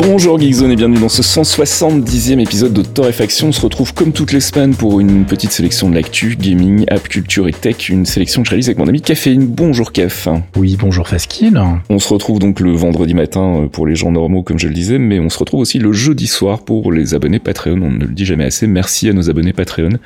Bonjour 0.00 0.38
Geekzone 0.38 0.70
et 0.70 0.76
bienvenue 0.76 1.00
dans 1.00 1.08
ce 1.08 1.22
170e 1.22 2.38
épisode 2.38 2.72
de 2.72 2.82
Torréfaction. 2.82 3.48
On 3.48 3.52
se 3.52 3.60
retrouve 3.60 3.92
comme 3.92 4.12
toutes 4.12 4.30
les 4.30 4.38
semaines 4.38 4.76
pour 4.76 5.00
une 5.00 5.24
petite 5.24 5.50
sélection 5.50 5.90
de 5.90 5.96
l'actu, 5.96 6.36
gaming, 6.36 6.84
app, 6.86 7.08
culture 7.08 7.48
et 7.48 7.52
tech. 7.52 7.88
Une 7.88 8.06
sélection 8.06 8.42
que 8.42 8.46
je 8.46 8.50
réalise 8.50 8.68
avec 8.68 8.78
mon 8.78 8.86
ami 8.86 9.02
Caféine. 9.02 9.48
Bonjour 9.48 9.90
Caf. 9.90 10.28
Oui, 10.54 10.76
bonjour 10.78 11.08
Faskill. 11.08 11.60
On 11.90 11.98
se 11.98 12.08
retrouve 12.14 12.38
donc 12.38 12.60
le 12.60 12.70
vendredi 12.70 13.12
matin 13.12 13.62
euh, 13.64 13.66
pour 13.66 13.88
les 13.88 13.96
gens 13.96 14.12
normaux 14.12 14.44
comme 14.44 14.56
je 14.56 14.68
le 14.68 14.74
disais, 14.74 15.00
mais 15.00 15.18
on 15.18 15.30
se 15.30 15.38
retrouve 15.38 15.58
aussi 15.58 15.80
le 15.80 15.92
jeudi 15.92 16.28
soir 16.28 16.60
pour 16.60 16.92
les 16.92 17.14
abonnés 17.14 17.40
Patreon. 17.40 17.82
On 17.82 17.90
ne 17.90 18.04
le 18.04 18.14
dit 18.14 18.24
jamais 18.24 18.44
assez. 18.44 18.68
Merci 18.68 19.08
à 19.08 19.12
nos 19.12 19.28
abonnés 19.28 19.52
Patreon 19.52 19.98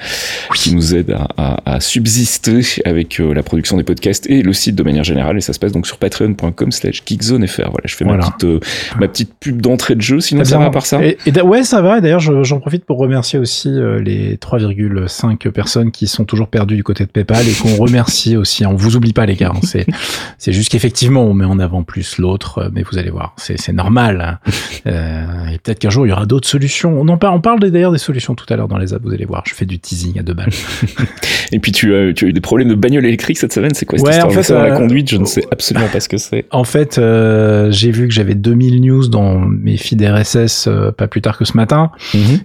qui 0.54 0.74
nous 0.74 0.94
aident 0.94 1.18
à, 1.18 1.28
à, 1.36 1.74
à 1.74 1.80
subsister 1.80 2.62
avec 2.86 3.20
euh, 3.20 3.34
la 3.34 3.42
production 3.42 3.76
des 3.76 3.84
podcasts 3.84 4.26
et 4.30 4.40
le 4.40 4.54
site 4.54 4.74
de 4.74 4.82
manière 4.82 5.04
générale. 5.04 5.36
Et 5.36 5.42
ça 5.42 5.52
se 5.52 5.58
passe 5.58 5.72
donc 5.72 5.86
sur 5.86 5.98
patreon.com 5.98 6.72
slash 6.72 7.02
geekzonefr. 7.04 7.68
Voilà, 7.70 7.84
je 7.84 7.94
fais 7.94 8.06
ma, 8.06 8.16
petite, 8.16 8.44
euh, 8.44 8.58
ma 8.98 9.06
petite 9.06 9.34
pub 9.38 9.60
d'entrée 9.60 9.81
de 9.90 10.00
jeu, 10.00 10.20
sinon 10.20 10.44
ça 10.44 10.58
va 10.58 10.70
par 10.70 10.86
ça. 10.86 11.04
Et, 11.04 11.18
et 11.26 11.40
ouais, 11.42 11.64
ça 11.64 11.82
va. 11.82 12.00
D'ailleurs, 12.00 12.20
j'en 12.20 12.60
profite 12.60 12.84
pour 12.84 12.98
remercier 12.98 13.38
aussi 13.38 13.68
euh, 13.68 14.00
les 14.00 14.36
3,5 14.36 15.50
personnes 15.50 15.90
qui 15.90 16.06
sont 16.06 16.24
toujours 16.24 16.48
perdues 16.48 16.76
du 16.76 16.84
côté 16.84 17.04
de 17.04 17.10
PayPal 17.10 17.46
et 17.48 17.52
qu'on 17.52 17.76
remercie 17.76 18.36
aussi. 18.42 18.64
On 18.66 18.74
vous 18.74 18.96
oublie 18.96 19.12
pas, 19.12 19.26
les 19.26 19.34
gars. 19.34 19.52
C'est, 19.62 19.86
c'est 20.38 20.52
juste 20.52 20.70
qu'effectivement, 20.70 21.24
on 21.24 21.34
met 21.34 21.44
en 21.44 21.58
avant 21.58 21.82
plus 21.82 22.18
l'autre, 22.18 22.58
euh, 22.58 22.68
mais 22.72 22.82
vous 22.82 22.98
allez 22.98 23.10
voir, 23.10 23.34
c'est, 23.36 23.58
c'est 23.58 23.72
normal. 23.72 24.20
Hein. 24.20 24.50
Euh, 24.84 25.46
et 25.46 25.58
peut-être 25.58 25.78
qu'un 25.78 25.90
jour, 25.90 26.06
il 26.06 26.10
y 26.10 26.12
aura 26.12 26.26
d'autres 26.26 26.48
solutions. 26.48 27.00
On 27.00 27.06
en 27.06 27.16
parle, 27.16 27.36
on 27.36 27.40
parle 27.40 27.60
d'ailleurs 27.60 27.92
des 27.92 27.98
solutions 27.98 28.34
tout 28.34 28.46
à 28.52 28.56
l'heure 28.56 28.66
dans 28.66 28.78
les 28.78 28.92
apps, 28.92 29.04
vous 29.04 29.12
allez 29.12 29.24
voir. 29.24 29.44
Je 29.46 29.54
fais 29.54 29.64
du 29.64 29.78
teasing 29.78 30.18
à 30.18 30.24
deux 30.24 30.34
balles. 30.34 30.50
et 31.52 31.60
puis, 31.60 31.70
tu 31.70 31.94
as, 31.94 32.12
tu 32.12 32.24
as 32.24 32.28
eu 32.28 32.32
des 32.32 32.40
problèmes 32.40 32.68
de 32.68 32.74
bagnole 32.74 33.06
électrique 33.06 33.38
cette 33.38 33.52
semaine. 33.52 33.74
C'est 33.74 33.86
quoi 33.86 33.98
cette 33.98 34.08
Ouais, 34.08 34.14
histoire 34.14 34.32
en 34.32 34.42
fait, 34.42 34.52
dans 34.52 34.62
la 34.62 34.74
euh, 34.74 34.78
conduite, 34.78 35.08
je 35.08 35.18
ne 35.18 35.24
sais 35.24 35.44
absolument 35.52 35.86
pas 35.86 36.00
ce 36.00 36.08
que 36.08 36.16
c'est. 36.16 36.46
En 36.50 36.64
fait, 36.64 36.98
euh, 36.98 37.70
j'ai 37.70 37.92
vu 37.92 38.08
que 38.08 38.14
j'avais 38.14 38.34
2000 38.34 38.80
news 38.80 39.08
dans 39.08 39.38
mes 39.38 39.71
feeds 39.76 40.04
RSS 40.04 40.66
euh, 40.66 40.92
pas 40.92 41.06
plus 41.06 41.22
tard 41.22 41.38
que 41.38 41.44
ce 41.44 41.56
matin, 41.56 41.90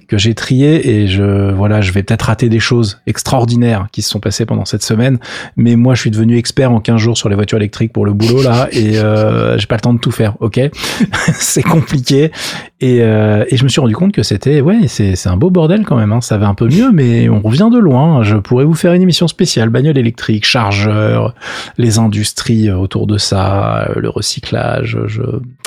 que 0.08 0.18
j'ai 0.18 0.34
trié 0.34 0.90
et 0.90 1.08
je 1.08 1.52
voilà, 1.52 1.82
je 1.82 1.92
vais 1.92 2.04
peut-être 2.04 2.24
rater 2.24 2.50
des 2.50 2.60
choses 2.60 3.00
extraordinaires 3.08 3.88
qui 3.92 4.02
se 4.02 4.10
sont 4.10 4.20
passées 4.20 4.46
pendant 4.46 4.66
cette 4.66 4.84
semaine. 4.84 5.20
Mais 5.56 5.76
moi, 5.76 5.96
je 5.96 6.02
suis 6.02 6.12
devenu 6.12 6.38
expert 6.38 6.72
en 6.72 6.80
15 6.80 7.00
jours 7.00 7.18
sur 7.18 7.30
les 7.30 7.36
voitures 7.36 7.58
électriques 7.58 7.94
pour 7.94 8.06
le 8.06 8.14
boulot 8.14 8.42
là 8.42 8.68
et 8.72 8.98
euh, 8.98 9.58
j'ai 9.58 9.68
pas 9.68 9.76
le 9.76 9.82
temps 9.82 9.94
de 9.94 10.00
tout 10.00 10.12
faire. 10.12 10.36
Ok, 10.40 10.60
c'est 11.34 11.64
compliqué 11.64 12.32
et, 12.80 13.02
euh, 13.02 13.46
et 13.50 13.58
je 13.58 13.64
me 13.64 13.70
suis 13.70 13.82
rendu 13.82 13.96
compte 13.96 14.12
que 14.12 14.24
c'était 14.24 14.62
ouais, 14.62 14.88
c'est 14.88 15.16
c'est 15.16 15.30
un 15.30 15.38
beau 15.38 15.50
bordel 15.50 15.84
quand 15.86 15.98
même. 15.98 16.12
Hein. 16.12 16.22
Ça 16.22 16.38
va 16.38 16.48
un 16.48 16.54
peu 16.54 16.68
mieux, 16.68 16.92
mais 16.92 17.30
on 17.30 17.42
revient 17.42 17.70
de 17.72 17.80
loin. 17.80 18.24
Je 18.24 18.36
pourrais 18.36 18.66
vous 18.66 18.76
faire 18.76 18.94
une 18.94 19.02
émission 19.02 19.28
spéciale 19.28 19.70
bagnole 19.70 19.98
électrique, 19.98 20.46
chargeur, 20.46 21.34
les 21.78 22.00
industries 22.00 22.72
autour 22.72 23.08
de 23.08 23.18
ça, 23.18 23.90
le 23.96 24.10
recyclage, 24.10 24.98
je 25.08 25.22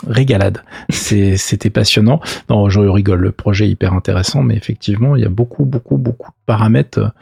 régalade. 0.07 0.63
C'est 0.89 1.37
c'était 1.51 1.71
passionnant. 1.71 2.21
Non, 2.49 2.69
je 2.71 2.81
rigole. 2.81 3.21
Le 3.21 3.33
projet 3.33 3.67
est 3.67 3.71
hyper 3.71 3.93
intéressant, 3.93 4.43
mais 4.43 4.57
effectivement, 4.57 5.17
il 5.17 5.23
y 5.23 5.27
a 5.27 5.29
beaucoup, 5.29 5.65
beaucoup, 5.65 5.97
beaucoup 5.99 6.31
de 6.31 6.37
paramètres 6.47 7.13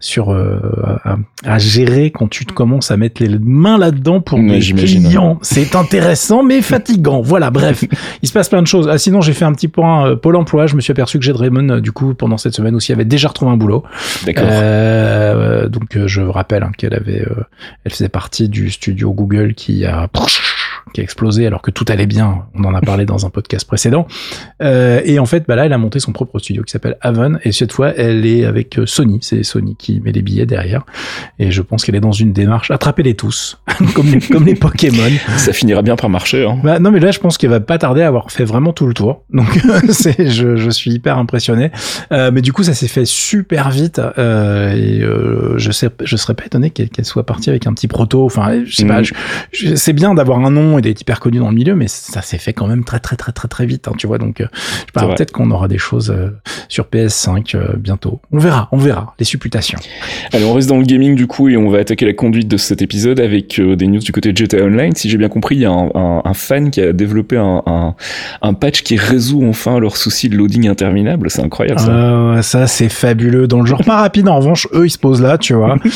sur 0.00 0.30
euh, 0.30 0.60
à, 1.04 1.16
à 1.44 1.58
gérer 1.58 2.10
quand 2.10 2.28
tu 2.28 2.46
te 2.46 2.52
commences 2.52 2.90
à 2.90 2.96
mettre 2.96 3.22
les 3.22 3.38
mains 3.38 3.78
là-dedans 3.78 4.20
pour 4.20 4.38
j'imagine. 4.38 5.04
clients. 5.04 5.38
C'est 5.42 5.74
intéressant, 5.76 6.42
mais 6.42 6.62
fatigant. 6.62 7.20
Voilà. 7.20 7.50
Bref, 7.50 7.84
il 8.22 8.28
se 8.28 8.32
passe 8.32 8.48
plein 8.48 8.62
de 8.62 8.66
choses. 8.66 8.88
Ah, 8.88 8.98
sinon, 8.98 9.20
j'ai 9.20 9.32
fait 9.32 9.44
un 9.44 9.52
petit 9.52 9.68
point 9.68 10.06
euh, 10.08 10.16
Pôle 10.16 10.36
Emploi. 10.36 10.66
Je 10.66 10.76
me 10.76 10.80
suis 10.80 10.90
aperçu 10.92 11.18
que 11.18 11.24
Jed 11.24 11.36
Raymond, 11.36 11.68
euh, 11.68 11.80
du 11.80 11.92
coup, 11.92 12.14
pendant 12.14 12.38
cette 12.38 12.54
semaine 12.54 12.74
aussi, 12.74 12.92
avait 12.92 13.04
déjà 13.04 13.28
retrouvé 13.28 13.50
un 13.52 13.56
boulot. 13.56 13.84
D'accord. 14.24 14.48
Euh, 14.50 15.68
donc 15.68 15.96
euh, 15.96 16.06
je 16.08 16.20
rappelle 16.20 16.62
hein, 16.62 16.72
qu'elle 16.76 16.94
avait, 16.94 17.22
euh, 17.22 17.44
elle 17.84 17.92
faisait 17.92 18.08
partie 18.08 18.48
du 18.48 18.70
studio 18.70 19.12
Google 19.12 19.54
qui 19.54 19.84
a 19.84 20.08
qui 20.92 21.00
a 21.00 21.04
explosé 21.04 21.46
alors 21.46 21.62
que 21.62 21.70
tout 21.70 21.84
allait 21.88 22.06
bien. 22.06 22.44
On 22.54 22.64
en 22.64 22.74
a 22.74 22.80
parlé 22.80 23.04
dans 23.06 23.26
un 23.26 23.30
podcast 23.30 23.66
précédent. 23.66 24.06
Euh, 24.62 25.00
et 25.04 25.18
en 25.18 25.26
fait, 25.26 25.44
bah 25.46 25.56
là, 25.56 25.66
elle 25.66 25.72
a 25.72 25.78
monté 25.78 26.00
son 26.00 26.12
propre 26.12 26.38
studio 26.38 26.62
qui 26.62 26.72
s'appelle 26.72 26.96
Haven. 27.00 27.38
Et 27.44 27.52
cette 27.52 27.72
fois, 27.72 27.92
elle 27.96 28.26
est 28.26 28.44
avec 28.44 28.78
euh, 28.78 28.86
Sony. 28.86 29.18
C'est 29.22 29.42
Sony 29.42 29.76
qui 29.76 30.00
met 30.00 30.12
les 30.12 30.22
billets 30.22 30.46
derrière. 30.46 30.84
Et 31.38 31.50
je 31.50 31.62
pense 31.62 31.84
qu'elle 31.84 31.94
est 31.94 32.00
dans 32.00 32.12
une 32.12 32.32
démarche 32.32 32.70
attrapez-les 32.70 33.14
tous, 33.14 33.58
comme 33.94 34.06
les, 34.10 34.20
comme 34.20 34.44
les 34.46 34.54
Pokémon. 34.54 35.10
Ça 35.36 35.52
finira 35.52 35.82
bien 35.82 35.96
par 35.96 36.10
marcher. 36.10 36.44
Hein. 36.46 36.58
Bah, 36.62 36.78
non, 36.78 36.90
mais 36.90 37.00
là, 37.00 37.10
je 37.10 37.18
pense 37.18 37.38
qu'elle 37.38 37.50
va 37.50 37.60
pas 37.60 37.78
tarder 37.78 38.02
à 38.02 38.08
avoir 38.08 38.30
fait 38.30 38.44
vraiment 38.44 38.72
tout 38.72 38.86
le 38.86 38.94
tour. 38.94 39.22
Donc, 39.32 39.46
c'est, 39.90 40.28
je, 40.30 40.56
je 40.56 40.70
suis 40.70 40.92
hyper 40.92 41.18
impressionné. 41.18 41.70
Euh, 42.12 42.30
mais 42.32 42.42
du 42.42 42.52
coup, 42.52 42.62
ça 42.62 42.74
s'est 42.74 42.88
fait 42.88 43.04
super 43.04 43.70
vite. 43.70 44.00
Euh, 44.18 44.72
et 44.72 45.58
je 45.58 45.70
sais, 45.70 45.88
je 46.02 46.16
serais 46.16 46.34
pas 46.34 46.44
étonné 46.46 46.70
qu'elle, 46.70 46.88
soit 47.04 47.24
partie 47.26 47.50
avec 47.50 47.66
un 47.66 47.72
petit 47.72 47.88
proto. 47.88 48.24
Enfin, 48.24 48.64
je 48.64 48.74
sais 48.76 48.84
pas. 48.86 49.02
Je- 49.02 49.12
je- 49.52 49.74
c'est 49.74 49.92
bien 49.92 50.14
d'avoir 50.14 50.38
un 50.44 50.50
nom 50.50 50.77
et 50.78 50.82
d'être 50.82 51.00
hyper 51.00 51.20
connu 51.20 51.38
dans 51.38 51.48
le 51.48 51.54
milieu, 51.54 51.74
mais 51.74 51.88
ça 51.88 52.22
s'est 52.22 52.38
fait 52.38 52.52
quand 52.52 52.66
même 52.66 52.84
très, 52.84 52.98
très, 53.00 53.16
très, 53.16 53.32
très, 53.32 53.48
très 53.48 53.66
vite. 53.66 53.88
hein, 53.88 53.92
tu 53.98 54.06
vois. 54.06 54.18
Donc, 54.18 54.40
euh, 54.40 54.46
peut-être 54.94 55.32
qu'on 55.32 55.50
aura 55.50 55.68
des 55.68 55.78
choses 55.78 56.10
euh, 56.10 56.30
sur 56.68 56.86
PS5 56.86 57.56
euh, 57.56 57.76
bientôt. 57.76 58.20
On 58.32 58.38
verra, 58.38 58.68
on 58.72 58.78
verra. 58.78 59.14
Les 59.18 59.24
supputations. 59.24 59.78
Allez, 60.32 60.44
on 60.44 60.54
reste 60.54 60.68
dans 60.68 60.78
le 60.78 60.84
gaming 60.84 61.14
du 61.14 61.26
coup 61.26 61.48
et 61.48 61.56
on 61.56 61.68
va 61.70 61.78
attaquer 61.78 62.06
la 62.06 62.12
conduite 62.14 62.48
de 62.48 62.56
cet 62.56 62.82
épisode 62.82 63.20
avec 63.20 63.60
des 63.60 63.86
news 63.86 64.00
du 64.00 64.12
côté 64.12 64.32
de 64.32 64.36
GTA 64.36 64.64
Online. 64.64 64.94
Si 64.94 65.08
j'ai 65.10 65.18
bien 65.18 65.28
compris, 65.28 65.56
il 65.56 65.60
y 65.62 65.64
a 65.64 65.70
un, 65.70 65.90
un- 65.94 66.22
un 66.24 66.34
fan 66.34 66.70
qui 66.70 66.80
a 66.80 66.92
développé 66.92 67.36
un, 67.36 67.94
patch 68.54 68.82
qui 68.82 68.96
résout 68.96 69.44
enfin 69.48 69.78
leur 69.78 69.96
souci 69.96 70.28
de 70.28 70.36
loading 70.36 70.68
interminable. 70.68 71.30
C'est 71.30 71.42
incroyable 71.42 71.80
ça. 71.80 71.90
Euh, 71.90 72.42
ça 72.42 72.66
c'est 72.66 72.88
fabuleux. 72.88 73.46
Dans 73.46 73.60
le 73.60 73.66
genre 73.66 73.84
pas 73.84 73.96
rapide, 73.96 74.28
en 74.28 74.36
revanche, 74.38 74.66
eux 74.74 74.86
ils 74.86 74.90
se 74.90 74.98
posent 74.98 75.22
là, 75.22 75.38
tu 75.38 75.54
vois. 75.54 75.76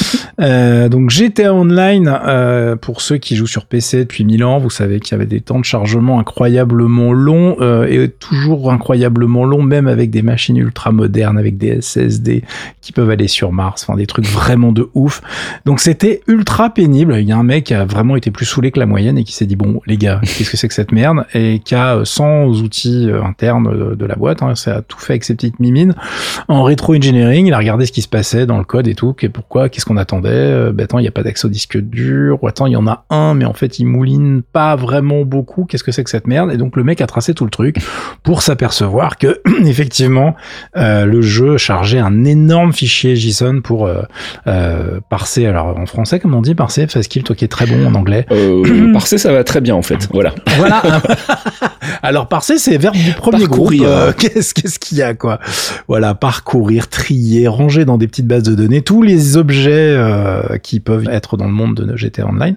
Euh, 0.41 0.88
donc 0.88 1.10
GTA 1.10 1.54
Online, 1.54 2.12
euh, 2.26 2.75
pour 2.76 3.00
ceux 3.00 3.16
qui 3.19 3.37
jouent 3.37 3.47
sur 3.47 3.66
PC 3.66 3.99
depuis 3.99 4.25
1000 4.25 4.43
ans, 4.44 4.59
vous 4.59 4.70
savez 4.72 5.00
qu'il 5.00 5.12
y 5.12 5.15
avait 5.15 5.27
des 5.27 5.41
temps 5.41 5.59
de 5.59 5.65
chargement 5.65 6.19
incroyablement 6.19 7.12
longs 7.12 7.56
euh, 7.60 7.87
et 7.87 8.09
toujours 8.09 8.72
incroyablement 8.72 9.44
longs, 9.44 9.62
même 9.62 9.87
avec 9.87 10.10
des 10.10 10.22
machines 10.22 10.56
ultra 10.56 10.93
modernes, 10.93 11.38
avec 11.38 11.59
des 11.59 11.81
SSD 11.81 12.43
qui 12.81 12.93
peuvent 12.93 13.11
aller 13.11 13.28
sur 13.28 13.53
Mars, 13.53 13.84
enfin 13.87 13.97
des 13.97 14.06
trucs 14.06 14.27
vraiment 14.27 14.72
de 14.72 14.88
ouf. 14.94 15.22
Donc 15.65 15.81
c'était 15.81 16.22
ultra 16.27 16.71
pénible. 16.71 17.16
Il 17.19 17.28
y 17.28 17.32
a 17.32 17.37
un 17.37 17.44
mec 17.44 17.65
qui 17.65 17.75
a 17.75 17.84
vraiment 17.84 18.16
été 18.16 18.31
plus 18.31 18.47
saoulé 18.47 18.71
que 18.71 18.81
la 18.81 18.87
moyenne 18.87 19.19
et 19.19 19.25
qui 19.25 19.32
s'est 19.32 19.47
dit 19.47 19.56
bon 19.56 19.81
les 19.87 19.97
gars, 19.97 20.21
qu'est-ce 20.25 20.50
que 20.50 20.56
c'est 20.56 20.69
que 20.69 20.75
cette 20.75 20.93
merde? 20.93 21.25
Et 21.34 21.61
qui 21.61 21.75
a 21.75 21.97
euh, 21.97 22.05
sans 22.05 22.62
outils 22.62 23.09
euh, 23.09 23.22
internes 23.22 23.97
de, 23.97 24.06
la 24.06 24.16
boîte, 24.16 24.43
hein, 24.43 24.55
ça 24.55 24.77
a 24.77 24.82
tout 24.82 24.99
fait 24.99 25.15
avec 25.15 25.25
ses 25.25 25.34
petites 25.34 25.61
mimines 25.61 25.94
en 26.49 26.62
rétro-engineering, 26.62 27.47
il 27.47 27.55
a 27.55 27.59
regardé 27.59 27.87
ce 27.87 27.93
qui 27.93 28.03
se 28.03 28.09
passait 28.09 28.47
dans 28.47 28.59
le 28.59 28.65
code 28.65 28.88
et 28.88 28.94
tout, 28.94 29.15
pourquoi, 29.32 29.69
qu'est-ce 29.69 29.87
qu'on 29.87 29.97
attendait, 29.97 30.31
euh, 30.31 30.72
ben 30.72 30.84
attends, 30.84 30.99
il 30.99 31.03
n'y 31.03 31.09
a 31.09 31.12
pas 31.12 31.22
d'accès 31.22 31.47
au 31.47 31.50
disque 31.50 31.78
dur, 31.78 32.43
ou 32.43 32.47
attends, 32.47 32.66
il 32.66 32.72
y 32.72 32.77
en 32.77 32.87
a 32.87 33.05
un, 33.11 33.34
mais 33.34 33.44
en 33.44 33.53
fait, 33.53 33.78
il 33.78 33.87
mouline 33.87 34.43
pas 34.43 34.62
vraiment 34.77 35.23
beaucoup, 35.25 35.65
qu'est-ce 35.65 35.84
que 35.84 35.93
c'est 35.93 36.05
que 36.05 36.11
cette 36.11 36.27
merde? 36.27 36.53
Et 36.53 36.56
donc, 36.56 36.77
le 36.77 36.84
mec 36.84 37.00
a 37.00 37.06
tracé 37.06 37.34
tout 37.34 37.45
le 37.45 37.50
truc 37.50 37.77
pour 38.23 38.43
s'apercevoir 38.43 39.19
que, 39.19 39.41
effectivement, 39.67 40.34
euh, 40.77 41.05
le 41.05 41.23
jeu 41.23 41.56
chargeait 41.56 41.99
un 41.99 42.25
énorme 42.25 42.73
fichier 42.73 43.17
JSON 43.17 43.61
pour 43.62 43.87
euh, 43.87 44.03
euh, 44.47 45.00
parser, 45.09 45.47
alors 45.47 45.78
en 45.78 45.87
français, 45.87 46.21
comment 46.21 46.39
on 46.39 46.43
dit 46.43 46.55
parser, 46.55 46.87
Faskill, 46.87 47.23
toi 47.23 47.34
qui 47.34 47.45
es 47.45 47.49
très 47.49 47.67
bon 47.67 47.87
en 47.87 47.95
anglais. 47.95 48.27
Euh, 48.31 48.93
parser, 48.93 49.19
ça 49.19 49.33
va 49.33 49.45
très 49.45 49.61
bien 49.61 49.75
en 49.75 49.83
fait. 49.83 50.09
Voilà. 50.12 50.34
Voilà. 50.56 50.83
Alors 52.03 52.29
parser, 52.29 52.59
c'est 52.59 52.77
verbe 52.79 52.97
du 52.97 53.12
premier 53.12 53.47
Parcourir. 53.47 53.83
groupe. 53.89 54.17
Qu'est-ce 54.17 54.55
qu'est-ce 54.55 54.79
qu'il 54.79 54.99
y 54.99 55.03
a 55.03 55.15
quoi? 55.15 55.39
Voilà, 55.89 56.15
parcourir, 56.15 56.89
trier, 56.89 57.49
ranger 57.49 57.84
dans 57.84 57.99
des 57.99 58.06
petites 58.06 58.27
bases 58.27 58.43
de 58.43 58.55
données 58.55 58.83
tous 58.83 59.03
les 59.03 59.37
objets 59.37 59.97
qui 60.62 60.81
peuvent 60.81 61.09
être 61.11 61.37
dans 61.37 61.47
le 61.47 61.53
monde 61.53 61.75
de 61.75 61.97
GTA 61.97 62.27
Online. 62.27 62.56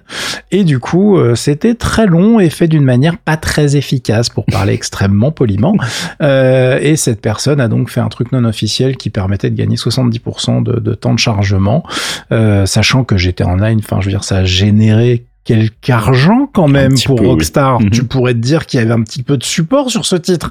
Et 0.50 0.64
du 0.64 0.78
coup, 0.78 1.18
c'était 1.34 1.74
très 1.74 1.95
long 2.04 2.38
et 2.38 2.50
fait 2.50 2.68
d'une 2.68 2.84
manière 2.84 3.16
pas 3.16 3.38
très 3.38 3.76
efficace 3.76 4.28
pour 4.28 4.44
parler 4.44 4.72
extrêmement 4.74 5.30
poliment. 5.30 5.74
Euh, 6.20 6.78
et 6.82 6.96
cette 6.96 7.22
personne 7.22 7.60
a 7.60 7.68
donc 7.68 7.88
fait 7.88 8.00
un 8.00 8.08
truc 8.08 8.32
non 8.32 8.44
officiel 8.44 8.98
qui 8.98 9.08
permettait 9.08 9.48
de 9.48 9.56
gagner 9.56 9.76
70% 9.76 10.62
de, 10.62 10.78
de 10.78 10.94
temps 10.94 11.14
de 11.14 11.18
chargement, 11.18 11.84
euh, 12.32 12.66
sachant 12.66 13.04
que 13.04 13.16
GTA 13.16 13.46
Online, 13.46 13.78
enfin, 13.78 14.00
je 14.00 14.06
veux 14.06 14.12
dire, 14.12 14.24
ça 14.24 14.38
a 14.38 14.44
généré 14.44 15.24
quelque 15.46 15.90
argent 15.90 16.50
quand 16.52 16.68
même 16.68 16.94
pour 17.06 17.16
peu. 17.16 17.26
Rockstar. 17.26 17.80
Mhm. 17.80 17.90
Tu 17.90 18.04
pourrais 18.04 18.34
te 18.34 18.38
dire 18.38 18.66
qu'il 18.66 18.80
y 18.80 18.82
avait 18.82 18.92
un 18.92 19.02
petit 19.02 19.22
peu 19.22 19.38
de 19.38 19.44
support 19.44 19.90
sur 19.90 20.04
ce 20.04 20.16
titre. 20.16 20.50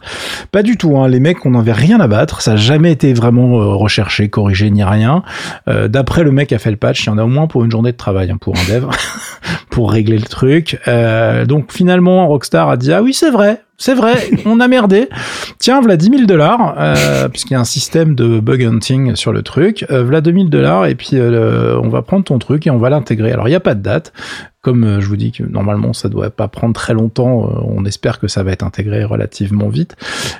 Pas 0.52 0.64
du 0.64 0.78
tout. 0.78 0.98
Hein. 0.98 1.10
Les 1.10 1.20
mecs, 1.20 1.46
on 1.46 1.52
n'avait 1.52 1.74
rien 1.74 2.00
à 2.00 2.08
battre. 2.08 2.42
Ça 2.42 2.52
n'a 2.52 2.58
jamais 2.58 2.92
été 2.92 3.14
vraiment 3.14 3.60
euh, 3.60 3.76
recherché, 3.76 4.30
corrigé 4.30 4.72
ni 4.72 4.84
rien. 4.84 5.22
Euh, 5.68 5.88
D'après 5.90 6.24
le 6.24 6.32
mec 6.32 6.50
qui 6.50 6.56
a 6.56 6.60
fait 6.60 6.72
le 6.72 6.78
patch, 6.78 7.04
il 7.04 7.08
y 7.08 7.10
en 7.10 7.18
a 7.18 7.24
au 7.24 7.28
moins 7.28 7.48
pour 7.48 7.64
une 7.66 7.72
journée 7.72 7.92
de 7.92 7.98
travail 7.98 8.32
hein, 8.32 8.38
pour 8.40 8.56
un 8.58 8.74
dev 8.74 8.86
pour 9.76 9.92
régler 9.92 10.18
le 10.18 10.24
truc. 10.24 10.80
Euh, 10.88 11.46
donc 11.46 11.74
finalement, 11.74 12.30
Rockstar 12.30 12.70
a 12.70 12.78
dit 12.78 12.94
ah 12.94 13.04
oui 13.04 13.14
c'est 13.14 13.30
vrai. 13.30 13.62
c'est 13.78 13.94
vrai, 13.94 14.30
on 14.46 14.60
a 14.60 14.68
merdé. 14.68 15.10
Tiens, 15.60 15.80
voilà 15.80 15.98
10 15.98 16.10
000 16.10 16.24
dollars, 16.24 16.76
euh, 16.78 17.30
puisqu'il 17.30 17.54
y 17.54 17.58
a 17.58 17.60
un 17.60 17.66
système 17.66 18.16
de 18.16 18.40
bug 18.40 18.64
hunting 18.64 19.16
sur 19.16 19.34
le 19.34 19.44
truc. 19.44 19.86
Euh, 19.92 20.04
voilà 20.04 20.22
2 20.22 20.32
000 20.32 20.44
dollars, 20.46 20.86
et 20.86 20.96
puis 20.96 21.12
euh, 21.14 21.80
on 21.82 21.90
va 21.90 22.02
prendre 22.02 22.24
ton 22.24 22.40
truc 22.40 22.68
et 22.68 22.70
on 22.70 22.78
va 22.78 22.90
l'intégrer. 22.90 23.32
Alors, 23.32 23.48
il 23.48 23.52
n'y 23.52 23.56
a 23.56 23.62
pas 23.62 23.76
de 23.76 23.82
date 23.82 24.14
comme 24.62 25.00
je 25.00 25.08
vous 25.08 25.16
dis 25.16 25.32
que 25.32 25.44
normalement 25.44 25.94
ça 25.94 26.10
doit 26.10 26.32
pas 26.32 26.48
prendre 26.48 26.74
très 26.74 26.96
longtemps, 26.96 27.48
on 27.68 27.86
espère 27.86 28.18
que 28.18 28.28
ça 28.28 28.42
va 28.42 28.52
être 28.52 28.64
intégré 28.64 29.04
relativement 29.04 29.70
vite. 29.70 29.96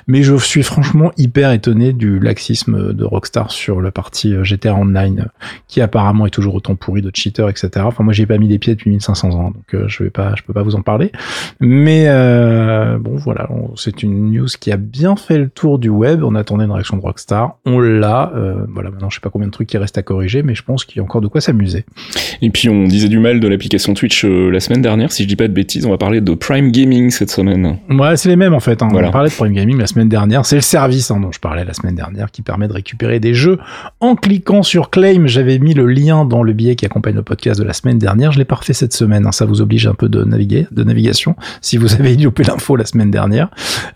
Mais 0.08 0.24
je 0.24 0.36
suis 0.36 0.64
franchement 0.64 1.12
hyper 1.16 1.52
étonné 1.52 1.92
du 1.92 2.18
laxisme 2.18 2.92
de 2.92 3.04
Rockstar 3.04 3.52
sur 3.52 3.80
la 3.80 3.92
partie 3.92 4.34
GTA 4.42 4.74
Online, 4.74 5.28
qui 5.68 5.80
apparemment 5.80 6.26
est 6.26 6.30
toujours 6.30 6.56
autant 6.56 6.74
pourri 6.74 7.02
de 7.02 7.12
cheaters, 7.14 7.48
etc. 7.48 7.70
Enfin 7.84 8.02
moi 8.02 8.12
j'ai 8.12 8.26
pas 8.26 8.36
mis 8.38 8.48
les 8.48 8.58
pieds 8.58 8.74
depuis 8.74 8.90
1500 8.90 9.25
ans, 9.34 9.50
donc 9.50 9.88
je 9.88 10.04
vais 10.04 10.10
pas, 10.10 10.34
je 10.36 10.42
peux 10.42 10.52
pas 10.52 10.62
vous 10.62 10.74
en 10.74 10.82
parler. 10.82 11.12
Mais 11.60 12.06
bon 12.98 13.16
voilà, 13.16 13.48
c'est 13.76 14.02
une 14.02 14.30
news 14.30 14.48
qui 14.60 14.72
a 14.72 14.76
bien 14.76 15.16
fait 15.16 15.38
le 15.38 15.48
tour 15.48 15.78
du 15.78 15.88
web. 15.88 16.22
On 16.22 16.34
attendait 16.34 16.64
une 16.64 16.72
réaction 16.72 16.96
de 16.96 17.02
Rockstar, 17.02 17.56
on 17.64 17.80
l'a. 17.80 18.32
voilà 18.68 18.90
maintenant 18.90 19.10
je 19.10 19.16
sais 19.16 19.20
pas 19.20 19.30
combien 19.30 19.48
de 19.48 19.52
trucs 19.52 19.68
qui 19.68 19.78
restent 19.78 19.98
à 19.98 20.02
corriger, 20.02 20.42
mais 20.42 20.54
je 20.54 20.62
pense 20.62 20.84
qu'il 20.84 20.98
y 20.98 21.00
a 21.00 21.02
encore 21.02 21.20
de 21.20 21.28
quoi 21.28 21.40
s'amuser. 21.40 21.84
Et 22.42 22.50
puis 22.50 22.68
on 22.68 22.84
disait 22.84 23.08
du 23.08 23.18
mal 23.18 23.40
de 23.40 23.48
l'application 23.48 23.94
Twitch 23.94 24.24
euh, 24.24 24.50
la 24.50 24.60
semaine 24.60 24.82
dernière, 24.82 25.12
si 25.12 25.22
je 25.22 25.28
dis 25.28 25.36
pas 25.36 25.48
de 25.48 25.52
bêtises, 25.52 25.86
on 25.86 25.90
va 25.90 25.98
parler 25.98 26.20
de 26.20 26.34
Prime 26.34 26.70
Gaming 26.70 27.10
cette 27.10 27.30
semaine. 27.30 27.78
Ouais, 27.90 28.16
c'est 28.16 28.28
les 28.28 28.36
mêmes 28.36 28.54
en 28.54 28.60
fait. 28.60 28.82
Hein. 28.82 28.88
On 28.92 28.96
a 28.98 29.10
parlé 29.10 29.30
de 29.30 29.34
Prime 29.34 29.52
Gaming 29.52 29.78
la 29.78 29.86
semaine 29.86 30.08
dernière. 30.08 30.44
C'est 30.44 30.56
le 30.56 30.62
service 30.62 31.10
hein, 31.10 31.20
dont 31.20 31.32
je 31.32 31.40
parlais 31.40 31.64
la 31.64 31.74
semaine 31.74 31.94
dernière 31.94 32.30
qui 32.30 32.42
permet 32.42 32.68
de 32.68 32.72
récupérer 32.72 33.20
des 33.20 33.34
jeux 33.34 33.58
en 34.00 34.16
cliquant 34.16 34.62
sur 34.62 34.90
Claim. 34.90 35.26
J'avais 35.26 35.58
mis 35.58 35.74
le 35.74 35.86
lien 35.86 36.24
dans 36.24 36.42
le 36.42 36.52
billet 36.52 36.76
qui 36.76 36.84
accompagne 36.84 37.14
le 37.14 37.22
podcast 37.22 37.58
de 37.60 37.64
la 37.64 37.72
semaine 37.72 37.98
dernière. 37.98 38.32
Je 38.32 38.38
l'ai 38.38 38.44
pas 38.44 38.56
refait 38.56 38.74
cette 38.74 38.92
semaine. 38.92 39.15
Hein. 39.24 39.32
Ça 39.32 39.46
vous 39.46 39.62
oblige 39.62 39.86
un 39.86 39.94
peu 39.94 40.08
de 40.08 40.24
naviguer, 40.24 40.66
de 40.72 40.82
navigation, 40.84 41.36
si 41.60 41.76
vous 41.76 41.94
avez 41.94 42.16
loupé 42.16 42.42
l'info 42.42 42.76
la 42.76 42.84
semaine 42.84 43.10
dernière. 43.10 43.48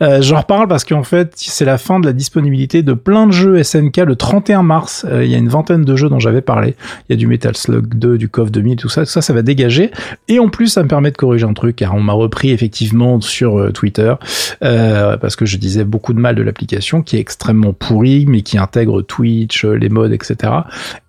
Euh, 0.03 0.23
J'en 0.23 0.41
reparle 0.41 0.69
parce 0.69 0.85
qu'en 0.85 1.03
fait, 1.03 1.33
c'est 1.37 1.65
la 1.65 1.77
fin 1.79 2.01
de 2.01 2.07
la 2.07 2.13
disponibilité 2.13 2.83
de 2.83 2.93
plein 2.93 3.27
de 3.27 3.33
jeux 3.33 3.63
SNK 3.63 3.99
le 3.99 4.17
31 4.17 4.63
mars. 4.63 5.05
Euh, 5.09 5.25
il 5.25 5.31
y 5.31 5.35
a 5.35 5.39
une 5.39 5.49
vingtaine 5.49 5.85
de 5.85 5.97
jeux 5.97 6.09
dont 6.09 6.21
j'avais 6.21 6.41
parlé. 6.41 6.77
Il 7.09 7.13
y 7.13 7.15
a 7.15 7.17
du 7.17 7.27
Metal 7.27 7.57
Slug 7.57 7.95
2, 7.95 8.19
du 8.19 8.29
KOF 8.29 8.51
2000, 8.51 8.77
tout 8.77 8.89
ça. 8.89 9.03
Tout 9.03 9.11
ça, 9.11 9.23
ça 9.23 9.33
va 9.33 9.43
dégager. 9.43 9.91
Et 10.29 10.39
en 10.39 10.49
plus, 10.49 10.69
ça 10.69 10.83
me 10.83 10.89
permet 10.89 11.11
de 11.11 11.17
corriger 11.17 11.47
un 11.47 11.55
truc, 11.55 11.77
car 11.77 11.95
on 11.95 12.01
m'a 12.01 12.13
repris 12.13 12.51
effectivement 12.51 13.21
sur 13.21 13.59
euh, 13.59 13.71
Twitter, 13.73 14.15
euh, 14.63 15.17
parce 15.17 15.37
que 15.37 15.47
je 15.47 15.57
disais 15.57 15.85
beaucoup 15.85 16.13
de 16.13 16.21
mal 16.21 16.35
de 16.35 16.43
l'application, 16.43 17.03
qui 17.03 17.17
est 17.17 17.21
extrêmement 17.21 17.73
pourrie, 17.73 18.27
mais 18.27 18.43
qui 18.43 18.59
intègre 18.59 19.03
Twitch, 19.03 19.65
les 19.65 19.89
modes, 19.89 20.13
etc. 20.13 20.53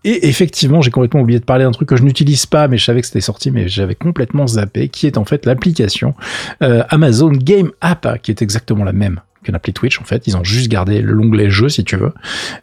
Et 0.03 0.27
effectivement, 0.27 0.81
j'ai 0.81 0.91
complètement 0.91 1.21
oublié 1.21 1.39
de 1.39 1.45
parler 1.45 1.63
d'un 1.63 1.71
truc 1.71 1.89
que 1.89 1.95
je 1.95 2.03
n'utilise 2.03 2.45
pas, 2.45 2.67
mais 2.67 2.77
je 2.77 2.85
savais 2.85 3.01
que 3.01 3.07
c'était 3.07 3.21
sorti, 3.21 3.51
mais 3.51 3.67
j'avais 3.67 3.95
complètement 4.01 4.47
zappé, 4.47 4.89
qui 4.89 5.07
est 5.07 5.17
en 5.17 5.25
fait 5.25 5.45
l'application 5.45 6.15
Amazon 6.59 7.31
Game 7.31 7.71
App, 7.81 8.21
qui 8.21 8.31
est 8.31 8.41
exactement 8.41 8.83
la 8.83 8.93
même 8.93 9.21
qu'une 9.43 9.55
appli 9.55 9.73
Twitch 9.73 9.99
en 9.99 10.03
fait. 10.03 10.27
Ils 10.27 10.37
ont 10.37 10.43
juste 10.43 10.69
gardé 10.69 11.01
l'onglet 11.01 11.49
jeu 11.49 11.69
si 11.69 11.83
tu 11.83 11.95
veux. 11.95 12.13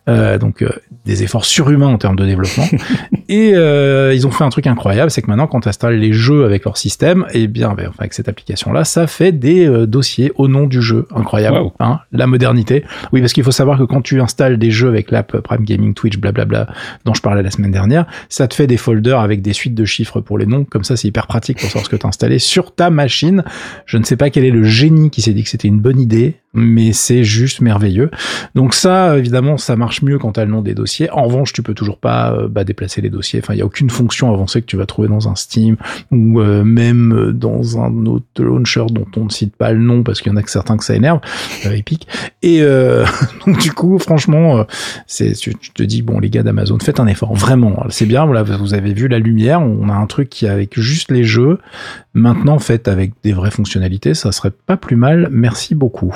Euh, 0.08 0.38
donc 0.38 0.62
euh, 0.62 0.70
des 1.04 1.22
efforts 1.22 1.44
surhumains 1.44 1.88
en 1.88 1.98
termes 1.98 2.16
de 2.16 2.26
développement. 2.26 2.66
et 3.28 3.52
euh, 3.54 4.12
ils 4.14 4.26
ont 4.26 4.30
fait 4.30 4.44
un 4.44 4.50
truc 4.50 4.66
incroyable, 4.66 5.10
c'est 5.10 5.22
que 5.22 5.26
maintenant 5.26 5.46
quand 5.46 5.60
tu 5.60 5.68
installes 5.68 5.98
les 5.98 6.12
jeux 6.12 6.44
avec 6.44 6.64
leur 6.64 6.76
système, 6.76 7.26
et 7.32 7.42
eh 7.42 7.46
bien 7.46 7.72
ben, 7.74 7.88
enfin, 7.88 8.00
avec 8.00 8.14
cette 8.14 8.28
application 8.28 8.72
là, 8.72 8.84
ça 8.84 9.06
fait 9.06 9.32
des 9.32 9.66
euh, 9.66 9.86
dossiers 9.86 10.32
au 10.36 10.48
nom 10.48 10.66
du 10.66 10.82
jeu. 10.82 11.06
Incroyable. 11.14 11.58
Hein 11.80 12.00
la 12.12 12.26
modernité. 12.26 12.84
Oui, 13.12 13.20
parce 13.20 13.32
qu'il 13.32 13.44
faut 13.44 13.50
savoir 13.50 13.78
que 13.78 13.84
quand 13.84 14.02
tu 14.02 14.20
installes 14.20 14.58
des 14.58 14.70
jeux 14.70 14.88
avec 14.88 15.10
l'app 15.10 15.38
Prime 15.40 15.64
Gaming, 15.64 15.94
Twitch, 15.94 16.18
blablabla, 16.18 16.66
dont 17.04 17.14
je 17.14 17.22
parlais 17.22 17.42
la 17.42 17.50
semaine 17.50 17.70
dernière, 17.70 18.06
ça 18.28 18.46
te 18.46 18.54
fait 18.54 18.66
des 18.66 18.76
folders 18.76 19.20
avec 19.20 19.42
des 19.42 19.52
suites 19.52 19.74
de 19.74 19.84
chiffres 19.84 20.20
pour 20.20 20.38
les 20.38 20.46
noms. 20.46 20.64
Comme 20.64 20.84
ça, 20.84 20.96
c'est 20.96 21.08
hyper 21.08 21.26
pratique 21.26 21.58
pour 21.58 21.68
savoir 21.68 21.86
ce 21.86 21.90
que 21.90 21.96
tu 21.96 22.06
as 22.06 22.08
installé 22.08 22.38
sur 22.38 22.74
ta 22.74 22.90
machine. 22.90 23.44
Je 23.86 23.96
ne 23.96 24.04
sais 24.04 24.16
pas 24.16 24.30
quel 24.30 24.44
est 24.44 24.50
le 24.50 24.64
génie 24.64 25.10
qui 25.10 25.22
s'est 25.22 25.32
dit 25.32 25.42
que 25.42 25.48
c'était 25.48 25.68
une 25.68 25.80
bonne 25.80 26.00
idée 26.00 26.36
mais 26.58 26.92
c'est 26.92 27.24
juste 27.24 27.60
merveilleux. 27.60 28.10
Donc 28.54 28.74
ça, 28.74 29.16
évidemment, 29.16 29.56
ça 29.56 29.76
marche 29.76 30.02
mieux 30.02 30.18
quand 30.18 30.32
tu 30.32 30.40
as 30.40 30.44
le 30.44 30.50
nom 30.50 30.62
des 30.62 30.74
dossiers. 30.74 31.10
En 31.10 31.24
revanche, 31.24 31.52
tu 31.52 31.62
peux 31.62 31.74
toujours 31.74 31.98
pas 31.98 32.32
euh, 32.32 32.48
bah, 32.48 32.64
déplacer 32.64 33.00
les 33.00 33.10
dossiers. 33.10 33.40
Enfin, 33.42 33.54
il 33.54 33.58
y 33.58 33.62
a 33.62 33.66
aucune 33.66 33.90
fonction 33.90 34.32
avancée 34.32 34.60
que 34.60 34.66
tu 34.66 34.76
vas 34.76 34.86
trouver 34.86 35.08
dans 35.08 35.28
un 35.28 35.34
Steam 35.34 35.76
ou 36.10 36.40
euh, 36.40 36.64
même 36.64 37.32
dans 37.32 37.78
un 37.78 38.06
autre 38.06 38.26
launcher 38.38 38.84
dont 38.90 39.06
on 39.16 39.24
ne 39.24 39.30
cite 39.30 39.56
pas 39.56 39.72
le 39.72 39.80
nom 39.80 40.02
parce 40.02 40.20
qu'il 40.20 40.32
y 40.32 40.34
en 40.34 40.38
a 40.38 40.42
que 40.42 40.50
certains 40.50 40.76
que 40.76 40.84
ça 40.84 40.94
énerve, 40.94 41.20
euh, 41.66 41.72
Epic. 41.72 42.06
Et 42.42 42.62
donc 43.46 43.58
du 43.58 43.72
coup, 43.72 43.98
franchement, 43.98 44.64
c'est 45.06 45.32
tu, 45.32 45.54
te 45.54 45.82
dis 45.82 46.02
bon 46.02 46.18
les 46.18 46.30
gars 46.30 46.42
d'Amazon, 46.42 46.78
faites 46.78 47.00
un 47.00 47.06
effort, 47.06 47.34
vraiment. 47.34 47.84
C'est 47.88 48.06
bien. 48.06 48.26
Vous 48.26 48.74
avez 48.74 48.92
vu 48.92 49.08
la 49.08 49.18
lumière. 49.18 49.60
On 49.60 49.88
a 49.88 49.94
un 49.94 50.06
truc 50.06 50.28
qui 50.28 50.46
avec 50.46 50.78
juste 50.78 51.10
les 51.10 51.24
jeux. 51.24 51.58
Maintenant, 52.14 52.58
fait 52.58 52.88
avec 52.88 53.12
des 53.22 53.32
vraies 53.32 53.50
fonctionnalités, 53.50 54.14
ça 54.14 54.32
serait 54.32 54.50
pas 54.50 54.76
plus 54.76 54.96
mal. 54.96 55.28
Merci 55.30 55.74
beaucoup. 55.74 56.14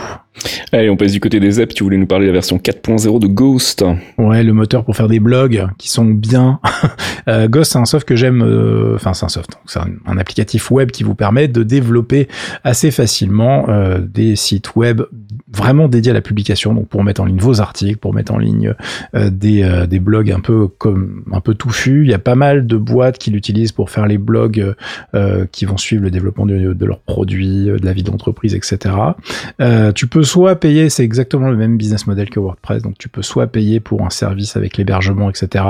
Allez, 0.75 0.89
on 0.89 0.97
passe 0.97 1.13
du 1.13 1.21
côté 1.21 1.39
des 1.39 1.61
apps. 1.61 1.75
Tu 1.75 1.85
voulais 1.85 1.99
nous 1.99 2.07
parler 2.07 2.25
de 2.25 2.31
la 2.31 2.35
version 2.35 2.57
4.0 2.57 3.21
de 3.21 3.27
Ghost. 3.27 3.85
Ouais, 4.17 4.43
le 4.43 4.55
moteur 4.55 4.85
pour 4.85 4.97
faire 4.97 5.09
des 5.09 5.21
blogs 5.21 5.67
qui 5.77 5.91
sont 5.91 6.07
bien. 6.07 6.61
euh, 7.29 7.47
Ghost, 7.47 7.73
c'est 7.73 7.79
un 7.79 7.85
soft 7.85 8.09
que 8.09 8.17
j'aime. 8.17 8.43
Euh, 8.43 8.95
enfin, 8.95 9.13
c'est 9.13 9.27
un 9.27 9.29
soft. 9.29 9.59
C'est 9.67 9.81
un, 9.81 10.17
applicatif 10.17 10.71
web 10.71 10.91
qui 10.91 11.03
vous 11.03 11.15
permet 11.15 11.49
de 11.49 11.63
développer 11.63 12.29
assez 12.65 12.91
facilement 12.91 13.67
euh, 13.69 13.99
des 14.01 14.37
sites 14.37 14.75
web 14.75 15.03
vraiment 15.53 15.89
dédiés 15.89 16.13
à 16.13 16.15
la 16.15 16.23
publication. 16.23 16.73
Donc, 16.73 16.89
pour 16.89 17.05
mettre 17.05 17.21
en 17.21 17.27
ligne 17.27 17.39
vos 17.39 17.61
articles, 17.61 17.99
pour 17.99 18.15
mettre 18.15 18.33
en 18.33 18.39
ligne 18.39 18.75
des, 19.15 19.87
des 19.87 20.01
blogs 20.01 20.31
un 20.31 20.41
peu 20.41 20.67
comme 20.67 21.25
un 21.31 21.41
peu 21.41 21.53
touffus. 21.53 22.05
Il 22.05 22.11
y 22.11 22.15
a 22.15 22.19
pas 22.19 22.35
mal 22.35 22.67
de 22.67 22.77
boîtes 22.79 23.19
qui 23.19 23.31
l'utilisent 23.31 23.73
pour 23.73 23.91
faire 23.91 24.07
les 24.07 24.17
blogs 24.17 24.75
qui 25.51 25.67
vont 25.67 25.77
suivre 25.77 26.03
le 26.03 26.11
développement 26.11 26.47
de, 26.47 26.73
de 26.73 26.87
leurs 26.87 27.01
produits, 27.01 27.67
de 27.67 27.85
la 27.85 27.93
vie 27.93 28.03
d'entreprise, 28.03 28.55
etc. 28.55 28.95
tu 29.95 30.07
peux 30.07 30.22
soit 30.25 30.57
payer, 30.57 30.91
c'est 30.91 31.05
exactement 31.05 31.49
le 31.49 31.57
même 31.57 31.77
business 31.77 32.07
model 32.07 32.31
que 32.31 32.41
WordPress, 32.41 32.83
donc 32.83 32.99
tu 32.99 33.09
peux 33.09 33.23
soit 33.23 33.47
payer 33.47 33.81
pour 33.81 34.03
un 34.03 34.11
service 34.11 34.57
avec 34.57 34.77
l'hébergement, 34.77 35.31
etc., 35.31 35.65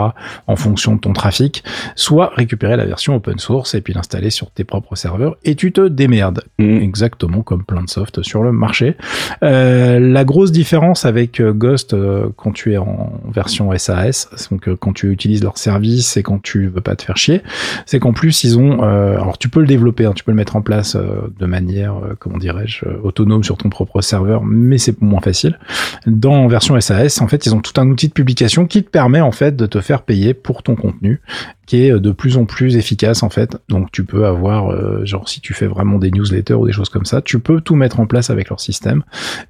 en 0.46 0.56
fonction 0.56 0.94
de 0.96 1.00
ton 1.00 1.12
trafic, 1.12 1.64
soit 1.96 2.32
récupérer 2.34 2.76
la 2.76 2.86
version 2.86 3.14
open 3.14 3.38
source 3.38 3.74
et 3.74 3.80
puis 3.80 3.94
l'installer 3.94 4.30
sur 4.30 4.50
tes 4.50 4.64
propres 4.64 4.96
serveurs 4.96 5.36
et 5.44 5.54
tu 5.54 5.72
te 5.72 5.86
démerdes. 5.88 6.44
Mm. 6.58 6.78
Exactement 6.82 7.42
comme 7.42 7.64
plein 7.64 7.82
de 7.82 7.88
soft 7.88 8.22
sur 8.22 8.42
le 8.42 8.52
marché. 8.52 8.96
Euh, 9.42 9.98
la 9.98 10.24
grosse 10.24 10.52
différence 10.52 11.04
avec 11.04 11.40
euh, 11.40 11.52
Ghost 11.52 11.94
euh, 11.94 12.28
quand 12.36 12.52
tu 12.52 12.72
es 12.72 12.76
en 12.76 13.12
version 13.32 13.76
SAS, 13.76 14.28
donc 14.50 14.74
quand 14.76 14.92
tu 14.92 15.10
utilises 15.10 15.42
leur 15.42 15.58
service 15.58 16.16
et 16.16 16.22
quand 16.22 16.42
tu 16.42 16.68
veux 16.68 16.80
pas 16.80 16.96
te 16.96 17.02
faire 17.02 17.16
chier, 17.16 17.42
c'est 17.86 17.98
qu'en 17.98 18.12
plus 18.12 18.44
ils 18.44 18.58
ont, 18.58 18.82
alors 18.82 19.38
tu 19.38 19.48
peux 19.48 19.60
le 19.60 19.66
développer, 19.66 20.04
hein, 20.04 20.12
tu 20.14 20.24
peux 20.24 20.32
le 20.32 20.36
mettre 20.36 20.56
en 20.56 20.62
place 20.62 20.96
de 20.96 21.46
manière, 21.46 21.94
comment 22.18 22.38
dirais-je, 22.38 22.84
autonome 23.02 23.44
sur 23.44 23.56
ton 23.56 23.68
propre 23.68 24.00
serveur 24.00 24.41
mais 24.44 24.78
c'est 24.78 25.00
moins 25.00 25.20
facile. 25.20 25.58
Dans 26.06 26.46
version 26.48 26.80
SAS, 26.80 27.20
en 27.20 27.28
fait, 27.28 27.46
ils 27.46 27.54
ont 27.54 27.60
tout 27.60 27.80
un 27.80 27.88
outil 27.88 28.08
de 28.08 28.12
publication 28.12 28.66
qui 28.66 28.82
te 28.82 28.90
permet 28.90 29.20
en 29.20 29.32
fait 29.32 29.56
de 29.56 29.66
te 29.66 29.80
faire 29.80 30.02
payer 30.02 30.34
pour 30.34 30.62
ton 30.62 30.74
contenu, 30.74 31.20
qui 31.66 31.84
est 31.84 31.98
de 31.98 32.12
plus 32.12 32.36
en 32.36 32.44
plus 32.44 32.76
efficace 32.76 33.22
en 33.22 33.30
fait. 33.30 33.56
Donc 33.68 33.90
tu 33.92 34.04
peux 34.04 34.26
avoir, 34.26 34.72
euh, 34.72 35.04
genre 35.04 35.28
si 35.28 35.40
tu 35.40 35.54
fais 35.54 35.66
vraiment 35.66 35.98
des 35.98 36.10
newsletters 36.10 36.54
ou 36.54 36.66
des 36.66 36.72
choses 36.72 36.88
comme 36.88 37.06
ça, 37.06 37.22
tu 37.22 37.38
peux 37.38 37.60
tout 37.60 37.76
mettre 37.76 38.00
en 38.00 38.06
place 38.06 38.30
avec 38.30 38.48
leur 38.48 38.60
système 38.60 39.02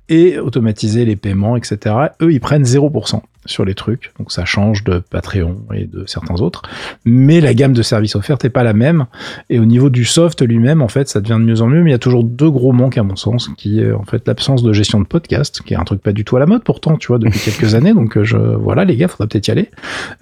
et 0.09 0.39
automatiser 0.39 1.05
les 1.05 1.17
paiements, 1.17 1.57
etc. 1.57 1.95
Eux, 2.21 2.33
ils 2.33 2.41
prennent 2.41 2.65
0% 2.65 3.21
sur 3.47 3.65
les 3.65 3.75
trucs, 3.75 4.13
donc 4.19 4.31
ça 4.31 4.45
change 4.45 4.85
de 4.85 4.99
Patreon 4.99 5.59
et 5.75 5.85
de 5.85 6.05
certains 6.07 6.41
autres, 6.41 6.63
mais 7.05 7.41
la 7.41 7.55
gamme 7.55 7.73
de 7.73 7.83
services 7.83 8.15
offerts 8.15 8.39
n'est 8.43 8.51
pas 8.51 8.63
la 8.63 8.73
même, 8.73 9.07
et 9.51 9.59
au 9.59 9.65
niveau 9.65 9.91
du 9.91 10.05
soft 10.05 10.43
lui-même, 10.43 10.83
en 10.83 10.89
fait, 10.89 11.09
ça 11.09 11.21
devient 11.21 11.39
de 11.41 11.45
mieux 11.45 11.61
en 11.61 11.67
mieux, 11.67 11.83
mais 11.83 11.91
il 11.91 11.93
y 11.93 11.97
a 11.97 11.99
toujours 11.99 12.25
deux 12.25 12.51
gros 12.51 12.73
manques 12.73 12.99
à 12.99 13.03
mon 13.03 13.17
sens, 13.17 13.51
qui 13.57 13.81
est 13.81 13.93
en 13.93 14.05
fait 14.05 14.27
l'absence 14.27 14.63
de 14.63 14.73
gestion 14.73 15.01
de 15.01 15.07
podcast, 15.07 15.63
qui 15.65 15.75
est 15.75 15.77
un 15.77 15.85
truc 15.85 16.03
pas 16.03 16.13
du 16.13 16.25
tout 16.25 16.37
à 16.37 16.41
la 16.41 16.47
mode 16.47 16.63
pourtant, 16.63 16.97
tu 16.97 17.09
vois, 17.09 17.19
depuis 17.19 17.41
quelques 17.45 17.75
années, 17.75 17.95
donc 17.95 18.17
euh, 18.17 18.25
je, 18.25 18.37
voilà 18.37 18.85
les 18.85 18.97
gars, 18.97 19.09
faudra 19.09 19.27
peut-être 19.27 19.49
y 19.49 19.51
aller, 19.51 19.71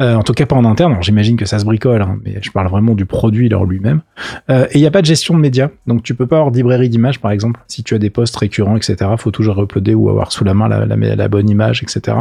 euh, 0.00 0.14
en 0.14 0.22
tout 0.22 0.32
cas 0.32 0.46
pas 0.46 0.56
en 0.56 0.64
interne, 0.64 0.96
j'imagine 1.00 1.36
que 1.36 1.46
ça 1.46 1.58
se 1.58 1.64
bricole, 1.64 2.02
hein, 2.02 2.18
mais 2.24 2.38
je 2.40 2.50
parle 2.50 2.68
vraiment 2.68 2.94
du 2.94 3.06
produit 3.06 3.48
leur 3.48 3.64
lui-même, 3.64 4.00
euh, 4.48 4.66
et 4.70 4.78
il 4.78 4.80
n'y 4.80 4.86
a 4.86 4.90
pas 4.90 5.02
de 5.02 5.06
gestion 5.06 5.34
de 5.34 5.40
médias, 5.40 5.68
donc 5.86 6.02
tu 6.02 6.14
peux 6.14 6.26
pas 6.26 6.36
avoir 6.36 6.50
de 6.50 6.56
librairie 6.56 6.88
d'images 6.88 7.20
par 7.20 7.30
exemple, 7.30 7.60
si 7.68 7.82
tu 7.82 7.94
as 7.94 7.98
des 7.98 8.10
posts 8.10 8.36
récurrents, 8.36 8.76
etc., 8.76 8.96
faut 9.18 9.30
toujours 9.30 9.62
uploader 9.62 9.94
ou 9.94 10.08
avoir 10.08 10.32
sous 10.32 10.44
la 10.44 10.54
main 10.54 10.68
la, 10.68 10.86
la, 10.86 11.28
bonne 11.28 11.48
image, 11.48 11.82
etc. 11.82 12.16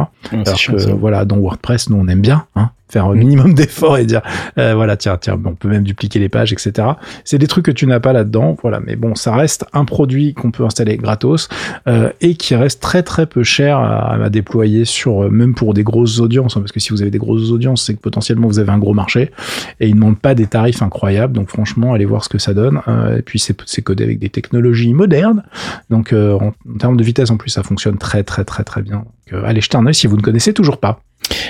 Euh, 0.90 0.94
voilà, 0.94 1.24
dans 1.24 1.38
WordPress, 1.38 1.90
nous 1.90 1.96
on 1.96 2.08
aime 2.08 2.20
bien, 2.20 2.46
hein, 2.56 2.70
faire 2.90 3.06
un 3.06 3.14
minimum 3.14 3.54
d'efforts 3.54 3.98
et 3.98 4.04
dire 4.04 4.22
euh, 4.58 4.74
voilà 4.74 4.96
tiens 4.96 5.16
tiens 5.18 5.40
on 5.44 5.54
peut 5.54 5.68
même 5.68 5.84
dupliquer 5.84 6.18
les 6.18 6.28
pages 6.28 6.52
etc 6.52 6.88
c'est 7.24 7.38
des 7.38 7.46
trucs 7.46 7.64
que 7.64 7.70
tu 7.70 7.86
n'as 7.86 8.00
pas 8.00 8.12
là-dedans 8.12 8.56
voilà 8.62 8.80
mais 8.84 8.96
bon 8.96 9.14
ça 9.14 9.34
reste 9.34 9.64
un 9.72 9.84
produit 9.84 10.34
qu'on 10.34 10.50
peut 10.50 10.64
installer 10.64 10.96
gratos 10.96 11.48
euh, 11.86 12.10
et 12.20 12.34
qui 12.34 12.54
reste 12.54 12.82
très 12.82 13.02
très 13.02 13.26
peu 13.26 13.42
cher 13.42 13.78
à, 13.78 14.14
à 14.14 14.28
déployer 14.28 14.84
sur 14.84 15.24
euh, 15.24 15.30
même 15.30 15.54
pour 15.54 15.74
des 15.74 15.84
grosses 15.84 16.20
audiences 16.20 16.56
hein, 16.56 16.60
parce 16.60 16.72
que 16.72 16.80
si 16.80 16.90
vous 16.90 17.02
avez 17.02 17.10
des 17.10 17.18
grosses 17.18 17.50
audiences 17.50 17.84
c'est 17.84 17.94
que 17.94 18.00
potentiellement 18.00 18.48
vous 18.48 18.58
avez 18.58 18.72
un 18.72 18.78
gros 18.78 18.94
marché 18.94 19.30
et 19.78 19.86
ils 19.88 19.94
ne 19.94 20.00
demandent 20.00 20.18
pas 20.18 20.34
des 20.34 20.46
tarifs 20.46 20.82
incroyables 20.82 21.34
donc 21.34 21.48
franchement 21.48 21.94
allez 21.94 22.04
voir 22.04 22.24
ce 22.24 22.28
que 22.28 22.38
ça 22.38 22.54
donne 22.54 22.80
euh, 22.88 23.18
et 23.18 23.22
puis 23.22 23.38
c'est 23.38 23.82
codé 23.82 24.04
avec 24.04 24.18
des 24.18 24.30
technologies 24.30 24.92
modernes 24.92 25.44
donc 25.90 26.12
euh, 26.12 26.34
en, 26.34 26.48
en, 26.48 26.78
termes 26.78 26.96
de 26.96 27.04
vitesse 27.04 27.30
en 27.30 27.36
plus 27.36 27.50
ça 27.50 27.62
fonctionne 27.62 27.98
très 27.98 28.24
très 28.24 28.44
très 28.44 28.64
très 28.64 28.82
bien 28.82 29.04
donc 29.30 29.44
allez 29.44 29.60
jeter 29.60 29.76
un 29.76 29.86
oeil 29.86 29.94
si 29.94 30.06
vous 30.06 30.16
ne 30.16 30.22
connaissez 30.22 30.52
toujours 30.52 30.78
pas 30.78 31.00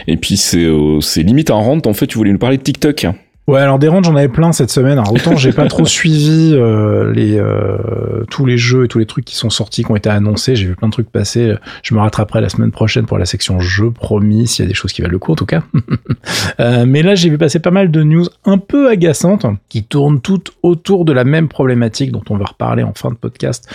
et 0.07 0.17
puis 0.17 0.37
c'est 0.37 0.65
euh, 0.65 1.01
limite 1.17 1.51
en 1.51 1.63
rente. 1.63 1.87
En 1.87 1.93
fait, 1.93 2.07
tu 2.07 2.19
voulais 2.19 2.33
nous 2.33 2.39
parler 2.39 2.59
de 2.59 2.63
TikTok. 2.63 3.07
Ouais, 3.47 3.59
alors 3.59 3.81
des 3.81 3.89
ranges, 3.89 4.05
j'en 4.05 4.15
avais 4.15 4.29
plein 4.29 4.53
cette 4.53 4.71
semaine. 4.71 4.99
Alors, 4.99 5.13
autant 5.13 5.35
j'ai 5.35 5.53
pas 5.53 5.67
trop 5.67 5.85
suivi 5.87 6.53
euh, 6.55 7.13
les 7.13 7.37
euh, 7.37 8.25
tous 8.31 8.47
les 8.47 8.57
jeux 8.57 8.85
et 8.85 8.89
tous 8.89 9.01
les 9.01 9.07
trucs 9.07 9.25
qui 9.25 9.35
sont 9.35 9.51
sortis, 9.51 9.83
qui 9.83 9.91
ont 9.91 9.97
été 9.97 10.09
annoncés. 10.09 10.55
J'ai 10.55 10.67
vu 10.67 10.77
plein 10.77 10.87
de 10.87 10.93
trucs 10.93 11.11
passer. 11.11 11.55
Je 11.83 11.95
me 11.95 12.01
rattraperai 12.01 12.41
la 12.41 12.49
semaine 12.49 12.71
prochaine 12.71 13.07
pour 13.07 13.19
la 13.19 13.25
section 13.25 13.59
jeux, 13.59 13.91
promis, 13.91 14.47
s'il 14.47 14.65
y 14.65 14.67
a 14.67 14.69
des 14.69 14.75
choses 14.75 14.93
qui 14.93 15.03
valent 15.03 15.11
le 15.11 15.19
coup 15.19 15.33
en 15.33 15.37
tout 15.37 15.47
cas. 15.47 15.65
euh, 16.61 16.85
mais 16.87 17.03
là, 17.03 17.17
j'ai 17.17 17.29
vu 17.29 17.39
passer 17.39 17.59
pas 17.59 17.73
mal 17.73 17.91
de 17.91 18.03
news 18.05 18.27
un 18.45 18.59
peu 18.59 18.89
agaçantes 18.89 19.47
qui 19.69 19.83
tournent 19.83 20.21
toutes 20.21 20.53
autour 20.63 21.05
de 21.05 21.13
la 21.13 21.25
même 21.25 21.49
problématique 21.49 22.13
dont 22.13 22.23
on 22.31 22.37
va 22.37 22.45
reparler 22.45 22.85
en 22.85 22.93
fin 22.95 23.11
de 23.11 23.17
podcast, 23.17 23.69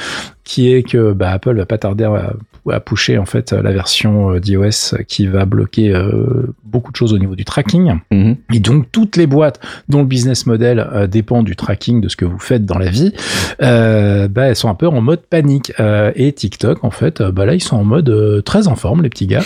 qui 0.46 0.72
est 0.72 0.84
que 0.84 1.12
bah, 1.12 1.32
Apple 1.32 1.58
va 1.58 1.66
pas 1.66 1.78
tarder 1.78 2.06
à, 2.06 2.34
à 2.72 2.80
pusher 2.80 3.18
en 3.18 3.26
fait 3.26 3.52
la 3.52 3.72
version 3.72 4.32
euh, 4.32 4.40
d'iOS 4.40 4.96
qui 5.08 5.28
va 5.28 5.46
bloquer 5.46 5.94
euh, 5.94 6.54
beaucoup 6.64 6.92
de 6.92 6.98
choses 6.98 7.14
au 7.14 7.18
niveau 7.18 7.36
du 7.36 7.46
tracking. 7.46 8.00
Mhm. 8.12 8.38
Et 8.54 8.60
donc 8.60 8.92
toutes 8.92 9.18
les 9.18 9.28
boîtes 9.28 9.60
dont 9.90 10.00
le 10.00 10.06
business 10.06 10.46
model 10.46 10.80
euh, 10.80 11.08
dépend 11.08 11.44
du 11.44 11.56
tracking 11.56 12.02
de 12.02 12.10
ce 12.10 12.16
que 12.16 12.26
vous 12.26 12.40
faites 12.40 12.66
dans 12.66 12.78
la 12.78 12.90
vie, 12.90 13.14
euh, 13.62 14.28
bah, 14.28 14.48
elles 14.48 14.56
sont 14.56 14.70
un 14.70 14.76
peu 14.76 14.88
en 14.88 15.02
mode 15.02 15.22
panique. 15.22 15.74
Et 16.16 16.32
TikTok, 16.32 16.84
en 16.84 16.92
fait, 16.92 17.22
bah 17.22 17.46
là 17.46 17.54
ils 17.54 17.62
sont 17.62 17.78
en 17.78 17.84
mode 17.84 18.44
très 18.44 18.68
en 18.68 18.76
forme, 18.76 19.04
les 19.04 19.10
petits 19.10 19.28
gars. 19.28 19.44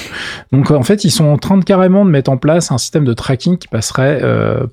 Donc 0.51 0.71
en 0.71 0.83
fait, 0.83 1.03
ils 1.03 1.11
sont 1.11 1.25
en 1.25 1.37
train 1.37 1.57
de 1.57 1.63
carrément 1.63 2.05
de 2.05 2.09
mettre 2.09 2.31
en 2.31 2.37
place 2.37 2.71
un 2.71 2.77
système 2.77 3.05
de 3.05 3.13
tracking 3.13 3.57
qui 3.57 3.67
passerait 3.67 4.21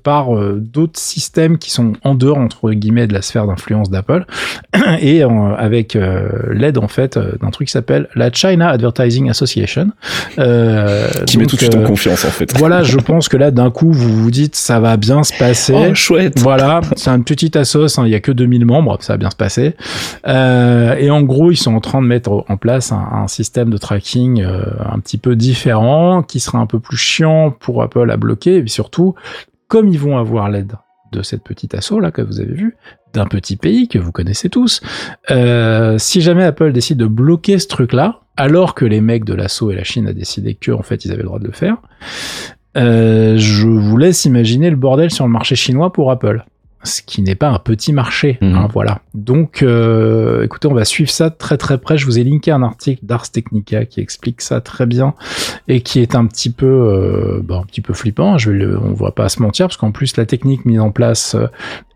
par 0.03 0.29
d'autres 0.55 0.99
systèmes 0.99 1.57
qui 1.57 1.71
sont 1.71 1.93
en 2.03 2.15
dehors 2.15 2.37
entre 2.37 2.71
guillemets 2.71 3.07
de 3.07 3.13
la 3.13 3.21
sphère 3.21 3.47
d'influence 3.47 3.89
d'Apple 3.89 4.25
et 5.01 5.23
avec 5.23 5.97
l'aide 6.51 6.77
en 6.77 6.87
fait 6.87 7.17
euh, 7.17 7.33
d'un 7.41 7.49
truc 7.49 7.67
qui 7.67 7.71
s'appelle 7.71 8.07
la 8.15 8.31
China 8.31 8.69
Advertising 8.69 9.29
Association. 9.29 9.89
Euh, 10.39 11.07
Qui 11.25 11.37
met 11.37 11.45
tout 11.45 11.55
de 11.55 11.61
suite 11.61 11.75
en 11.75 11.81
euh, 11.81 11.85
confiance 11.85 12.25
en 12.25 12.29
fait. 12.29 12.57
voilà, 12.57 12.83
je 12.83 12.97
pense 12.97 13.29
que 13.29 13.37
là, 13.37 13.51
d'un 13.51 13.71
coup, 13.71 13.91
vous 13.91 14.13
vous 14.13 14.31
dites, 14.31 14.55
ça 14.55 14.79
va 14.79 14.97
bien 14.97 15.23
se 15.23 15.33
passer. 15.37 15.73
Oh, 15.75 15.93
chouette. 15.93 16.39
Voilà, 16.39 16.81
c'est 16.95 17.09
un 17.09 17.21
petit 17.21 17.57
assos, 17.57 17.99
hein, 17.99 18.03
il 18.05 18.11
y 18.11 18.15
a 18.15 18.19
que 18.19 18.31
2000 18.31 18.65
membres, 18.65 18.97
ça 19.01 19.13
va 19.13 19.17
bien 19.17 19.29
se 19.29 19.35
passer. 19.35 19.75
Euh, 20.27 20.95
et 20.95 21.09
en 21.09 21.21
gros, 21.21 21.51
ils 21.51 21.57
sont 21.57 21.75
en 21.75 21.81
train 21.81 22.01
de 22.01 22.07
mettre 22.07 22.45
en 22.47 22.57
place 22.57 22.91
un, 22.91 23.07
un 23.11 23.27
système 23.27 23.69
de 23.69 23.77
tracking 23.77 24.43
euh, 24.43 24.63
un 24.91 24.99
petit 24.99 25.17
peu 25.17 25.35
différent, 25.35 26.23
qui 26.23 26.39
sera 26.39 26.59
un 26.59 26.65
peu 26.65 26.79
plus 26.79 26.97
chiant 26.97 27.51
pour 27.51 27.81
Apple 27.83 28.09
à 28.09 28.17
bloquer, 28.17 28.57
et 28.57 28.67
surtout, 28.67 29.15
comme 29.67 29.87
ils 29.87 29.99
vont 29.99 30.17
avoir 30.17 30.49
l'aide 30.49 30.73
de 31.11 31.21
cette 31.21 31.43
petite 31.43 31.73
asso 31.75 31.99
là 31.99 32.11
que 32.11 32.21
vous 32.21 32.39
avez 32.39 32.53
vu, 32.53 32.75
d'un 33.13 33.25
petit 33.25 33.55
pays 33.55 33.87
que 33.87 33.99
vous 33.99 34.11
connaissez 34.11 34.49
tous, 34.49 34.81
euh, 35.31 35.97
si 35.97 36.21
jamais 36.21 36.43
Apple 36.43 36.71
décide 36.71 36.97
de 36.97 37.05
bloquer 37.05 37.59
ce 37.59 37.67
truc-là, 37.67 38.21
alors 38.35 38.75
que 38.75 38.85
les 38.85 39.01
mecs 39.01 39.25
de 39.25 39.33
l'assaut 39.33 39.71
et 39.71 39.75
la 39.75 39.83
Chine 39.83 40.07
a 40.07 40.13
décidé 40.13 40.55
que 40.55 40.71
en 40.71 40.83
fait 40.83 41.05
ils 41.05 41.11
avaient 41.11 41.23
le 41.23 41.27
droit 41.27 41.39
de 41.39 41.47
le 41.47 41.53
faire, 41.53 41.77
euh, 42.77 43.37
je 43.37 43.67
vous 43.67 43.97
laisse 43.97 44.25
imaginer 44.25 44.69
le 44.69 44.75
bordel 44.75 45.09
sur 45.09 45.25
le 45.25 45.31
marché 45.31 45.55
chinois 45.55 45.91
pour 45.91 46.11
Apple. 46.11 46.45
Ce 46.83 47.01
qui 47.01 47.21
n'est 47.21 47.35
pas 47.35 47.49
un 47.49 47.59
petit 47.59 47.91
marché, 47.91 48.37
Mhm. 48.41 48.55
hein, 48.55 48.67
voilà. 48.71 49.01
Donc, 49.13 49.61
euh, 49.63 50.43
écoutez, 50.43 50.67
on 50.67 50.73
va 50.73 50.85
suivre 50.85 51.09
ça 51.09 51.29
très 51.31 51.57
très 51.57 51.77
près. 51.79 51.97
Je 51.97 52.05
vous 52.05 52.19
ai 52.19 52.23
linké 52.23 52.51
un 52.51 52.61
article 52.63 53.03
d'Ars 53.05 53.29
Technica 53.29 53.85
qui 53.85 53.99
explique 53.99 54.41
ça 54.41 54.61
très 54.61 54.85
bien 54.85 55.13
et 55.67 55.81
qui 55.81 55.99
est 55.99 56.15
un 56.15 56.25
petit 56.27 56.51
peu, 56.51 56.65
euh, 56.67 57.41
bah, 57.43 57.59
un 57.61 57.65
petit 57.65 57.81
peu 57.81 57.93
flippant. 57.93 58.37
Je 58.37 58.51
vais 58.51 58.57
le, 58.59 58.79
on 58.79 58.93
va 58.93 59.11
pas 59.11 59.27
se 59.27 59.41
mentir 59.41 59.67
parce 59.67 59.77
qu'en 59.77 59.91
plus 59.91 60.15
la 60.17 60.25
technique 60.25 60.65
mise 60.65 60.79
en 60.79 60.91
place 60.91 61.35
euh, 61.35 61.47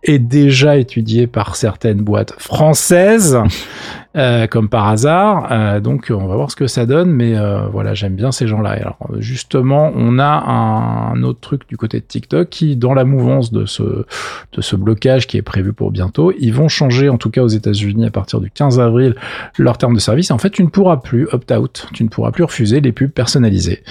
est 0.03 0.19
déjà 0.19 0.77
étudiée 0.77 1.27
par 1.27 1.55
certaines 1.55 2.01
boîtes 2.01 2.33
françaises, 2.39 3.37
euh, 4.17 4.47
comme 4.47 4.67
par 4.67 4.87
hasard. 4.87 5.47
Euh, 5.51 5.79
donc, 5.79 6.11
on 6.15 6.25
va 6.25 6.35
voir 6.35 6.49
ce 6.49 6.55
que 6.55 6.67
ça 6.67 6.85
donne. 6.85 7.11
Mais 7.11 7.37
euh, 7.37 7.67
voilà, 7.71 7.93
j'aime 7.93 8.15
bien 8.15 8.31
ces 8.31 8.47
gens-là. 8.47 8.71
Alors, 8.71 8.97
justement, 9.19 9.91
on 9.95 10.17
a 10.17 10.25
un, 10.25 11.13
un 11.13 11.23
autre 11.23 11.39
truc 11.39 11.67
du 11.69 11.77
côté 11.77 11.99
de 11.99 12.05
TikTok 12.05 12.49
qui, 12.49 12.75
dans 12.75 12.93
la 12.93 13.03
mouvance 13.03 13.51
de 13.51 13.65
ce 13.65 14.05
de 14.53 14.61
ce 14.61 14.75
blocage 14.75 15.27
qui 15.27 15.37
est 15.37 15.41
prévu 15.41 15.71
pour 15.71 15.91
bientôt, 15.91 16.33
ils 16.39 16.53
vont 16.53 16.67
changer, 16.67 17.09
en 17.09 17.17
tout 17.17 17.29
cas 17.29 17.43
aux 17.43 17.47
États-Unis, 17.47 18.05
à 18.05 18.11
partir 18.11 18.41
du 18.41 18.49
15 18.49 18.79
avril, 18.79 19.15
leur 19.57 19.77
terme 19.77 19.93
de 19.93 19.99
service. 19.99 20.31
En 20.31 20.37
fait, 20.37 20.49
tu 20.49 20.63
ne 20.63 20.69
pourras 20.69 20.97
plus 20.97 21.27
opt-out, 21.31 21.87
tu 21.93 22.03
ne 22.03 22.09
pourras 22.09 22.31
plus 22.31 22.43
refuser 22.43 22.81
les 22.81 22.91
pubs 22.91 23.11
personnalisées. 23.11 23.83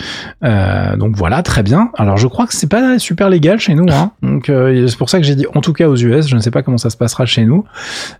Donc 0.43 1.17
voilà, 1.17 1.43
très 1.43 1.63
bien. 1.63 1.91
Alors 1.95 2.17
je 2.17 2.27
crois 2.27 2.47
que 2.47 2.55
c'est 2.55 2.69
pas 2.69 2.99
super 2.99 3.31
légal 3.31 3.59
chez 3.59 3.75
nous, 3.75 3.87
hein. 3.91 4.13
donc 4.23 4.45
c'est 4.47 4.99
pour 4.99 5.09
ça 5.09 5.19
que 5.19 5.25
j'ai 5.25 5.35
dit 5.35 5.47
en 5.55 5.61
tout 5.61 5.73
cas 5.73 5.89
aux 5.89 6.00
US. 6.03 6.27
Je 6.29 6.37
ne 6.37 6.41
sais 6.41 6.51
pas 6.51 6.63
comment 6.63 6.79
ça 6.79 6.91
se 6.91 6.97
passera 6.97 7.27
chez 7.27 7.45
nous, 7.45 7.65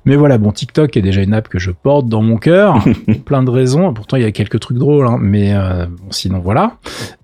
mais 0.05 0.17
voilà. 0.17 0.39
Bon, 0.39 0.53
TikTok 0.53 0.97
est 0.97 1.03
déjà 1.03 1.23
une 1.23 1.35
app 1.35 1.49
que 1.49 1.59
je 1.59 1.71
porte 1.71 2.07
dans 2.07 2.23
mon 2.23 2.37
cœur, 2.37 2.83
pour 3.07 3.25
plein 3.25 3.43
de 3.43 3.51
raisons. 3.51 3.93
Pourtant, 3.93 4.17
il 4.17 4.23
y 4.23 4.27
a 4.27 4.33
quelques 4.33 4.61
trucs 4.61 4.79
drôles, 4.79 5.07
hein, 5.07 5.19
mais 5.21 5.55
euh, 5.55 5.87
bon, 5.87 6.11
sinon 6.11 6.39
voilà. 6.39 6.77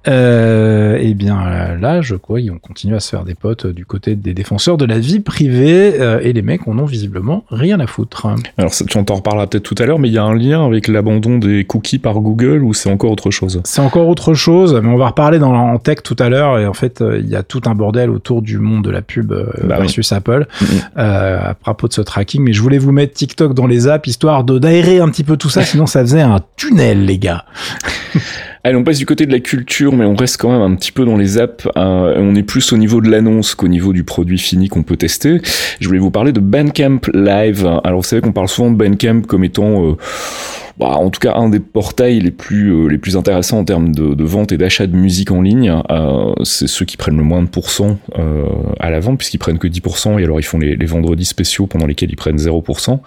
Euh, 0.09 0.97
et 0.99 1.15
bien 1.15 1.39
euh, 1.47 1.77
là, 1.79 2.01
je 2.01 2.15
crois 2.15 2.41
qu'ils 2.41 2.53
vont 2.53 2.59
continuer 2.59 2.97
à 2.97 3.01
se 3.01 3.11
faire 3.11 3.25
des 3.25 3.35
potes 3.35 3.67
euh, 3.67 3.73
du 3.73 3.85
côté 3.85 4.15
des 4.15 4.35
défenseurs 4.35 4.77
de 4.77 4.85
la 4.85 4.99
vie 4.99 5.21
privée 5.21 6.01
euh, 6.01 6.21
et 6.23 6.33
les 6.33 6.43
mecs 6.43 6.69
en 6.69 6.79
ont 6.79 6.85
visiblement 6.85 7.45
rien 7.51 7.81
à 7.81 7.87
foutre. 7.87 8.29
Alors 8.57 8.73
tu 8.73 8.99
en 8.99 9.05
t'en 9.05 9.17
reparleras 9.17 9.47
peut-être 9.47 9.65
tout 9.65 9.75
à 9.79 9.87
l'heure, 9.87 9.99
mais 9.99 10.09
il 10.09 10.15
y 10.15 10.19
a 10.19 10.25
un 10.25 10.35
lien 10.35 10.65
avec 10.65 10.89
l'abandon 10.89 11.39
des 11.39 11.65
cookies 11.65 11.99
par 11.99 12.21
Google 12.21 12.63
ou 12.63 12.75
c'est 12.75 12.91
encore 12.91 13.11
autre 13.11 13.31
chose? 13.31 13.61
C'est 13.65 13.81
encore 13.81 14.09
autre 14.09 14.35
chose, 14.35 14.79
mais 14.83 14.89
on 14.89 14.97
va 14.97 15.09
reparler 15.09 15.39
dans 15.39 15.53
en 15.55 15.79
tech 15.79 15.99
tout 16.03 16.17
à 16.19 16.29
l'heure. 16.29 16.59
Et 16.59 16.67
en 16.67 16.75
fait, 16.75 17.01
euh, 17.01 17.19
il 17.19 17.29
y 17.29 17.37
a 17.37 17.43
tout 17.43 17.63
un 17.67 17.75
bordel 17.75 18.11
autour 18.11 18.43
du 18.43 18.59
monde 18.59 18.85
de 18.85 18.91
la 18.91 19.03
pub 19.03 19.33
euh, 19.33 19.47
Bah 19.65 19.79
versus 19.79 20.13
Apple 20.13 20.47
euh, 20.97 21.51
à 21.51 21.55
propos 21.55 21.89
de 21.89 21.93
ce 21.93 22.01
tracking. 22.01 22.43
Mais 22.43 22.53
je 22.53 22.63
voulais 22.63 22.79
vous 22.79 22.93
mettre 22.93 23.15
TikTok 23.15 23.55
dans 23.55 23.67
les 23.67 23.89
apps 23.89 24.09
histoire 24.09 24.45
de 24.45 24.59
d'aérer 24.59 25.01
un 25.01 25.09
petit 25.09 25.25
peu 25.25 25.37
tout 25.37 25.51
ça, 25.51 25.63
sinon 25.65 25.87
ça 25.87 26.01
faisait 26.01 26.23
un 26.23 26.41
tunnel, 26.57 27.05
les 27.05 27.19
gars. 27.19 27.45
Allez, 28.67 28.75
on 28.75 28.83
passe 28.83 28.99
du 28.99 29.07
côté 29.07 29.27
de 29.27 29.31
la 29.31 29.39
culture, 29.39 29.95
mais 29.95 30.05
on 30.05 30.17
reste 30.17 30.39
quand 30.39 30.51
même 30.51 30.61
un 30.61 30.75
petit 30.75 30.91
peu 30.91 31.05
dans 31.05 31.17
les 31.17 31.39
apps. 31.39 31.69
Euh, 31.77 32.15
on 32.17 32.35
est 32.35 32.43
plus 32.43 32.73
au 32.73 32.77
niveau 32.77 33.01
de 33.01 33.09
l'annonce 33.09 33.55
qu'au 33.55 33.69
niveau 33.69 33.93
du 33.93 34.03
produit 34.03 34.39
fini 34.39 34.69
qu'on 34.69 34.83
peut 34.83 34.97
tester. 34.97 35.41
Je 35.79 35.87
voulais 35.87 36.01
vous 36.01 36.11
parler 36.11 36.33
de 36.33 36.41
Bandcamp 36.41 36.99
Live. 37.15 37.65
Alors, 37.85 38.01
vous 38.01 38.03
savez 38.05 38.23
qu'on 38.23 38.33
parle 38.33 38.49
souvent 38.49 38.73
de 38.73 38.77
Bandcamp 38.77 39.23
comme 39.29 39.45
étant... 39.45 39.91
euh, 39.91 39.97
bah, 40.79 40.89
en 40.89 41.09
tout 41.09 41.21
cas 41.21 41.35
un 41.37 41.49
des 41.49 41.61
portails 41.61 42.21
les 42.21 42.31
plus 42.31 42.71
euh, 42.71 42.89
les 42.89 42.99
plus 42.99 43.17
intéressants 43.17 43.59
en 43.59 43.65
termes 43.65 43.95
de, 43.95 44.15
de 44.15 44.25
vente 44.25 44.53
et 44.53 44.59
d'achat 44.59 44.87
de 44.87 44.95
musique 44.95 45.31
en 45.31 45.41
ligne. 45.41 45.75
Euh, 45.91 46.35
c'est 46.45 46.67
ceux 46.67 46.85
qui 46.85 46.99
prennent 46.99 47.17
le 47.17 47.23
moins 47.23 47.43
de 47.43 47.49
pourcents 47.49 47.99
euh, 48.19 48.45
à 48.79 48.91
la 48.91 49.01
vente 49.01 49.17
puisqu'ils 49.17 49.39
prennent 49.39 49.59
que 49.59 49.69
10% 49.69 50.21
et 50.21 50.25
alors 50.25 50.39
ils 50.39 50.45
font 50.45 50.59
les, 50.59 50.77
les 50.77 50.87
vendredis 50.87 51.25
spéciaux 51.25 51.67
pendant 51.67 51.87
lesquels 51.87 52.11
ils 52.11 52.17
prennent 52.17 52.37
0%. 52.37 52.99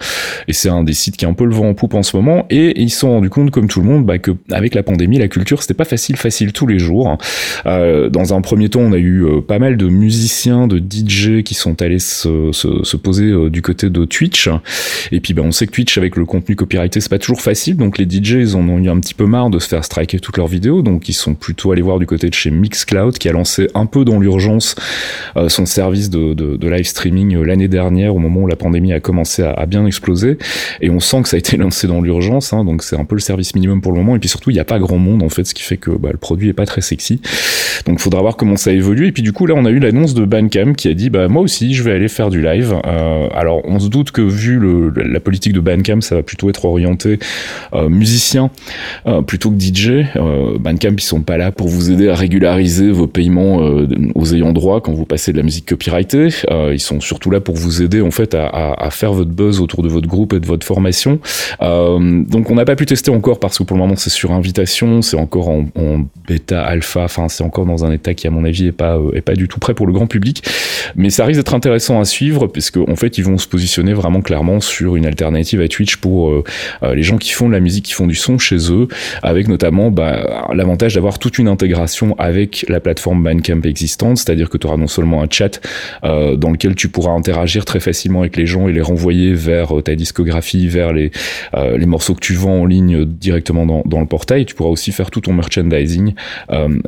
Et 0.48 0.54
c'est 0.54 0.70
un 0.70 0.84
des 0.84 0.94
sites 0.94 1.16
qui 1.16 1.26
a 1.26 1.30
un 1.30 1.34
peu 1.34 1.46
le 1.46 1.54
vent 1.54 1.70
en 1.70 1.74
poupe 1.76 1.94
en 1.94 2.02
ce 2.02 2.18
moment 2.18 2.48
et 2.50 2.82
ils 2.82 2.90
se 2.90 3.00
sont 3.00 3.12
rendus 3.12 3.30
compte 3.30 3.52
comme 3.52 3.68
tout 3.68 3.82
le 3.82 3.88
monde 3.88 4.04
bah, 4.04 4.18
que 4.18 4.32
avec 4.52 4.74
la 4.74 4.82
pandémie 4.82 5.20
la 5.20 5.28
culture 5.28 5.62
c'était 5.62 5.76
pas 5.76 5.86
facile 5.86 6.18
facile 6.18 6.54
tous 6.54 6.66
les 6.66 6.80
jours. 6.80 7.18
Euh, 7.68 8.10
dans 8.10 8.34
un 8.34 8.42
premier 8.42 8.70
temps 8.70 8.82
on 8.82 8.94
a 8.94 8.98
eu 8.98 9.26
euh, 9.26 9.42
pas 9.42 9.60
mal 9.60 9.78
de 9.78 9.88
musiciens, 9.88 10.66
de 10.68 10.80
DJ 10.80 11.44
qui 11.44 11.54
sont 11.54 11.82
allés 11.84 12.00
se, 12.00 12.52
se, 12.52 12.84
se 12.84 12.98
poser 12.98 13.50
du 13.52 13.62
côté 13.62 13.92
de 13.92 14.06
Twitch 14.06 14.50
et 15.12 15.20
puis 15.20 15.36
bah, 15.36 15.44
on 15.46 15.52
sait 15.52 15.68
que 15.68 15.72
Twitch 15.72 16.00
avec 16.00 16.16
le 16.16 16.26
contenu 16.26 16.56
copyrighté 16.56 17.00
c'est 17.00 17.10
pas 17.10 17.20
toujours 17.20 17.42
facile 17.42 17.59
donc 17.68 17.98
les 17.98 18.06
DJ 18.06 18.34
ils 18.34 18.56
en 18.56 18.68
ont 18.70 18.78
eu 18.80 18.90
un 18.90 19.00
petit 19.00 19.14
peu 19.14 19.26
marre 19.26 19.50
de 19.50 19.60
se 19.60 19.68
faire 19.68 19.84
striker 19.84 20.20
toutes 20.20 20.38
leurs 20.38 20.48
vidéos. 20.48 20.82
Donc 20.82 21.10
ils 21.10 21.14
sont 21.14 21.34
plutôt 21.34 21.72
allés 21.72 21.82
voir 21.82 22.00
du 22.00 22.06
côté 22.06 22.30
de 22.30 22.34
chez 22.34 22.52
Mixcloud 22.52 23.18
qui 23.18 23.30
a 23.30 23.32
lancé 23.32 23.68
un 23.74 23.86
peu 23.86 24.06
dans 24.06 24.20
l'urgence 24.20 24.76
euh, 25.36 25.50
son 25.50 25.66
service 25.66 26.10
de, 26.10 26.34
de, 26.34 26.58
de 26.58 26.70
live 26.70 26.86
streaming 26.86 27.36
euh, 27.36 27.44
l'année 27.44 27.68
dernière 27.68 28.16
au 28.16 28.20
moment 28.20 28.42
où 28.42 28.48
la 28.48 28.56
pandémie 28.56 28.94
a 28.94 29.00
commencé 29.00 29.44
à, 29.44 29.52
à 29.52 29.66
bien 29.66 29.86
exploser. 29.86 30.38
Et 30.82 30.90
on 30.90 31.00
sent 31.00 31.24
que 31.24 31.30
ça 31.30 31.36
a 31.36 31.40
été 31.40 31.58
lancé 31.58 31.88
dans 31.88 32.02
l'urgence 32.02 32.54
hein, 32.54 32.64
donc 32.64 32.84
c'est 32.84 32.98
un 32.98 33.06
peu 33.06 33.16
le 33.16 33.22
service 33.22 33.56
minimum 33.56 33.82
pour 33.82 33.92
le 33.92 34.00
moment. 34.00 34.16
Et 34.16 34.20
puis 34.20 34.30
surtout 34.30 34.50
il 34.50 34.54
n'y 34.54 34.60
a 34.60 34.66
pas 34.66 34.80
grand 34.80 34.98
monde 34.98 35.24
en 35.24 35.30
fait 35.30 35.44
ce 35.44 35.54
qui 35.54 35.64
fait 35.64 35.78
que 35.78 35.92
bah, 35.92 36.10
le 36.12 36.18
produit 36.18 36.50
est 36.50 36.54
pas 36.54 36.66
très 36.66 36.82
sexy. 36.82 37.22
Donc 37.86 38.00
faudra 38.00 38.22
voir 38.22 38.38
comment 38.38 38.58
ça 38.58 38.72
évolue. 38.72 39.08
Et 39.08 39.12
puis 39.12 39.24
du 39.24 39.34
coup 39.34 39.46
là 39.46 39.56
on 39.58 39.66
a 39.66 39.70
eu 39.70 39.80
l'annonce 39.80 40.14
de 40.14 40.26
Bandcamp 40.26 40.74
qui 40.74 40.88
a 40.88 40.94
dit 40.94 41.10
bah 41.10 41.28
moi 41.28 41.42
aussi 41.42 41.74
je 41.74 41.84
vais 41.84 41.92
aller 41.92 42.08
faire 42.08 42.30
du 42.30 42.42
live. 42.42 42.76
Euh, 42.86 43.28
alors 43.34 43.62
on 43.66 43.80
se 43.80 43.88
doute 43.88 44.12
que 44.12 44.22
vu 44.22 44.60
le, 44.60 44.90
la 44.96 45.20
politique 45.20 45.54
de 45.54 45.60
Bandcamp 45.60 46.02
ça 46.02 46.16
va 46.16 46.24
plutôt 46.24 46.50
être 46.50 46.66
orienté 46.66 47.20
musicien 47.90 48.50
euh, 49.06 49.22
plutôt 49.22 49.52
que 49.52 49.60
DJ. 49.60 50.06
Euh, 50.16 50.58
Bandcamp, 50.60 50.96
ils 50.98 51.02
sont 51.02 51.22
pas 51.22 51.38
là 51.38 51.52
pour 51.52 51.68
vous 51.68 51.92
aider 51.92 52.10
à 52.10 52.16
régulariser 52.16 52.92
vos 52.92 53.08
paiements 53.08 53.62
euh, 53.62 53.88
aux 54.16 54.34
ayants 54.34 54.54
droit 54.54 54.82
quand 54.82 54.94
vous 54.94 55.06
passez 55.06 55.32
de 55.32 55.38
la 55.38 55.44
musique 55.44 55.68
copyrightée. 55.68 56.30
Euh, 56.50 56.72
ils 56.74 56.80
sont 56.80 57.00
surtout 57.00 57.32
là 57.32 57.40
pour 57.40 57.56
vous 57.56 57.82
aider 57.82 58.02
en 58.02 58.12
fait 58.12 58.36
à, 58.36 58.90
faire 58.92 59.14
votre 59.14 59.30
buzz 59.30 59.62
autour 59.62 59.84
de 59.84 59.90
votre 59.90 60.08
groupe 60.08 60.34
et 60.34 60.40
de 60.40 60.46
votre 60.46 60.66
formation. 60.66 61.20
Euh, 61.62 62.24
donc 62.24 62.50
on 62.50 62.56
n'a 62.56 62.66
pas 62.66 62.76
pu 62.76 62.86
tester 62.86 63.12
encore 63.12 63.40
parce 63.40 63.58
que 63.58 63.64
pour 63.64 63.78
le 63.78 63.84
moment 63.84 63.96
c'est 63.96 64.10
sur 64.10 64.32
invitation, 64.32 65.02
c'est 65.02 65.18
encore 65.18 65.50
en, 65.50 65.66
bêta, 66.28 66.64
alpha, 66.64 67.04
enfin 67.04 67.30
c'est 67.30 67.44
encore 67.44 67.66
dans 67.66 67.86
un 67.86 67.92
état 67.92 68.14
qui 68.14 68.28
à 68.28 68.32
mon 68.32 68.46
avis 68.46 68.68
est 68.68 68.72
pas 68.72 68.98
euh, 68.98 69.12
est 69.14 69.22
pas 69.22 69.36
du 69.36 69.48
tout 69.48 69.60
prêt 69.60 69.74
pour 69.74 69.88
le 69.88 69.94
grand 69.94 70.08
public. 70.08 70.44
Mais 70.96 71.10
ça 71.10 71.26
risque 71.26 71.40
d'être 71.40 71.54
intéressant 71.54 72.00
à 72.00 72.06
suivre 72.06 72.48
parce 72.48 72.72
qu'en 72.72 72.90
en 72.90 72.96
fait 72.96 73.18
ils 73.18 73.24
vont 73.24 73.38
se 73.38 73.48
positionner 73.48 73.94
vraiment 73.94 74.22
clairement 74.22 74.60
sur 74.60 74.96
une 74.96 75.06
alternative 75.06 75.62
à 75.62 75.68
Twitch 75.68 75.98
pour 75.98 76.30
euh, 76.30 76.44
les 76.96 77.04
gens 77.04 77.18
qui 77.18 77.32
font 77.40 77.48
de 77.48 77.54
la 77.54 77.62
musique, 77.62 77.86
qui 77.86 77.94
font 77.94 78.08
du 78.08 78.16
son 78.16 78.38
chez 78.38 78.58
eux, 78.72 78.88
avec 79.24 79.48
notamment 79.48 79.92
bah, 79.92 80.48
l'avantage 80.54 80.96
d'avoir 80.96 81.20
toute 81.20 81.38
une 81.38 81.48
intégration 81.48 82.16
avec 82.20 82.66
la 82.68 82.82
plateforme 82.82 83.24
Bandcamp 83.24 83.62
existante, 83.64 84.18
c'est-à-dire 84.18 84.50
que 84.50 84.58
tu 84.58 84.68
auras 84.68 84.76
non 84.76 84.88
seulement 84.88 85.24
un 85.24 85.28
chat 85.30 85.62
euh, 86.04 86.36
dans 86.36 86.52
lequel 86.52 86.76
tu 86.76 86.90
pourras 86.90 87.12
interagir 87.12 87.64
très 87.64 87.80
facilement 87.80 88.20
avec 88.22 88.36
les 88.36 88.46
gens 88.46 88.68
et 88.68 88.74
les 88.74 88.82
renvoyer 88.82 89.34
vers 89.34 89.72
ta 89.86 89.96
discographie, 89.96 90.68
vers 90.68 90.92
les, 90.92 91.12
les 91.56 91.86
morceaux 91.86 92.14
que 92.14 92.20
tu 92.20 92.34
vends 92.34 92.62
en 92.62 92.66
ligne 92.66 93.06
directement 93.06 93.66
dans, 93.66 93.84
dans 93.86 94.02
le 94.02 94.06
portail. 94.06 94.46
Tu 94.46 94.56
pourras 94.56 94.70
aussi 94.70 94.92
faire 94.92 95.10
tout 95.10 95.22
ton 95.22 95.34
merchandising 95.34 96.14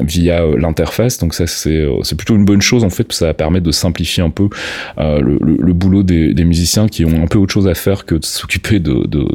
via 0.01 0.46
l'interface. 0.58 1.17
Donc 1.17 1.34
ça, 1.34 1.48
c'est 1.48 2.15
plutôt 2.17 2.36
une 2.36 2.46
bonne 2.46 2.62
chose 2.62 2.84
en 2.84 2.89
fait, 2.89 3.12
ça 3.13 3.27
va 3.27 3.34
permettre 3.34 3.65
de 3.65 3.72
simplifier 3.72 4.24
un 4.24 4.29
peu 4.29 4.50
le, 4.98 5.38
le, 5.41 5.58
le, 5.60 5.74
boulot 5.74 6.03
des, 6.03 6.34
des 6.34 6.43
musiciens 6.43 6.88
qui 6.88 7.05
ont 7.05 7.24
un 7.24 7.27
peu 7.27 7.38
autre 7.38 7.53
chose 7.53 7.67
à 7.67 7.74
faire 7.74 8.05
que 8.05 8.15
de 8.15 8.25
s'occuper 8.25 8.79
de, 8.79 9.08
de, 9.08 9.25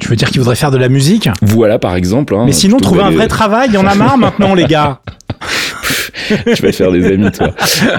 Tu 0.00 0.08
veux 0.08 0.16
dire 0.16 0.30
qu'ils 0.30 0.40
voudraient 0.40 0.55
faire 0.56 0.70
de 0.70 0.78
la 0.78 0.88
musique 0.88 1.28
Voilà, 1.42 1.78
par 1.78 1.94
exemple. 1.94 2.34
Hein, 2.34 2.44
Mais 2.46 2.52
sinon, 2.52 2.78
trouver 2.78 3.02
un 3.02 3.10
vrai 3.10 3.28
travail, 3.28 3.68
il 3.70 3.74
y 3.74 3.78
en 3.78 3.86
a 3.86 3.94
marre 3.94 4.18
maintenant, 4.18 4.54
les 4.54 4.64
gars. 4.64 5.00
Tu 6.28 6.62
vas 6.62 6.70
te 6.70 6.76
faire 6.76 6.92
des 6.92 7.06
amis, 7.06 7.30
toi. 7.32 7.54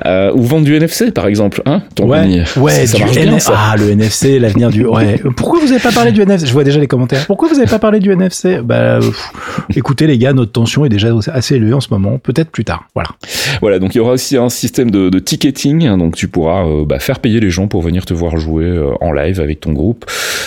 Euh, 0.06 0.32
ou 0.34 0.44
vendre 0.44 0.66
du 0.66 0.76
NFC, 0.76 1.12
par 1.12 1.28
exemple, 1.28 1.62
hein 1.66 1.82
ton 1.96 2.08
Ouais, 2.08 2.44
ouais 2.58 2.86
ça, 2.86 3.00
marche 3.00 3.16
bien, 3.16 3.40
ça. 3.40 3.54
Ah, 3.56 3.76
le 3.78 3.90
NFC, 3.90 4.40
l'avenir 4.40 4.70
du. 4.70 4.86
Ouais. 4.86 5.20
Pourquoi 5.36 5.60
vous 5.60 5.68
n'avez 5.68 5.80
pas 5.80 5.92
parlé 5.92 6.12
du 6.12 6.22
NFC 6.22 6.46
Je 6.46 6.54
vois 6.54 6.64
déjà 6.64 6.80
les 6.80 6.88
commentaires. 6.88 7.26
Pourquoi 7.26 7.48
vous 7.50 7.56
n'avez 7.56 7.70
pas 7.70 7.80
parlé 7.80 8.00
du 8.00 8.12
NFC 8.12 8.60
Bah, 8.64 9.00
écoutez, 9.76 10.08
les 10.08 10.18
gars, 10.18 10.34
notre 10.34 10.52
tension 10.52 10.86
est 10.86 10.90
déjà 10.90 11.10
assez 11.34 11.56
élevée 11.56 11.74
en 11.74 11.82
ce 11.82 11.90
moment. 11.92 12.18
Peut-être 12.20 12.50
plus 12.50 12.64
tard. 12.64 12.86
Voilà. 12.94 13.10
Voilà. 13.62 13.80
Donc, 13.80 13.96
il 13.96 13.98
y 13.98 14.02
aura 14.02 14.14
aussi 14.14 14.38
un 14.38 14.50
système 14.50 14.92
de, 14.92 15.10
de 15.10 15.20
ticketing. 15.20 15.88
Hein, 15.88 15.98
donc, 15.98 16.16
tu 16.16 16.28
pourras 16.28 16.66
euh, 16.66 16.86
bah, 16.86 17.00
faire 17.00 17.20
payer 17.20 17.40
les 17.40 17.50
gens 17.50 17.68
pour 17.68 17.82
venir 17.82 18.06
te 18.06 18.14
voir 18.14 18.38
jouer 18.38 18.66
euh, 18.66 18.92
en 19.02 19.12
live 19.12 19.42
avec 19.42 19.60
ton 19.60 19.74
groupe. 19.74 20.06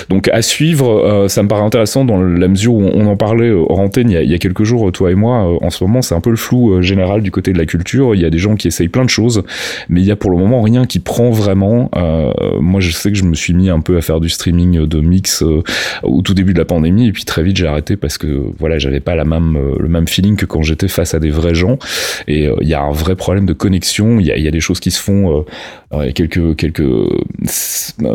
Donc, 0.09 0.29
à 0.29 0.43
suivre. 0.43 1.27
Ça 1.29 1.43
me 1.43 1.49
paraît 1.49 1.63
intéressant 1.63 2.05
dans 2.05 2.21
la 2.21 2.49
mesure 2.49 2.75
où 2.75 2.83
on 2.83 3.07
en 3.07 3.17
parlait 3.17 3.51
hors 3.51 3.79
antenne 3.79 4.11
il 4.11 4.15
y 4.15 4.17
a, 4.17 4.23
il 4.23 4.31
y 4.31 4.35
a 4.35 4.39
quelques 4.39 4.65
jours, 4.65 4.91
toi 4.93 5.11
et 5.11 5.15
moi. 5.15 5.59
en 5.61 5.71
ce 5.71 5.85
moment, 5.85 6.03
c'est 6.03 6.15
un 6.15 6.21
peu 6.21 6.31
le 6.31 6.37
flou 6.37 6.81
général 6.83 7.23
du 7.23 7.31
côté 7.31 7.53
de 7.53 7.59
la 7.59 7.67
culture. 7.71 8.15
Il 8.15 8.21
y 8.21 8.25
a 8.25 8.31
des 8.31 8.39
gens 8.39 8.57
qui 8.57 8.69
essayent 8.69 8.89
plein 8.89 9.05
de 9.05 9.11
choses, 9.11 9.43
mais 9.89 10.01
il 10.01 10.07
y 10.07 10.11
a 10.11 10.17
pour 10.17 10.31
le 10.31 10.37
moment 10.37 10.61
rien 10.61 10.85
qui 10.87 10.99
prend 10.99 11.31
vraiment. 11.31 11.91
Euh, 11.97 12.33
moi, 12.61 12.81
je 12.81 12.91
sais 12.91 13.11
que 13.11 13.17
je 13.17 13.25
me 13.25 13.35
suis 13.35 13.55
mis 13.55 13.71
un 13.71 13.81
peu 13.81 13.97
à 13.97 14.03
faire 14.03 14.21
du 14.21 14.29
streaming 14.29 14.87
de 14.87 15.01
mix 15.01 15.43
euh, 15.43 15.63
au 16.03 16.23
tout 16.23 16.35
début 16.35 16.53
de 16.53 16.59
la 16.59 16.65
pandémie, 16.65 17.07
et 17.09 17.13
puis 17.13 17.25
très 17.25 17.43
vite 17.43 17.57
j'ai 17.57 17.67
arrêté 17.67 17.97
parce 17.97 18.19
que 18.19 18.45
voilà, 18.59 18.79
j'avais 18.79 19.01
pas 19.01 19.15
la 19.15 19.25
même 19.25 19.57
euh, 19.57 19.77
le 19.79 19.89
même 19.89 20.09
feeling 20.09 20.37
que 20.37 20.47
quand 20.47 20.63
j'étais 20.63 20.89
face 20.89 21.15
à 21.15 21.21
des 21.21 21.31
vrais 21.31 21.55
gens. 21.55 21.79
Et 22.27 22.49
il 22.61 22.69
y 22.69 22.75
a 22.75 22.83
un 22.83 22.93
vrai 22.93 23.15
problème 23.17 23.47
de 23.47 23.53
connexion. 23.53 24.19
Il 24.19 24.27
y 24.27 24.33
a, 24.33 24.39
y 24.39 24.49
a, 24.49 24.51
des 24.51 24.61
choses 24.61 24.81
qui 24.81 24.91
se 24.91 25.01
font. 25.01 25.45
il 25.93 26.07
y 26.07 26.09
a 26.09 26.13
quelques 26.13 26.57
quelques 26.57 26.91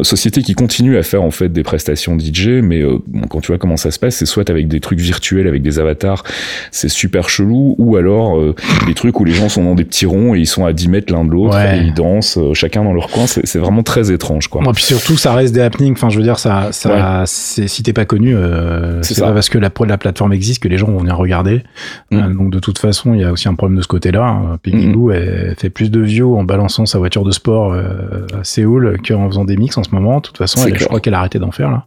sociétés 0.03 0.41
qui 0.41 0.53
continuent 0.53 0.97
à 0.97 1.03
faire 1.03 1.23
en 1.23 1.31
fait 1.31 1.49
des 1.49 1.63
prestations 1.63 2.17
DJ, 2.19 2.61
mais 2.61 2.83
quand 3.29 3.41
tu 3.41 3.47
vois 3.47 3.57
comment 3.57 3.77
ça 3.77 3.91
se 3.91 3.99
passe, 3.99 4.17
c'est 4.17 4.25
soit 4.25 4.49
avec 4.49 4.67
des 4.67 4.79
trucs 4.79 4.99
virtuels, 4.99 5.47
avec 5.47 5.61
des 5.61 5.79
avatars, 5.79 6.23
c'est 6.71 6.89
super 6.89 7.29
chelou, 7.29 7.75
ou 7.77 7.95
alors 7.95 8.41
des 8.87 8.93
trucs 8.93 9.19
où 9.19 9.25
les 9.25 9.33
gens 9.33 9.44
sont 9.49 9.63
dans 9.63 9.75
des 9.75 9.85
petits 9.85 10.05
ronds 10.05 10.35
et 10.35 10.39
ils 10.39 10.47
sont 10.47 10.65
à 10.65 10.73
10 10.73 10.89
mètres 10.89 11.13
l'un 11.13 11.25
de 11.25 11.31
l'autre 11.31 11.57
et 11.57 11.77
ils 11.77 11.93
dansent 11.93 12.37
euh, 12.37 12.53
chacun 12.53 12.83
dans 12.83 12.93
leur 12.93 13.09
coin. 13.09 13.25
C'est 13.27 13.59
vraiment 13.59 13.83
très 13.83 14.11
étrange, 14.11 14.47
quoi. 14.47 14.61
Et 14.63 14.71
puis 14.73 14.83
surtout, 14.83 15.17
ça 15.17 15.33
reste 15.33 15.53
des 15.53 15.61
happenings. 15.61 15.93
Enfin, 15.93 16.09
je 16.09 16.17
veux 16.17 16.23
dire, 16.23 16.39
ça, 16.39 16.71
ça, 16.71 17.23
c'est 17.25 17.67
si 17.67 17.83
t'es 17.83 17.93
pas 17.93 18.05
connu, 18.05 18.35
euh, 18.35 19.01
c'est 19.01 19.19
pas 19.19 19.31
parce 19.31 19.49
que 19.49 19.57
la, 19.57 19.69
la 19.87 19.97
plateforme 19.97 20.33
existe 20.33 20.61
que 20.61 20.67
les 20.67 20.77
gens 20.77 20.87
vont 20.87 20.99
venir 20.99 21.17
regarder. 21.17 21.63
Mm. 22.11 22.17
Euh, 22.17 22.33
donc 22.33 22.51
de 22.51 22.59
toute 22.59 22.79
façon, 22.79 23.13
il 23.13 23.21
y 23.21 23.23
a 23.23 23.31
aussi 23.31 23.47
un 23.47 23.55
problème 23.55 23.77
de 23.77 23.81
ce 23.81 23.87
côté-là. 23.87 24.23
Hein. 24.23 24.57
Piggy 24.61 24.87
mm. 24.87 25.11
elle 25.11 25.55
fait 25.57 25.69
plus 25.69 25.91
de 25.91 25.99
views 25.99 26.37
en 26.37 26.43
balançant 26.43 26.85
sa 26.85 26.99
voiture 26.99 27.23
de 27.23 27.31
sport 27.31 27.73
à 27.73 28.43
Séoul 28.43 28.97
qu'en 29.07 29.27
faisant 29.29 29.45
des 29.45 29.57
mix 29.57 29.77
en 29.77 29.83
ce 29.83 29.89
moment. 29.91 30.17
De 30.17 30.21
toute 30.21 30.37
façon, 30.37 30.65
elle, 30.67 30.77
je 30.77 30.85
crois 30.85 30.99
qu'elle 30.99 31.13
a 31.13 31.19
arrêté 31.19 31.39
d'en 31.39 31.51
faire 31.51 31.71
là. 31.71 31.85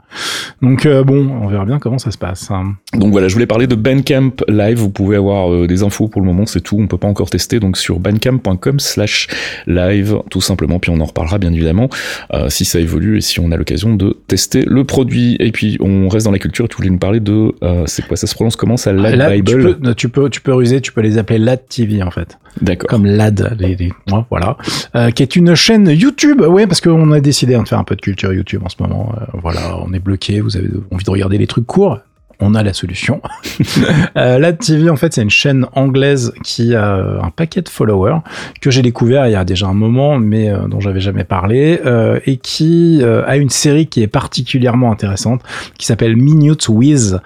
Donc 0.63 0.87
bon, 0.87 1.29
on 1.43 1.49
verra 1.49 1.65
bien 1.65 1.79
comment 1.79 1.99
ça 1.99 2.11
se 2.11 2.19
passe. 2.19 2.51
Hein. 2.51 2.75
Donc 2.95 3.13
voilà, 3.13 3.29
je 3.29 3.35
voulais 3.35 3.47
parler 3.47 3.67
de 3.67 3.75
Bandcamp 3.75 4.33
Live. 4.49 4.79
Vous 4.79 4.91
pouvez 4.91 5.17
avoir 5.17 5.67
des 5.67 5.83
infos 5.83 6.09
pour 6.09 6.21
le 6.21 6.27
moment, 6.27 6.47
c'est 6.47 6.61
tout. 6.61 6.77
On 6.79 6.87
peut 6.87 6.99
pas 6.99 7.09
encore 7.09 7.31
tester. 7.31 7.48
Donc 7.57 7.77
sur 7.77 7.99
bandcamp.com 7.99 8.81
slash 8.81 9.29
live, 9.67 10.19
tout 10.31 10.41
simplement. 10.41 10.79
Puis 10.79 10.91
on 10.91 11.01
en 11.01 11.05
reparlera 11.05 11.39
bien 11.39 11.53
évidemment 11.53 11.89
euh, 12.35 12.49
si 12.49 12.65
ça 12.65 12.79
évolue 12.81 13.19
et 13.19 13.21
si 13.21 13.41
on 13.41 13.51
a 13.51 13.57
l'occasion 13.57 13.95
de 13.95 14.17
tester 14.27 14.63
le 14.67 14.85
produit. 14.85 15.37
Et 15.41 15.53
puis 15.53 15.79
on 15.81 16.09
reste 16.09 16.27
dans 16.27 16.33
la 16.33 16.39
culture. 16.39 16.69
Tu 16.69 16.77
voulais 16.77 16.91
nous 16.91 16.99
parler 16.99 17.21
de, 17.21 17.55
euh, 17.63 17.85
c'est 17.87 18.07
quoi, 18.07 18.17
ça 18.17 18.27
se 18.27 18.35
prononce 18.35 18.57
comment 18.57 18.77
ça, 18.77 18.93
Lad 18.93 19.33
Bible? 19.33 19.47
tu 19.47 19.57
peux, 19.57 19.95
tu 19.95 20.09
peux, 20.09 20.31
tu 20.31 20.41
peux 20.41 20.55
ruser, 20.55 20.81
tu 20.81 20.93
peux 20.93 21.01
les 21.01 21.19
appeler 21.19 21.39
Lad 21.39 21.61
TV 21.69 22.03
en 22.03 22.11
fait. 22.11 22.39
D'accord. 22.61 22.89
Comme 22.89 23.07
Lad, 23.07 23.57
les, 23.59 23.77
les 23.77 23.93
voilà, 24.31 24.57
euh, 24.95 25.11
qui 25.11 25.23
est 25.23 25.37
une 25.37 25.55
chaîne 25.55 25.89
YouTube. 25.89 26.41
Ouais, 26.41 26.67
parce 26.67 26.81
qu'on 26.81 27.13
a 27.13 27.21
décidé 27.21 27.57
de 27.57 27.65
faire 27.65 27.79
un 27.79 27.85
peu 27.85 27.97
de 27.97 28.01
culture 28.01 28.33
YouTube 28.33 28.63
en 28.65 28.69
ce 28.69 28.77
moment. 28.81 29.15
Euh, 29.17 29.25
voilà, 29.43 29.79
on 29.85 29.93
est 29.93 29.99
bloqué. 29.99 30.41
Vous 30.41 30.57
avez 30.57 30.69
envie 30.91 31.05
de 31.05 31.11
regarder 31.11 31.39
les 31.39 31.47
trucs 31.47 31.67
courts 31.67 31.99
on 32.41 32.55
a 32.55 32.63
la 32.63 32.73
solution. 32.73 33.21
euh, 34.17 34.39
Lad 34.39 34.59
TV, 34.59 34.91
en 34.91 34.97
fait, 34.97 35.13
c'est 35.13 35.23
une 35.23 35.31
chaîne 35.31 35.67
anglaise 35.73 36.33
qui 36.45 36.75
a 36.75 36.97
euh, 36.97 37.21
un 37.21 37.31
paquet 37.31 37.63
de 37.63 37.69
followers 37.69 38.19
que 38.61 38.71
j'ai 38.71 38.83
découvert 38.83 39.27
il 39.27 39.33
y 39.33 39.37
a 39.37 39.45
déjà 39.45 39.67
un 39.67 39.75
moment, 39.75 40.19
mais 40.19 40.49
euh, 40.49 40.69
dont 40.69 40.81
j'avais 40.81 41.01
jamais 41.01 41.25
parlé, 41.25 41.81
euh, 41.85 42.21
et 42.27 42.37
qui 42.37 43.03
a 43.03 43.37
une 43.37 43.51
série 43.51 43.87
qui 43.87 44.03
est 44.03 44.09
particulièrement 44.09 44.93
intéressante, 44.93 45.43
qui 45.79 45.87
s'appelle 45.87 46.17
Minutes 46.17 46.69
With. 46.69 47.17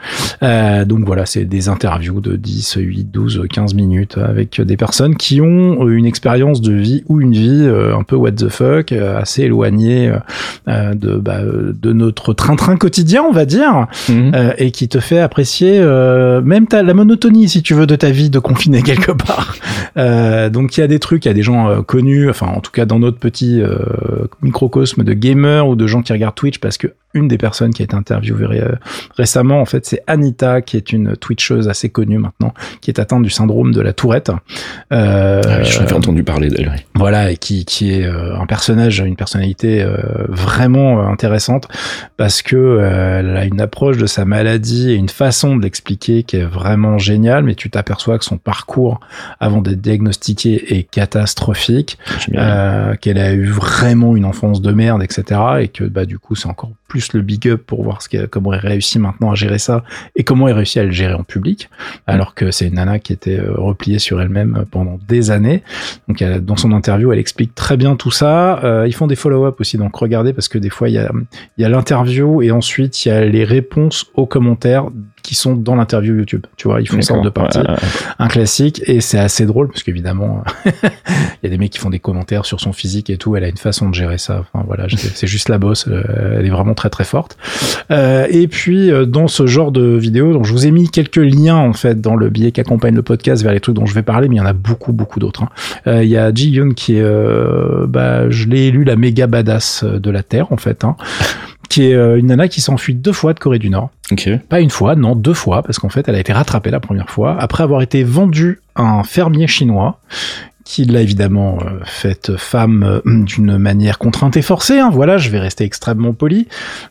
donc 0.40 1.05
voilà, 1.05 1.27
c'est 1.27 1.44
des 1.44 1.68
interviews 1.68 2.20
de 2.20 2.37
10, 2.37 2.77
8, 2.79 3.11
12, 3.11 3.46
15 3.51 3.75
minutes 3.75 4.18
avec 4.18 4.61
des 4.61 4.77
personnes 4.77 5.16
qui 5.16 5.40
ont 5.40 5.88
une 5.88 6.07
expérience 6.07 6.61
de 6.61 6.72
vie 6.72 7.05
ou 7.09 7.20
une 7.20 7.33
vie 7.33 7.68
un 7.68 8.03
peu 8.03 8.16
what 8.16 8.33
the 8.33 8.48
fuck, 8.48 8.92
assez 8.92 9.42
éloignée 9.42 10.12
de, 10.66 11.16
bah, 11.16 11.40
de 11.42 11.92
notre 11.92 12.33
train-train 12.33 12.77
quotidien, 12.77 13.22
on 13.22 13.33
va 13.33 13.44
dire, 13.44 13.87
mhm. 14.09 14.55
et 14.59 14.70
qui 14.70 14.88
te 14.88 14.98
fait 15.03 15.19
apprécier 15.19 15.79
euh, 15.79 16.41
même 16.41 16.67
ta, 16.67 16.83
la 16.83 16.95
monotonie, 16.95 17.49
si 17.49 17.62
tu 17.62 17.75
veux, 17.75 17.87
de 17.87 17.97
ta 17.97 18.11
vie 18.11 18.31
de 18.31 18.38
confiné 18.38 18.83
quelque 18.83 19.12
part. 19.12 19.55
Euh, 19.97 20.49
donc 20.49 20.77
il 20.77 20.81
y 20.81 20.83
a 20.83 20.87
des 20.87 20.99
trucs, 20.99 21.25
il 21.25 21.29
y 21.29 21.31
a 21.31 21.35
des 21.35 21.43
gens 21.43 21.69
euh, 21.69 21.83
connus, 21.83 22.31
enfin 22.31 22.47
en 22.47 22.61
tout 22.61 22.71
cas 22.71 22.87
dans 22.87 22.99
notre 22.99 23.19
petit 23.19 23.61
euh, 23.61 23.77
microcosme 24.41 25.05
de 25.05 25.12
gamers 25.12 25.69
ou 25.69 25.77
de 25.77 25.87
gens 25.87 26.03
qui 26.03 26.12
regardent 26.12 26.35
Twitch, 26.35 26.59
parce 26.59 26.79
que 26.79 26.88
une 27.15 27.29
des 27.29 27.37
personnes 27.37 27.75
qui 27.75 27.83
a 27.83 27.85
été 27.85 27.95
interviewée 27.95 28.62
récemment, 29.19 29.61
en 29.61 29.67
fait, 29.67 29.85
c'est 29.85 30.03
Anita, 30.07 30.62
qui 30.62 30.79
est 30.79 30.95
une 30.95 31.15
Twitcheuse 31.15 31.69
assez 31.69 31.91
connue 31.91 32.17
maintenant, 32.17 32.55
qui 32.81 32.91
est 32.91 32.99
atteinte 32.99 33.23
du 33.23 33.29
syndrome 33.29 33.75
de 33.75 33.83
la 33.83 33.93
Tourette. 33.93 34.33
Euh, 34.95 35.43
ah 35.45 35.62
J'avais 35.62 35.93
entendu 35.93 36.25
parler 36.25 36.49
d'elle. 36.49 36.73
Voilà, 36.95 37.31
et 37.31 37.37
qui, 37.37 37.67
qui 37.67 37.93
est 37.93 38.07
un 38.07 38.47
personnage, 38.47 39.01
une 39.01 39.17
personnalité 39.17 39.87
vraiment 40.27 41.07
intéressante, 41.07 41.69
parce 42.17 42.41
que 42.41 42.81
elle 42.81 43.37
a 43.37 43.45
une 43.45 43.61
approche 43.61 43.99
de 43.99 44.07
sa 44.07 44.25
maladie 44.25 44.91
et 44.92 44.96
une 44.96 45.09
façon 45.09 45.57
de 45.57 45.62
l'expliquer 45.62 46.22
qui 46.22 46.37
est 46.37 46.44
vraiment 46.44 46.98
géniale, 46.98 47.44
mais 47.44 47.55
tu 47.55 47.70
t'aperçois 47.70 48.18
que 48.18 48.24
son 48.24 48.38
parcours 48.38 49.00
avant 49.40 49.61
d'être 49.61 49.81
diagnostiqué 49.81 50.76
est 50.76 50.85
catastrophique, 50.85 51.98
qu'elle 52.26 53.18
a 53.18 53.33
eu 53.33 53.46
vraiment 53.46 54.16
une 54.16 54.24
enfance 54.24 54.61
de 54.61 54.72
merde, 54.72 55.02
etc., 55.02 55.40
et 55.61 55.68
que 55.68 55.85
bah 55.85 56.05
du 56.05 56.18
coup 56.18 56.35
c'est 56.35 56.48
encore 56.48 56.70
plus 56.88 57.14
le 57.14 57.22
big 57.22 57.48
up 57.48 57.62
pour 57.66 57.83
voir 57.83 58.02
ce 58.02 58.26
comment 58.26 58.52
elle 58.52 58.61
réussit 58.61 59.00
maintenant 59.00 59.31
à 59.31 59.35
gérer 59.35 59.59
ça 59.59 59.83
et 60.14 60.24
comment 60.24 60.46
elle 60.48 60.55
réussit 60.55 60.76
à 60.76 60.85
le 60.85 60.90
gérer 60.90 61.14
en 61.14 61.24
public, 61.24 61.70
alors 62.07 62.35
que 62.35 62.50
c'est 62.50 62.66
une 62.66 62.74
nana 62.74 62.98
qui 62.98 63.14
était 63.14 63.38
euh, 63.38 63.55
repliée 63.55 63.98
sur 63.98 64.20
elle-même 64.20 64.66
pendant 64.70 64.98
des 65.09 65.31
années. 65.31 65.62
Donc 66.07 66.20
elle, 66.20 66.44
dans 66.44 66.57
son 66.57 66.72
interview, 66.72 67.11
elle 67.12 67.18
explique 67.18 67.55
très 67.55 67.78
bien 67.78 67.96
tout 67.96 68.11
ça. 68.11 68.62
Euh, 68.62 68.87
ils 68.87 68.94
font 68.94 69.07
des 69.07 69.16
follow-up 69.16 69.59
aussi, 69.61 69.78
donc 69.78 69.96
regardez 69.96 70.35
parce 70.35 70.48
que 70.48 70.59
des 70.59 70.68
fois 70.68 70.90
il 70.90 70.96
y 70.96 70.98
a, 70.98 71.11
il 71.57 71.62
y 71.62 71.64
a 71.64 71.70
l'interview 71.70 72.42
et 72.42 72.50
ensuite 72.50 73.07
il 73.07 73.09
y 73.09 73.12
a 73.12 73.24
les 73.24 73.44
réponses 73.44 74.11
aux 74.14 74.26
commentaires 74.26 74.82
qui 75.23 75.35
sont 75.35 75.55
dans 75.55 75.75
l'interview 75.75 76.16
YouTube. 76.16 76.47
Tu 76.57 76.68
vois, 76.68 76.81
ils 76.81 76.88
font 76.88 77.01
ça 77.03 77.14
en 77.14 77.23
deux 77.23 77.31
parties. 77.31 77.61
Un 78.18 78.29
classique 78.29 78.83
et 78.87 79.01
c'est 79.01 79.18
assez 79.18 79.47
drôle 79.47 79.68
parce 79.68 79.83
qu'évidemment, 79.83 80.42
il 80.66 80.71
y 81.45 81.47
a 81.47 81.51
des 81.51 81.59
mecs 81.59 81.71
qui 81.71 81.79
font 81.79 81.90
des 81.90 81.99
commentaires 81.99 82.47
sur 82.47 82.61
son 82.61 82.73
physique 82.73 83.11
et 83.11 83.16
tout. 83.16 83.37
Elle 83.37 83.45
a 83.45 83.49
une 83.49 83.57
façon 83.57 83.88
de 83.88 83.95
gérer 83.95 84.18
ça. 84.18 84.40
Enfin 84.40 84.64
voilà, 84.66 84.87
c'est 84.88 85.27
juste 85.27 85.49
la 85.49 85.59
bosse. 85.59 85.87
Euh, 85.88 86.38
elle 86.38 86.47
est 86.47 86.51
vraiment 86.51 86.75
très 86.75 86.90
très 86.90 87.05
forte. 87.05 87.37
Euh, 87.90 88.27
et 88.31 88.49
puis 88.49 88.90
euh, 88.90 89.05
dans 89.05 89.29
ce 89.29 89.47
genre 89.47 89.73
de 89.73 89.97
vidéo, 89.97 90.33
donc 90.33 90.47
je 90.47 90.53
vous 90.53 90.66
ai 90.66 90.71
mis 90.71 90.88
quelques 90.88 91.16
liens 91.16 91.57
en 91.57 91.73
fait 91.73 92.01
dans 92.01 92.16
le 92.16 92.31
billet 92.31 92.53
qui 92.53 92.61
accompagne 92.61 92.95
le 92.95 93.03
podcast 93.03 93.42
vers 93.42 93.53
les 93.53 93.61
trucs 93.61 93.75
dont 93.75 93.87
je 93.87 93.95
vais 93.95 94.03
parler, 94.03 94.29
mais 94.29 94.37
il 94.37 94.38
y 94.38 94.42
en 94.42 94.47
a 94.47 94.53
beaucoup 94.53 94.92
beaucoup 94.92 95.21
d'autres. 95.21 95.42
Hein. 95.42 95.49
Euh, 95.87 96.05
il 96.05 96.11
y 96.11 96.16
a 96.16 96.33
Ji 96.33 96.51
Yoon 96.51 96.71
qui 96.71 96.97
est, 96.97 97.03
euh, 97.03 97.87
bah, 97.87 98.31
je 98.31 98.47
l'ai 98.47 98.66
élu 98.66 98.85
la 98.85 98.97
méga 98.97 99.27
badass 99.27 99.85
de 99.85 100.11
la 100.11 100.23
terre 100.23 100.53
en 100.53 100.57
fait. 100.57 100.85
Hein 100.85 100.97
qui 101.68 101.85
est 101.85 101.94
une 101.94 102.27
nana 102.27 102.48
qui 102.48 102.61
s'enfuit 102.61 102.94
deux 102.94 103.12
fois 103.12 103.35
de 103.35 103.38
Corée 103.38 103.59
du 103.59 103.70
Nord. 103.70 103.90
Pas 104.48 104.61
une 104.61 104.70
fois, 104.70 104.94
non, 104.94 105.16
deux 105.16 105.35
fois, 105.35 105.62
parce 105.62 105.79
qu'en 105.79 105.88
fait, 105.88 106.09
elle 106.09 106.14
a 106.14 106.20
été 106.20 106.33
rattrapée 106.33 106.70
la 106.70 106.81
première 106.81 107.09
fois, 107.09 107.37
après 107.40 107.62
avoir 107.62 107.83
été 107.83 108.05
vendue 108.05 108.61
à 108.75 108.83
un 108.83 109.05
fermier 109.05 109.46
chinois, 109.46 109.98
qui 110.64 110.85
l'a 110.85 111.01
évidemment 111.01 111.59
euh, 111.61 111.81
faite 111.85 112.37
femme 112.37 112.83
euh, 112.83 113.01
d'une 113.05 113.59
manière 113.59 113.98
contrainte 113.98 114.37
et 114.37 114.42
forcée. 114.42 114.79
Hein, 114.79 114.90
voilà, 114.92 115.18
je 115.18 115.29
vais 115.31 115.38
rester 115.38 115.64
extrêmement 115.64 116.12
poli. 116.12 116.48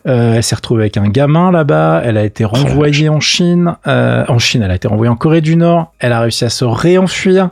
Euh, 0.07 0.36
elle 0.36 0.43
s'est 0.43 0.55
retrouvée 0.55 0.84
avec 0.84 0.97
un 0.97 1.07
gamin 1.07 1.51
là-bas. 1.51 2.01
Elle 2.03 2.17
a 2.17 2.23
été 2.23 2.45
oh 2.45 2.49
renvoyée 2.49 3.10
en 3.10 3.19
Chine. 3.19 3.75
en 3.86 4.39
Chine, 4.39 4.62
elle 4.63 4.71
a 4.71 4.75
été 4.75 4.88
renvoyée 4.88 5.10
en 5.10 5.15
Corée 5.15 5.41
du 5.41 5.55
Nord. 5.55 5.93
Elle 5.99 6.13
a 6.13 6.19
réussi 6.21 6.45
à 6.45 6.49
se 6.49 6.65
réenfuir. 6.65 7.49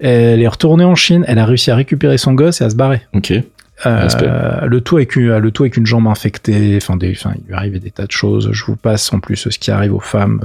Elle 0.00 0.42
est 0.42 0.48
retournée 0.48 0.84
en 0.84 0.94
Chine. 0.94 1.24
Elle 1.26 1.38
a 1.38 1.46
réussi 1.46 1.70
à 1.70 1.76
récupérer 1.76 2.18
son 2.18 2.34
gosse 2.34 2.60
et 2.60 2.64
à 2.64 2.70
se 2.70 2.76
barrer. 2.76 3.00
Ok. 3.14 3.32
Euh, 3.86 4.66
le 4.66 4.80
tout 4.80 4.96
avec 4.96 5.16
une, 5.16 5.38
le 5.38 5.50
tout 5.50 5.62
avec 5.62 5.76
une 5.76 5.86
jambe 5.86 6.06
infectée. 6.06 6.78
Enfin, 6.80 6.96
des, 6.96 7.12
enfin, 7.12 7.32
il 7.36 7.46
lui 7.48 7.54
arrive 7.54 7.78
des 7.78 7.90
tas 7.90 8.06
de 8.06 8.12
choses. 8.12 8.50
Je 8.52 8.64
vous 8.64 8.76
passe 8.76 9.12
en 9.12 9.20
plus 9.20 9.36
ce 9.36 9.58
qui 9.58 9.70
arrive 9.70 9.94
aux 9.94 10.00
femmes 10.00 10.42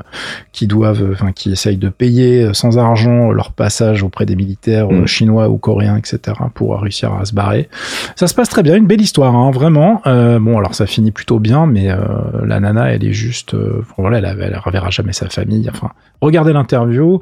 qui 0.52 0.67
doivent, 0.67 1.10
enfin, 1.12 1.32
qui 1.32 1.52
essayent 1.52 1.78
de 1.78 1.89
payer 1.89 2.54
sans 2.54 2.78
argent 2.78 3.32
leur 3.32 3.52
passage 3.52 4.04
auprès 4.04 4.26
des 4.26 4.36
militaires 4.36 4.54
Mm. 5.02 5.08
chinois 5.08 5.50
ou 5.50 5.58
coréens, 5.58 5.98
etc., 5.98 6.38
pour 6.54 6.80
réussir 6.80 7.13
à 7.13 7.26
se 7.26 7.34
barrer. 7.34 7.69
Ça 8.15 8.28
se 8.28 8.34
passe 8.34 8.50
très 8.50 8.63
bien, 8.63 8.76
une 8.76 8.88
belle 8.88 9.02
histoire, 9.02 9.36
hein, 9.36 9.52
vraiment. 9.52 10.02
Euh, 10.06 10.39
bon, 10.39 10.58
alors 10.58 10.76
ça 10.76 10.86
finit 10.86 11.12
plutôt 11.12 11.39
bien, 11.39 11.65
mais 11.65 11.91
euh, 11.91 11.98
la 12.46 12.60
nana, 12.60 12.91
elle 12.91 13.04
est 13.04 13.13
juste, 13.13 13.54
euh, 13.54 13.84
voilà, 13.98 14.19
elle, 14.19 14.38
elle 14.41 14.58
reverra 14.58 14.89
jamais 14.89 15.13
sa 15.13 15.30
famille. 15.30 15.69
Enfin, 15.69 15.91
regardez 16.22 16.54
l'interview 16.54 17.19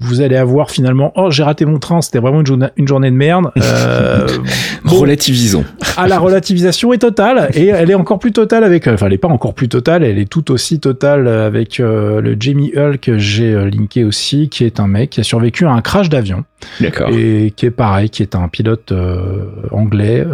vous 0.00 0.20
allez 0.20 0.36
avoir 0.36 0.70
finalement 0.70 1.12
oh 1.16 1.30
j'ai 1.30 1.42
raté 1.42 1.64
mon 1.64 1.78
train 1.78 2.00
c'était 2.00 2.18
vraiment 2.18 2.40
une, 2.40 2.46
journée, 2.46 2.68
une 2.76 2.88
journée 2.88 3.10
de 3.10 3.16
merde. 3.16 3.50
Euh, 3.68 4.26
bon, 4.84 5.00
relativisons. 5.00 5.64
À 5.96 6.08
la 6.08 6.18
relativisation 6.18 6.92
est 6.92 6.98
totale 6.98 7.50
et 7.54 7.66
elle 7.66 7.90
est 7.90 7.94
encore 7.94 8.18
plus 8.18 8.32
totale 8.32 8.64
avec 8.64 8.86
enfin 8.88 9.06
elle 9.06 9.12
est 9.12 9.18
pas 9.18 9.28
encore 9.28 9.52
plus 9.52 9.68
totale 9.68 10.04
elle 10.04 10.18
est 10.18 10.28
tout 10.28 10.50
aussi 10.50 10.80
totale 10.80 11.28
avec 11.28 11.80
euh, 11.80 12.20
le 12.20 12.36
Jamie 12.38 12.72
Hull 12.74 12.98
que 12.98 13.18
j'ai 13.18 13.52
euh, 13.52 13.68
linké 13.68 14.04
aussi 14.04 14.48
qui 14.48 14.64
est 14.64 14.80
un 14.80 14.86
mec 14.86 15.10
qui 15.10 15.20
a 15.20 15.22
survécu 15.22 15.66
à 15.66 15.72
un 15.72 15.82
crash 15.82 16.08
d'avion. 16.08 16.44
D'accord. 16.80 17.10
Et 17.10 17.52
qui 17.54 17.66
est 17.66 17.70
pareil 17.70 18.08
qui 18.08 18.22
est 18.22 18.34
un 18.34 18.48
pilote 18.48 18.90
euh, 18.92 19.44
anglais. 19.70 20.26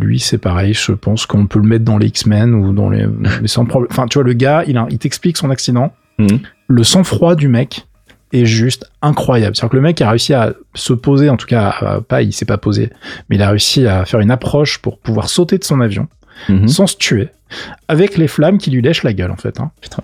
Lui 0.00 0.20
c'est 0.20 0.38
pareil 0.38 0.74
je 0.74 0.92
pense 0.92 1.26
qu'on 1.26 1.46
peut 1.46 1.58
le 1.58 1.66
mettre 1.66 1.84
dans 1.84 1.98
les 1.98 2.06
X-Men 2.06 2.54
ou 2.54 2.72
dans 2.72 2.90
les 2.90 3.06
mais 3.40 3.48
sans 3.48 3.64
problème. 3.64 3.88
Enfin 3.90 4.06
tu 4.06 4.18
vois 4.18 4.24
le 4.24 4.34
gars 4.34 4.62
il, 4.66 4.80
il 4.90 4.98
t'explique 4.98 5.36
son 5.36 5.50
accident. 5.50 5.92
Mmh. 6.18 6.28
le 6.68 6.82
sang-froid 6.82 7.34
du 7.34 7.48
mec 7.48 7.86
est 8.32 8.44
juste 8.44 8.90
incroyable. 9.02 9.56
C'est-à-dire 9.56 9.70
que 9.70 9.76
le 9.76 9.82
mec 9.82 10.00
a 10.00 10.10
réussi 10.10 10.34
à 10.34 10.54
se 10.74 10.92
poser, 10.92 11.30
en 11.30 11.36
tout 11.36 11.46
cas, 11.46 11.68
à, 11.80 12.00
pas, 12.00 12.22
il 12.22 12.32
s'est 12.32 12.44
pas 12.44 12.58
posé, 12.58 12.90
mais 13.28 13.36
il 13.36 13.42
a 13.42 13.50
réussi 13.50 13.86
à 13.86 14.04
faire 14.04 14.20
une 14.20 14.30
approche 14.30 14.78
pour 14.78 14.98
pouvoir 14.98 15.28
sauter 15.28 15.58
de 15.58 15.64
son 15.64 15.80
avion 15.80 16.08
mmh. 16.48 16.68
sans 16.68 16.86
se 16.86 16.96
tuer, 16.96 17.28
avec 17.88 18.16
les 18.16 18.28
flammes 18.28 18.58
qui 18.58 18.70
lui 18.70 18.82
lèchent 18.82 19.04
la 19.04 19.12
gueule, 19.12 19.30
en 19.30 19.36
fait. 19.36 19.60
Hein. 19.60 19.70
Putain. 19.80 20.02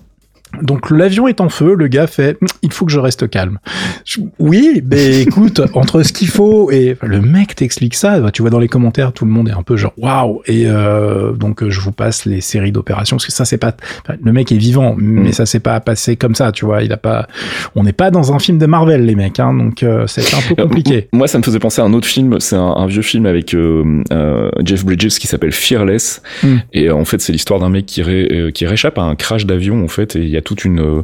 Donc 0.61 0.91
l'avion 0.91 1.29
est 1.29 1.41
en 1.41 1.49
feu, 1.49 1.75
le 1.75 1.89
gars 1.89 2.07
fait 2.07 2.39
il 2.63 2.73
faut 2.73 2.87
que 2.87 2.93
je 2.93 2.99
reste 2.99 3.29
calme. 3.29 3.59
Je, 4.05 4.21
oui, 4.39 4.83
mais 4.85 5.21
écoute, 5.23 5.61
entre 5.75 6.03
ce 6.03 6.13
qu'il 6.13 6.29
faut 6.29 6.71
et 6.71 6.97
le 7.03 7.21
mec 7.21 7.55
t'explique 7.55 7.95
ça, 7.95 8.21
bah, 8.21 8.31
tu 8.31 8.43
vois 8.43 8.51
dans 8.51 8.59
les 8.59 8.69
commentaires 8.69 9.13
tout 9.13 9.25
le 9.25 9.31
monde 9.31 9.49
est 9.49 9.53
un 9.53 9.63
peu 9.63 9.77
genre 9.77 9.93
waouh 9.97 10.43
et 10.47 10.65
euh, 10.67 11.33
donc 11.33 11.69
je 11.69 11.81
vous 11.81 11.93
passe 11.93 12.25
les 12.25 12.41
séries 12.41 12.73
d'opérations 12.73 13.17
parce 13.17 13.27
que 13.27 13.33
ça 13.33 13.45
c'est 13.45 13.59
pas 13.59 13.75
le 14.23 14.33
mec 14.33 14.53
est 14.53 14.57
vivant 14.57 14.95
mais 14.97 15.31
mmh. 15.31 15.33
ça 15.33 15.47
s'est 15.47 15.61
pas 15.61 15.81
passé 15.81 16.17
comme 16.17 16.35
ça, 16.35 16.53
tu 16.53 16.65
vois, 16.65 16.83
il 16.83 16.93
a 16.93 16.97
pas 16.97 17.27
on 17.75 17.83
n'est 17.83 17.93
pas 17.93 18.11
dans 18.11 18.33
un 18.33 18.39
film 18.39 18.59
de 18.59 18.67
Marvel 18.67 19.05
les 19.05 19.15
mecs 19.15 19.41
hein, 19.41 19.55
donc 19.55 19.83
euh, 19.83 20.07
c'est 20.07 20.35
un 20.35 20.41
peu 20.49 20.63
compliqué. 20.63 21.09
Moi 21.13 21.27
ça 21.27 21.39
me 21.39 21.43
faisait 21.43 21.59
penser 21.59 21.81
à 21.81 21.85
un 21.85 21.93
autre 21.93 22.07
film, 22.07 22.39
c'est 22.41 22.57
un, 22.57 22.63
un, 22.63 22.87
vieux 22.87 23.03
film 23.03 23.27
avec 23.27 23.55
euh, 23.55 24.51
Jeff 24.65 24.85
Bridges 24.85 25.19
qui 25.19 25.27
s'appelle 25.27 25.53
Fearless 25.53 26.23
mmh. 26.43 26.57
et 26.73 26.91
en 26.91 27.05
fait 27.05 27.21
c'est 27.21 27.33
l'histoire 27.33 27.61
d'un 27.61 27.71
mec 27.71 27.87
qui, 27.87 28.03
ré, 28.03 28.51
qui 28.55 28.67
réchappe 28.67 28.99
à 28.99 29.03
un 29.03 29.15
crash 29.15 29.47
d'avion 29.47 29.83
en 29.83 29.89
fait 29.89 30.17
et 30.17 30.21
il 30.21 30.29
y 30.29 30.37
a 30.37 30.42
toute 30.43 30.65
une 30.65 30.81
euh, 30.81 31.03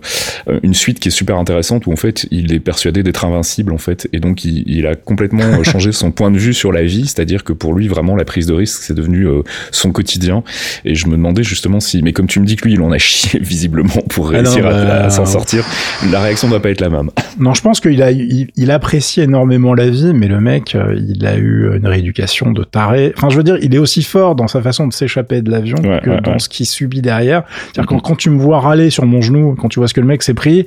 une 0.63 0.75
suite 0.75 1.01
qui 1.01 1.09
est 1.09 1.13
super 1.13 1.37
intéressante 1.39 1.87
où 1.87 1.93
en 1.93 1.97
fait 1.97 2.27
il 2.31 2.53
est 2.53 2.61
persuadé 2.61 3.03
d'être 3.03 3.25
invincible 3.25 3.73
en 3.73 3.79
fait 3.79 4.09
et 4.13 4.21
donc 4.21 4.45
il, 4.45 4.65
il 4.67 4.87
a 4.87 4.95
complètement 4.95 5.63
changé 5.63 5.93
son 5.93 6.11
point 6.11 6.31
de 6.31 6.39
vue 6.39 6.55
sur 6.55 6.73
la 6.73 6.83
vie 6.83 7.07
c'est-à-dire 7.07 7.45
que 7.45 7.53
pour 7.53 7.75
lui 7.75 7.89
vraiment 7.89 8.17
la 8.17 8.25
prise 8.25 8.47
de 8.47 8.55
risque 8.55 8.83
c'est 8.83 8.95
devenu 8.95 9.27
euh, 9.27 9.43
son 9.71 9.93
quotidien. 9.93 10.43
Et 10.85 10.95
je 10.95 11.07
me 11.07 11.13
demandais 11.13 11.43
justement 11.43 11.81
si 11.81 12.03
mais 12.03 12.13
comme 12.13 12.27
tu 12.27 12.41
me 12.41 12.47
dis 12.47 12.57
que 12.57 12.67
lui 12.67 12.75
il 12.75 12.83
en 12.83 12.93
a 12.93 12.99
chié 12.99 13.41
visiblement 13.43 14.03
pour 14.09 14.29
réussir 14.29 14.67
Alors, 14.67 14.79
à, 14.79 14.85
bah, 14.85 15.05
à 15.05 15.11
s'en 15.11 15.27
sortir 15.27 15.65
la 16.11 16.21
réaction 16.21 16.49
doit 16.49 16.61
pas 16.61 16.71
être 16.71 16.81
la 16.81 16.91
même. 16.91 17.11
Non 17.39 17.55
je 17.55 17.63
pense 17.63 17.81
qu'il 17.81 18.03
a 18.03 18.11
il, 18.11 18.49
il, 18.57 18.71
apprécie 18.73 19.21
énormément 19.21 19.73
la 19.73 19.89
vie 19.89 20.13
mais 20.13 20.27
le 20.27 20.41
mec 20.41 20.75
euh, 20.75 20.99
il 20.99 21.25
a 21.25 21.37
eu 21.37 21.77
une 21.77 21.87
rééducation 21.87 22.51
de 22.51 22.65
taré. 22.65 23.13
Enfin 23.17 23.29
je 23.29 23.37
veux 23.37 23.45
dire 23.45 23.59
il 23.63 23.75
est 23.75 23.79
aussi 23.79 24.03
fort 24.03 24.35
dans 24.35 24.49
sa 24.49 24.61
façon 24.61 24.89
de 24.89 24.93
s'échapper 24.93 25.41
de 25.41 25.51
l'avion 25.51 25.77
ouais, 25.77 26.01
que 26.03 26.11
ouais, 26.11 26.21
dans 26.21 26.33
ouais. 26.33 26.39
ce 26.39 26.49
qu'il 26.49 26.67
subit 26.67 27.01
derrière. 27.01 27.45
C'est-à-dire 27.73 27.87
quand, 27.87 28.01
quand 28.01 28.17
tu 28.17 28.31
me 28.31 28.41
vois 28.41 28.61
râler 28.61 28.91
sur 28.91 29.07
mon 29.07 29.21
quand 29.57 29.69
tu 29.69 29.79
vois 29.79 29.89
ce 29.89 29.95
que 29.95 30.01
le 30.01 30.07
mec 30.07 30.23
s'est 30.23 30.35
pris. 30.35 30.67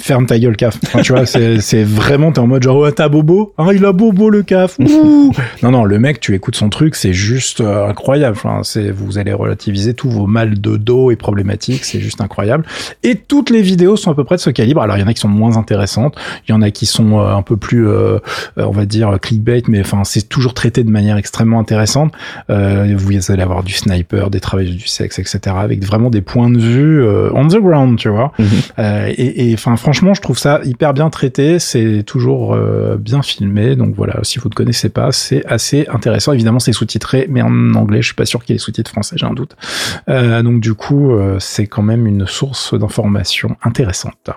Ferme 0.00 0.26
ta 0.26 0.38
gueule, 0.38 0.56
caf. 0.56 0.78
Enfin, 0.84 1.02
tu 1.02 1.12
vois, 1.12 1.26
c'est 1.26 1.82
vraiment, 1.84 2.32
t'es 2.32 2.38
en 2.40 2.46
mode 2.46 2.62
genre, 2.62 2.76
oh, 2.76 2.90
t'as 2.90 3.08
bobo 3.08 3.54
Ah, 3.58 3.68
il 3.72 3.84
a 3.84 3.92
bobo 3.92 4.30
le 4.30 4.42
caf 4.42 4.78
Ouh 4.78 5.32
Non, 5.62 5.70
non, 5.70 5.84
le 5.84 5.98
mec, 5.98 6.20
tu 6.20 6.34
écoutes 6.34 6.56
son 6.56 6.68
truc, 6.68 6.94
c'est 6.94 7.12
juste 7.12 7.60
euh, 7.60 7.88
incroyable. 7.88 8.36
Enfin, 8.36 8.60
c'est 8.62 8.90
vous 8.90 9.18
allez 9.18 9.32
relativiser 9.32 9.94
tous 9.94 10.10
vos 10.10 10.26
mal 10.26 10.60
de 10.60 10.76
dos 10.76 11.10
et 11.10 11.16
problématiques, 11.16 11.84
c'est 11.84 12.00
juste 12.00 12.20
incroyable. 12.20 12.64
Et 13.02 13.16
toutes 13.16 13.50
les 13.50 13.62
vidéos 13.62 13.96
sont 13.96 14.10
à 14.10 14.14
peu 14.14 14.24
près 14.24 14.36
de 14.36 14.40
ce 14.40 14.50
calibre. 14.50 14.80
Alors, 14.82 14.96
il 14.96 15.00
y 15.00 15.04
en 15.04 15.08
a 15.08 15.14
qui 15.14 15.20
sont 15.20 15.28
moins 15.28 15.56
intéressantes, 15.56 16.14
il 16.48 16.52
y 16.52 16.54
en 16.54 16.62
a 16.62 16.70
qui 16.70 16.86
sont 16.86 17.18
euh, 17.18 17.34
un 17.34 17.42
peu 17.42 17.56
plus, 17.56 17.88
euh, 17.88 18.18
on 18.56 18.70
va 18.70 18.86
dire, 18.86 19.18
clickbait, 19.20 19.62
mais 19.68 19.80
enfin, 19.80 20.04
c'est 20.04 20.28
toujours 20.28 20.54
traité 20.54 20.84
de 20.84 20.90
manière 20.90 21.16
extrêmement 21.16 21.58
intéressante. 21.58 22.12
Euh, 22.50 22.94
vous 22.96 23.30
allez 23.30 23.42
avoir 23.42 23.62
du 23.62 23.72
sniper, 23.72 24.30
des 24.30 24.40
travailleurs 24.40 24.74
du 24.74 24.86
sexe, 24.86 25.18
etc., 25.18 25.56
avec 25.58 25.84
vraiment 25.84 26.10
des 26.10 26.22
points 26.22 26.50
de 26.50 26.58
vue 26.58 27.06
on 27.32 27.48
the 27.48 27.58
ground, 27.58 27.98
tu 27.98 28.08
vois. 28.08 28.32
Mm 28.38 28.44
-hmm. 28.44 28.72
Euh, 28.78 29.12
et 29.16 29.54
enfin, 29.54 29.76
franchement, 29.86 30.14
je 30.14 30.20
trouve 30.20 30.36
ça 30.36 30.58
hyper 30.64 30.94
bien 30.94 31.10
traité. 31.10 31.60
C'est 31.60 32.02
toujours 32.02 32.54
euh, 32.54 32.96
bien 32.96 33.22
filmé. 33.22 33.76
Donc 33.76 33.94
voilà, 33.94 34.18
si 34.24 34.40
vous 34.40 34.48
ne 34.48 34.54
connaissez 34.54 34.88
pas, 34.88 35.12
c'est 35.12 35.46
assez 35.46 35.86
intéressant. 35.86 36.32
Évidemment, 36.32 36.58
c'est 36.58 36.72
sous-titré, 36.72 37.28
mais 37.30 37.40
en 37.40 37.72
anglais. 37.74 38.02
Je 38.02 38.06
suis 38.06 38.16
pas 38.16 38.24
sûr 38.24 38.42
qu'il 38.42 38.52
y 38.52 38.54
ait 38.54 38.58
les 38.58 38.64
sous-titres 38.64 38.90
français. 38.90 39.14
J'ai 39.16 39.26
un 39.26 39.32
doute. 39.32 39.54
Euh, 40.08 40.42
donc 40.42 40.58
du 40.58 40.74
coup, 40.74 41.12
c'est 41.38 41.68
quand 41.68 41.84
même 41.84 42.08
une 42.08 42.26
source 42.26 42.74
d'information 42.74 43.56
intéressante. 43.62 44.30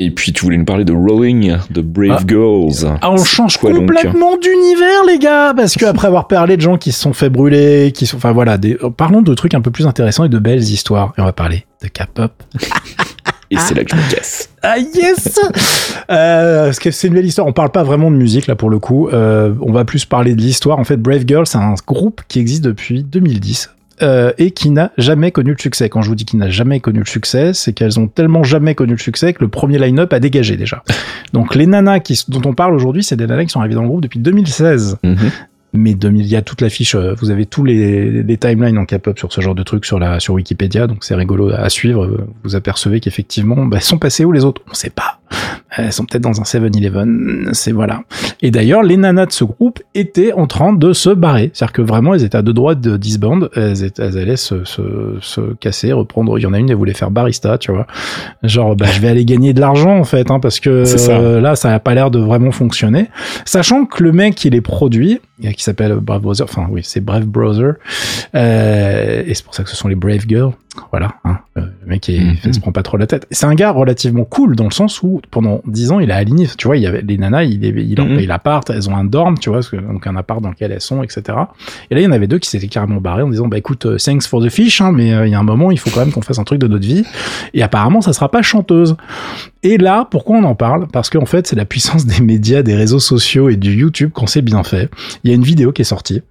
Et 0.00 0.10
puis 0.10 0.32
tu 0.32 0.44
voulais 0.44 0.58
nous 0.58 0.64
parler 0.64 0.84
de 0.84 0.92
Rowing, 0.92 1.58
de 1.70 1.80
Brave 1.80 2.18
ah. 2.20 2.24
Girls. 2.26 2.98
Ah, 3.00 3.12
on 3.12 3.24
change 3.24 3.56
Quoi 3.58 3.72
complètement 3.72 4.36
d'univers, 4.36 5.04
les 5.06 5.18
gars, 5.20 5.54
parce 5.56 5.76
que 5.76 5.84
après 5.86 6.08
avoir 6.08 6.26
parlé 6.26 6.56
de 6.56 6.60
gens 6.60 6.76
qui 6.76 6.90
se 6.90 7.00
sont 7.00 7.12
fait 7.12 7.30
brûler, 7.30 7.92
qui 7.94 8.06
sont, 8.06 8.16
enfin 8.16 8.32
voilà, 8.32 8.58
des... 8.58 8.76
parlons 8.96 9.22
de 9.22 9.32
trucs 9.32 9.54
un 9.54 9.60
peu 9.60 9.70
plus 9.70 9.86
intéressants 9.86 10.24
et 10.24 10.28
de 10.28 10.38
belles 10.40 10.64
histoires. 10.64 11.14
Et 11.16 11.20
on 11.20 11.24
va 11.24 11.32
parler 11.32 11.66
de 11.82 11.88
K-pop. 11.88 12.32
Et 13.50 13.56
c'est 13.58 13.74
là 13.74 13.84
que 13.84 13.90
je 13.90 13.96
me 13.96 14.14
casse. 14.14 14.50
Ah 14.62 14.78
yes 14.78 15.38
euh, 16.10 16.64
Parce 16.66 16.78
que 16.78 16.90
c'est 16.90 17.08
une 17.08 17.14
belle 17.14 17.26
histoire. 17.26 17.46
On 17.46 17.52
parle 17.52 17.70
pas 17.70 17.84
vraiment 17.84 18.10
de 18.10 18.16
musique 18.16 18.46
là 18.46 18.56
pour 18.56 18.70
le 18.70 18.78
coup. 18.78 19.08
Euh, 19.08 19.54
on 19.60 19.72
va 19.72 19.84
plus 19.84 20.04
parler 20.04 20.34
de 20.34 20.40
l'histoire. 20.40 20.78
En 20.78 20.84
fait, 20.84 20.96
Brave 20.96 21.24
Girl, 21.26 21.46
c'est 21.46 21.58
un 21.58 21.74
groupe 21.86 22.22
qui 22.28 22.40
existe 22.40 22.64
depuis 22.64 23.04
2010. 23.04 23.70
Euh, 24.02 24.32
et 24.36 24.50
qui 24.50 24.68
n'a 24.68 24.92
jamais 24.98 25.30
connu 25.30 25.52
le 25.52 25.58
succès. 25.58 25.88
Quand 25.88 26.02
je 26.02 26.10
vous 26.10 26.14
dis 26.14 26.26
qu'il 26.26 26.38
n'a 26.38 26.50
jamais 26.50 26.80
connu 26.80 26.98
le 26.98 27.06
succès, 27.06 27.54
c'est 27.54 27.72
qu'elles 27.72 27.98
ont 27.98 28.08
tellement 28.08 28.42
jamais 28.42 28.74
connu 28.74 28.92
le 28.92 28.98
succès 28.98 29.32
que 29.32 29.42
le 29.42 29.48
premier 29.48 29.78
line-up 29.78 30.12
a 30.12 30.20
dégagé 30.20 30.58
déjà. 30.58 30.82
Donc 31.32 31.54
les 31.54 31.66
nanas 31.66 32.00
qui, 32.00 32.22
dont 32.28 32.42
on 32.44 32.52
parle 32.52 32.74
aujourd'hui, 32.74 33.02
c'est 33.02 33.16
des 33.16 33.26
nanas 33.26 33.44
qui 33.44 33.50
sont 33.52 33.60
arrivées 33.60 33.74
dans 33.76 33.80
le 33.80 33.88
groupe 33.88 34.02
depuis 34.02 34.18
2016. 34.18 34.98
Mm 35.02 35.14
-hmm 35.14 35.30
mais 35.76 35.94
2000, 35.94 36.24
il 36.24 36.28
y 36.28 36.36
a 36.36 36.42
toute 36.42 36.60
la 36.60 36.68
fiche, 36.68 36.96
vous 36.96 37.30
avez 37.30 37.46
tous 37.46 37.64
les, 37.64 38.22
les 38.22 38.36
timelines 38.36 38.78
en 38.78 38.84
K-pop 38.84 39.18
sur 39.18 39.32
ce 39.32 39.40
genre 39.40 39.54
de 39.54 39.62
trucs 39.62 39.84
sur 39.84 39.98
la 39.98 40.20
sur 40.20 40.34
Wikipédia, 40.34 40.86
donc 40.86 41.04
c'est 41.04 41.14
rigolo 41.14 41.50
à 41.50 41.68
suivre. 41.68 42.26
Vous 42.44 42.56
apercevez 42.56 43.00
qu'effectivement, 43.00 43.66
bah, 43.66 43.76
elles 43.76 43.82
sont 43.82 43.98
passées 43.98 44.24
où 44.24 44.32
les 44.32 44.44
autres? 44.44 44.62
On 44.70 44.74
sait 44.74 44.90
pas. 44.90 45.20
Elles 45.70 45.92
sont 45.92 46.04
peut-être 46.04 46.22
dans 46.22 46.40
un 46.40 46.44
7-Eleven, 46.44 47.50
c'est 47.52 47.72
voilà. 47.72 48.02
Et 48.40 48.50
d'ailleurs, 48.50 48.82
les 48.82 48.96
nanas 48.96 49.26
de 49.26 49.32
ce 49.32 49.44
groupe 49.44 49.80
étaient 49.94 50.32
en 50.32 50.46
train 50.46 50.72
de 50.72 50.92
se 50.92 51.10
barrer, 51.10 51.50
c'est-à-dire 51.52 51.72
que 51.72 51.82
vraiment, 51.82 52.14
elles 52.14 52.24
étaient 52.24 52.36
à 52.36 52.42
deux 52.42 52.52
droits 52.52 52.74
de 52.74 52.96
disband, 52.96 53.48
elles, 53.54 53.84
étaient, 53.84 54.04
elles 54.04 54.16
allaient 54.16 54.36
se, 54.36 54.64
se, 54.64 55.16
se, 55.20 55.54
casser, 55.54 55.92
reprendre. 55.92 56.38
Il 56.38 56.42
y 56.42 56.46
en 56.46 56.52
a 56.52 56.58
une, 56.58 56.70
elle 56.70 56.76
voulait 56.76 56.94
faire 56.94 57.10
barista, 57.10 57.58
tu 57.58 57.72
vois. 57.72 57.86
Genre, 58.42 58.76
bah, 58.76 58.86
je 58.90 59.00
vais 59.00 59.08
aller 59.08 59.24
gagner 59.24 59.52
de 59.52 59.60
l'argent 59.60 59.98
en 59.98 60.04
fait, 60.04 60.30
hein, 60.30 60.40
parce 60.40 60.60
que 60.60 60.84
ça. 60.84 61.18
Euh, 61.18 61.40
là, 61.40 61.56
ça 61.56 61.70
n'a 61.70 61.80
pas 61.80 61.94
l'air 61.94 62.10
de 62.10 62.18
vraiment 62.18 62.52
fonctionner. 62.52 63.08
Sachant 63.44 63.84
que 63.84 64.02
le 64.02 64.12
mec 64.12 64.34
qui 64.34 64.50
les 64.50 64.60
produit, 64.60 65.20
qui 65.40 65.62
s'appelle 65.62 65.94
Brave 65.96 66.22
Brother, 66.22 66.44
enfin 66.44 66.66
oui, 66.70 66.82
c'est 66.84 67.00
Brave 67.00 67.26
Brother, 67.26 67.74
euh, 68.34 69.22
et 69.26 69.34
c'est 69.34 69.44
pour 69.44 69.54
ça 69.54 69.62
que 69.64 69.70
ce 69.70 69.76
sont 69.76 69.88
les 69.88 69.94
Brave 69.94 70.24
Girls. 70.26 70.52
Voilà, 70.90 71.14
hein, 71.24 71.38
le 71.56 71.64
mec 71.86 72.08
il, 72.08 72.20
Mhm. 72.24 72.36
il 72.44 72.54
se 72.54 72.60
prend 72.60 72.72
pas 72.72 72.82
trop 72.82 72.96
la 72.96 73.06
tête. 73.06 73.26
C'est 73.30 73.46
un 73.46 73.54
gars 73.54 73.70
relativement 73.70 74.24
cool 74.24 74.56
dans 74.56 74.64
le 74.64 74.70
sens 74.70 75.02
où 75.02 75.20
pendant 75.30 75.60
10 75.66 75.92
ans 75.92 76.00
il 76.00 76.10
a 76.10 76.16
aligné, 76.16 76.46
tu 76.58 76.66
vois, 76.68 76.76
il 76.76 76.82
y 76.82 76.86
avait 76.86 77.02
les 77.02 77.16
nanas, 77.18 77.44
il, 77.44 77.64
il 77.64 78.00
en 78.00 78.06
Mhm. 78.06 78.16
paye 78.16 78.26
l'appart, 78.26 78.68
elles 78.70 78.88
ont 78.88 78.96
un 78.96 79.04
dorm, 79.04 79.38
tu 79.38 79.50
vois, 79.50 79.60
donc 79.60 80.06
un 80.06 80.16
appart 80.16 80.40
dans 80.40 80.50
lequel 80.50 80.72
elles 80.72 80.80
sont, 80.80 81.02
etc. 81.02 81.22
Et 81.90 81.94
là 81.94 82.00
il 82.00 82.04
y 82.04 82.06
en 82.06 82.12
avait 82.12 82.26
deux 82.26 82.38
qui 82.38 82.48
s'étaient 82.50 82.68
carrément 82.68 83.00
barrés 83.00 83.22
en 83.22 83.28
disant 83.30 83.48
bah 83.48 83.58
écoute, 83.58 83.86
euh, 83.86 83.96
thanks 83.98 84.26
for 84.26 84.42
the 84.42 84.48
fish, 84.48 84.80
hein, 84.80 84.92
mais 84.92 85.12
euh, 85.12 85.26
il 85.26 85.32
y 85.32 85.34
a 85.34 85.38
un 85.38 85.42
moment 85.44 85.70
il 85.70 85.78
faut 85.78 85.90
quand 85.90 86.00
même 86.00 86.12
qu'on 86.12 86.22
fasse 86.22 86.38
un 86.38 86.44
truc 86.44 86.60
de 86.60 86.66
notre 86.68 86.86
vie. 86.86 87.04
Et 87.54 87.62
apparemment 87.62 88.00
ça 88.00 88.12
sera 88.12 88.30
pas 88.30 88.42
chanteuse. 88.42 88.96
Et 89.62 89.78
là, 89.78 90.06
pourquoi 90.10 90.36
on 90.36 90.44
en 90.44 90.54
parle? 90.54 90.86
Parce 90.92 91.10
qu'en 91.10 91.26
fait, 91.26 91.46
c'est 91.48 91.56
la 91.56 91.64
puissance 91.64 92.06
des 92.06 92.22
médias, 92.22 92.62
des 92.62 92.76
réseaux 92.76 93.00
sociaux 93.00 93.48
et 93.48 93.56
du 93.56 93.72
YouTube 93.74 94.10
qu'on 94.12 94.26
s'est 94.28 94.42
bien 94.42 94.62
fait. 94.62 94.88
Il 95.24 95.30
y 95.30 95.32
a 95.32 95.36
une 95.36 95.42
vidéo 95.42 95.72
qui 95.72 95.82
est 95.82 95.86
sortie. 95.86 96.22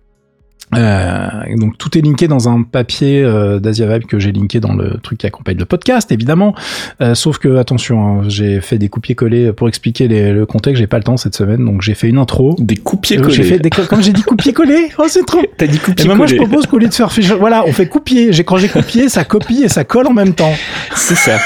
Euh, 0.78 1.28
donc 1.58 1.78
tout 1.78 1.98
est 1.98 2.02
linké 2.02 2.28
dans 2.28 2.50
un 2.50 2.64
papier 2.64 3.22
euh, 3.24 3.60
d'Asia 3.60 3.88
Vibe 3.88 4.06
que 4.08 4.20
j'ai 4.20 4.32
linké 4.32 4.60
dans 4.60 4.74
le 4.74 4.98
truc 5.02 5.20
qui 5.20 5.28
accompagne 5.28 5.58
le 5.58 5.66
podcast 5.66 6.12
évidemment. 6.12 6.54
Euh, 7.02 7.16
sauf 7.16 7.38
que 7.38 7.58
attention 7.58 8.20
hein, 8.22 8.24
j'ai 8.28 8.62
fait 8.62 8.78
des 8.78 8.90
copier-coller 8.90 9.54
pour 9.54 9.68
expliquer 9.68 10.08
les- 10.08 10.32
le 10.34 10.46
contexte. 10.46 10.80
J'ai 10.80 10.88
pas 10.88 10.98
le 10.98 11.04
temps 11.04 11.18
cette 11.18 11.36
semaine 11.36 11.64
donc 11.66 11.82
j'ai 11.82 11.94
fait 11.94 12.10
une 12.10 12.18
intro. 12.18 12.56
Des 12.60 12.76
Euh, 12.76 13.30
j'ai 13.30 13.60
des 13.60 13.70
comme 13.70 14.02
j'ai 14.02 14.14
dit 14.14 14.24
copier-coller 14.24 14.90
oh 14.98 15.06
c'est 15.08 15.26
trop. 15.26 15.42
T'as 15.58 15.68
dit 15.68 15.78
et 15.78 15.80
coupier-collés. 15.80 16.08
ben 16.10 16.16
moi 16.16 16.28
je 16.28 16.36
propose 16.36 16.68
qu'au 16.68 16.78
lieu 16.78 16.88
de 16.88 16.94
faire 16.94 17.10
voilà 17.40 17.64
on 17.66 17.72
fait 17.72 17.88
copier 17.88 18.32
j'ai 18.34 18.44
quand 18.44 18.58
j'ai 18.58 18.70
copié 18.70 19.10
ça 19.10 19.24
copie 19.24 19.64
et 19.64 19.70
ça 19.70 19.84
colle 19.84 20.08
en 20.08 20.14
même 20.14 20.34
temps. 20.34 20.54
C'est 20.96 21.16
ça. 21.16 21.38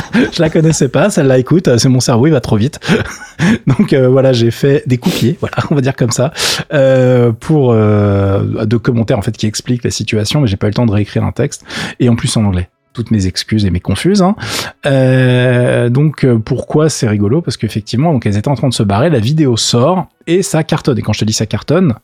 je 0.32 0.40
la 0.40 0.50
connaissais 0.50 0.88
pas, 0.88 1.10
celle-là, 1.10 1.38
écoute, 1.38 1.76
c'est 1.76 1.88
mon 1.88 2.00
cerveau, 2.00 2.26
il 2.26 2.32
va 2.32 2.40
trop 2.40 2.56
vite. 2.56 2.80
Donc 3.66 3.92
euh, 3.92 4.08
voilà, 4.08 4.32
j'ai 4.32 4.50
fait 4.50 4.82
des 4.86 4.98
coupiers, 4.98 5.36
voilà, 5.40 5.56
on 5.70 5.74
va 5.74 5.80
dire 5.80 5.96
comme 5.96 6.10
ça, 6.10 6.32
euh, 6.72 7.32
pour 7.32 7.72
euh, 7.72 8.64
de 8.64 8.76
commentaires 8.76 9.18
en 9.18 9.22
fait 9.22 9.36
qui 9.36 9.46
expliquent 9.46 9.84
la 9.84 9.90
situation, 9.90 10.40
mais 10.40 10.46
j'ai 10.46 10.56
pas 10.56 10.66
eu 10.66 10.70
le 10.70 10.74
temps 10.74 10.86
de 10.86 10.92
réécrire 10.92 11.24
un 11.24 11.32
texte 11.32 11.64
et 12.00 12.08
en 12.08 12.16
plus 12.16 12.36
en 12.36 12.44
anglais 12.44 12.68
toutes 12.92 13.10
mes 13.10 13.26
excuses 13.26 13.64
et 13.64 13.70
mes 13.70 13.80
confuses. 13.80 14.20
Hein. 14.20 14.36
Euh, 14.84 15.88
donc 15.88 16.26
pourquoi 16.44 16.90
c'est 16.90 17.08
rigolo? 17.08 17.40
Parce 17.40 17.56
qu'effectivement, 17.56 18.12
donc 18.12 18.26
elles 18.26 18.36
étaient 18.36 18.48
en 18.48 18.54
train 18.54 18.68
de 18.68 18.74
se 18.74 18.82
barrer, 18.82 19.08
la 19.08 19.18
vidéo 19.18 19.56
sort 19.56 20.08
et 20.26 20.42
ça 20.42 20.62
cartonne. 20.62 20.98
Et 20.98 21.00
quand 21.00 21.14
je 21.14 21.20
te 21.20 21.24
dis 21.24 21.32
ça 21.32 21.46
cartonne, 21.46 21.94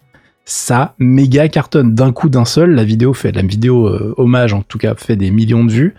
ça 0.48 0.94
méga 0.98 1.46
cartonne 1.48 1.94
d'un 1.94 2.10
coup 2.10 2.30
d'un 2.30 2.46
seul. 2.46 2.70
La 2.70 2.82
vidéo 2.82 3.12
fait, 3.12 3.32
la 3.32 3.42
vidéo 3.42 3.86
euh, 3.86 4.14
hommage 4.16 4.54
en 4.54 4.62
tout 4.62 4.78
cas 4.78 4.94
fait 4.96 5.14
des 5.14 5.30
millions 5.30 5.62
de 5.62 5.70
vues. 5.70 5.94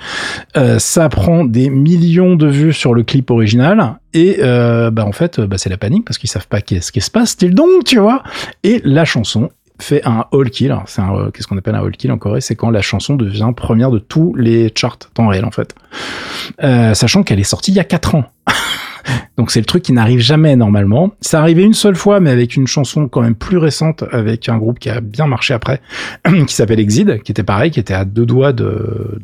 Euh, 0.57 0.79
ça 0.79 1.07
prend 1.07 1.45
des 1.45 1.69
millions 1.69 2.35
de 2.35 2.47
vues 2.47 2.73
sur 2.73 2.95
le 2.95 3.03
clip 3.03 3.29
original 3.29 3.99
et 4.13 4.37
euh, 4.39 4.89
bah 4.89 5.05
en 5.05 5.11
fait 5.11 5.39
bah, 5.39 5.59
c'est 5.59 5.69
la 5.69 5.77
panique 5.77 6.03
parce 6.03 6.17
qu'ils 6.17 6.31
savent 6.31 6.47
pas 6.47 6.61
qu'est-ce 6.61 6.91
qui 6.91 6.99
se 6.99 7.11
passe. 7.11 7.37
T'es 7.37 7.47
le 7.47 7.53
don, 7.53 7.67
tu 7.85 7.99
vois? 7.99 8.23
Et 8.63 8.81
la 8.83 9.05
chanson 9.05 9.51
fait 9.79 10.03
un 10.03 10.25
all 10.33 10.49
kill. 10.49 10.75
C'est 10.87 11.01
un 11.01 11.29
qu'est-ce 11.31 11.45
qu'on 11.45 11.57
appelle 11.57 11.75
un 11.75 11.85
all 11.85 11.95
kill 11.95 12.11
en 12.11 12.17
Corée? 12.17 12.41
C'est 12.41 12.55
quand 12.55 12.71
la 12.71 12.81
chanson 12.81 13.15
devient 13.15 13.51
première 13.55 13.91
de 13.91 13.99
tous 13.99 14.33
les 14.33 14.73
charts 14.75 14.97
temps 15.13 15.27
réel 15.27 15.45
en 15.45 15.51
fait. 15.51 15.75
sachant 16.59 17.21
qu'elle 17.21 17.39
est 17.39 17.43
sortie 17.43 17.71
il 17.71 17.75
y 17.75 17.79
a 17.79 17.83
4 17.83 18.15
ans. 18.15 18.25
Donc 19.39 19.51
c'est 19.51 19.61
le 19.61 19.65
truc 19.65 19.83
qui 19.83 19.93
n'arrive 19.93 20.19
jamais 20.19 20.57
normalement. 20.57 21.13
Ça 21.21 21.39
arrivait 21.39 21.63
une 21.63 21.73
seule 21.73 21.95
fois, 21.95 22.19
mais 22.19 22.29
avec 22.29 22.57
une 22.57 22.67
chanson 22.67 23.07
quand 23.07 23.21
même 23.21 23.35
plus 23.35 23.55
récente, 23.55 24.03
avec 24.11 24.49
un 24.49 24.57
groupe 24.57 24.79
qui 24.79 24.89
a 24.89 24.99
bien 24.99 25.27
marché 25.27 25.53
après, 25.53 25.79
qui 26.45 26.53
s'appelle 26.53 26.81
Exid, 26.81 27.21
qui 27.23 27.31
était 27.31 27.43
pareil, 27.43 27.71
qui 27.71 27.79
était 27.79 27.93
à 27.93 28.03
deux 28.03 28.25
doigts 28.25 28.51
de, 28.51 29.17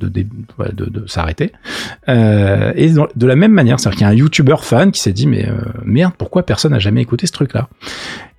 s'arrêter. 1.07 1.51
Euh, 2.07 2.71
et 2.77 2.91
de 2.91 3.27
la 3.27 3.35
même 3.35 3.51
manière, 3.51 3.77
c'est-à-dire 3.77 3.97
qu'il 3.97 4.07
y 4.07 4.09
a 4.09 4.13
un 4.13 4.15
YouTuber 4.15 4.55
fan 4.61 4.93
qui 4.93 5.01
s'est 5.01 5.11
dit, 5.11 5.27
mais 5.27 5.49
euh, 5.49 5.57
merde, 5.83 6.13
pourquoi 6.17 6.43
personne 6.43 6.71
n'a 6.71 6.79
jamais 6.79 7.01
écouté 7.01 7.27
ce 7.27 7.33
truc-là? 7.33 7.67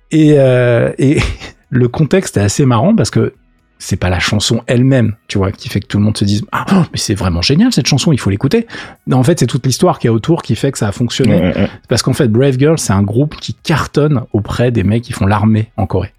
Et, 0.09 0.33
euh, 0.39 0.91
et 0.97 1.19
le 1.69 1.87
contexte 1.89 2.37
est 2.37 2.41
assez 2.41 2.65
marrant 2.65 2.95
parce 2.95 3.11
que 3.11 3.33
c'est 3.79 3.95
pas 3.97 4.09
la 4.09 4.19
chanson 4.19 4.63
elle-même, 4.67 5.15
tu 5.27 5.37
vois, 5.37 5.51
qui 5.51 5.69
fait 5.69 5.79
que 5.79 5.87
tout 5.87 5.97
le 5.97 6.03
monde 6.03 6.17
se 6.17 6.25
dise 6.25 6.43
ah 6.51 6.65
mais 6.69 6.97
c'est 6.97 7.15
vraiment 7.15 7.41
génial 7.41 7.71
cette 7.71 7.87
chanson, 7.87 8.11
il 8.11 8.19
faut 8.19 8.29
l'écouter. 8.29 8.67
En 9.11 9.23
fait, 9.23 9.39
c'est 9.39 9.47
toute 9.47 9.65
l'histoire 9.65 9.99
qui 9.99 10.07
est 10.07 10.11
autour 10.11 10.41
qui 10.41 10.55
fait 10.55 10.71
que 10.71 10.77
ça 10.77 10.87
a 10.87 10.91
fonctionné. 10.91 11.53
Parce 11.87 12.01
qu'en 12.01 12.13
fait, 12.13 12.27
Brave 12.27 12.57
Girl, 12.57 12.77
c'est 12.77 12.93
un 12.93 13.03
groupe 13.03 13.35
qui 13.35 13.53
cartonne 13.53 14.23
auprès 14.33 14.71
des 14.71 14.83
mecs 14.83 15.03
qui 15.03 15.13
font 15.13 15.25
l'armée 15.25 15.71
en 15.77 15.85
Corée. 15.85 16.11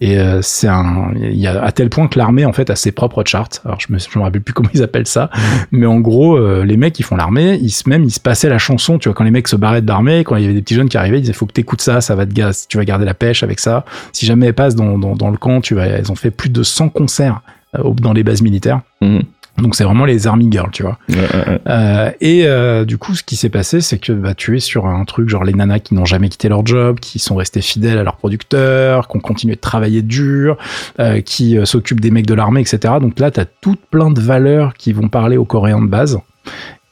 Et 0.00 0.18
euh, 0.18 0.40
c'est 0.42 0.68
un, 0.68 1.12
il 1.16 1.38
y 1.38 1.46
a 1.46 1.62
à 1.62 1.72
tel 1.72 1.90
point 1.90 2.08
que 2.08 2.18
l'armée 2.18 2.44
en 2.44 2.52
fait 2.52 2.70
a 2.70 2.76
ses 2.76 2.92
propres 2.92 3.22
charts. 3.26 3.60
Alors 3.64 3.78
je 3.80 3.92
me, 3.92 3.98
je 3.98 4.18
me 4.18 4.24
rappelle 4.24 4.40
plus 4.40 4.54
comment 4.54 4.70
ils 4.74 4.82
appellent 4.82 5.06
ça, 5.06 5.30
mais 5.70 5.86
en 5.86 6.00
gros 6.00 6.36
euh, 6.36 6.64
les 6.64 6.76
mecs 6.76 6.94
qui 6.94 7.02
font 7.02 7.16
l'armée, 7.16 7.58
ils 7.60 7.70
se 7.70 7.88
même 7.88 8.04
ils 8.04 8.10
se 8.10 8.20
passaient 8.20 8.48
la 8.48 8.58
chanson. 8.58 8.98
Tu 8.98 9.08
vois 9.08 9.14
quand 9.14 9.24
les 9.24 9.30
mecs 9.30 9.48
se 9.48 9.56
barraient 9.56 9.82
de 9.82 9.88
l'armée, 9.88 10.24
quand 10.24 10.36
il 10.36 10.42
y 10.42 10.44
avait 10.44 10.54
des 10.54 10.62
petits 10.62 10.74
jeunes 10.74 10.88
qui 10.88 10.96
arrivaient, 10.96 11.18
ils 11.18 11.22
disaient 11.22 11.32
faut 11.32 11.46
que 11.46 11.52
t'écoutes 11.52 11.82
ça, 11.82 12.00
ça 12.00 12.14
va 12.14 12.26
te 12.26 12.32
gaz, 12.32 12.66
tu 12.68 12.76
vas 12.78 12.84
garder 12.84 13.04
la 13.04 13.14
pêche 13.14 13.42
avec 13.42 13.60
ça. 13.60 13.84
Si 14.12 14.26
jamais 14.26 14.46
elles 14.46 14.54
passent 14.54 14.76
dans, 14.76 14.98
dans, 14.98 15.14
dans 15.14 15.30
le 15.30 15.36
camp, 15.36 15.60
tu 15.60 15.74
vas, 15.74 15.86
elles 15.86 16.10
ont 16.10 16.16
fait 16.16 16.30
plus 16.30 16.50
de 16.50 16.62
100 16.62 16.88
concerts 16.90 17.42
euh, 17.78 17.90
dans 17.94 18.12
les 18.12 18.24
bases 18.24 18.42
militaires. 18.42 18.80
Mhm. 19.00 19.22
Donc 19.60 19.74
c'est 19.74 19.84
vraiment 19.84 20.04
les 20.04 20.26
army 20.26 20.48
girls, 20.50 20.70
tu 20.72 20.82
vois. 20.82 20.98
Euh, 21.66 22.10
et 22.20 22.46
euh, 22.46 22.84
du 22.84 22.98
coup, 22.98 23.14
ce 23.14 23.22
qui 23.22 23.36
s'est 23.36 23.48
passé, 23.48 23.80
c'est 23.80 23.98
que 23.98 24.12
bah, 24.12 24.34
tu 24.34 24.56
es 24.56 24.60
sur 24.60 24.86
un 24.86 25.04
truc 25.04 25.28
genre 25.28 25.44
les 25.44 25.52
nanas 25.52 25.80
qui 25.80 25.94
n'ont 25.94 26.04
jamais 26.04 26.28
quitté 26.28 26.48
leur 26.48 26.64
job, 26.66 27.00
qui 27.00 27.18
sont 27.18 27.36
restées 27.36 27.60
fidèles 27.60 27.98
à 27.98 28.02
leurs 28.02 28.16
producteurs, 28.16 29.08
qui 29.08 29.16
ont 29.16 29.20
continué 29.20 29.54
de 29.56 29.60
travailler 29.60 30.02
dur, 30.02 30.56
euh, 30.98 31.20
qui 31.20 31.58
euh, 31.58 31.64
s'occupent 31.64 32.00
des 32.00 32.10
mecs 32.10 32.26
de 32.26 32.34
l'armée, 32.34 32.60
etc. 32.60 32.94
Donc 33.00 33.18
là, 33.18 33.30
tu 33.30 33.40
as 33.40 33.44
toutes 33.44 33.84
plein 33.90 34.10
de 34.10 34.20
valeurs 34.20 34.74
qui 34.74 34.92
vont 34.92 35.08
parler 35.08 35.36
aux 35.36 35.44
Coréens 35.44 35.82
de 35.82 35.88
base. 35.88 36.18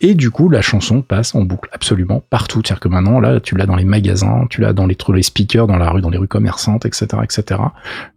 Et 0.00 0.14
du 0.14 0.31
coup, 0.31 0.48
la 0.48 0.62
chanson 0.62 1.02
passe 1.02 1.35
en 1.35 1.42
boucle 1.42 1.68
absolument 1.72 2.22
partout. 2.31 2.61
C'est-à-dire 2.64 2.81
que 2.81 2.88
maintenant, 2.88 3.18
là, 3.18 3.40
tu 3.40 3.57
l'as 3.57 3.66
dans 3.66 3.74
les 3.74 3.85
magasins, 3.85 4.46
tu 4.48 4.61
l'as 4.61 4.72
dans 4.72 4.87
les, 4.87 4.96
les 5.12 5.22
speakers, 5.22 5.66
dans 5.66 5.76
la 5.76 5.90
rue, 5.90 6.00
dans 6.00 6.11
les 6.11 6.18
rues 6.18 6.28
commerçantes, 6.28 6.87
etc., 6.87 7.07
etc. 7.24 7.61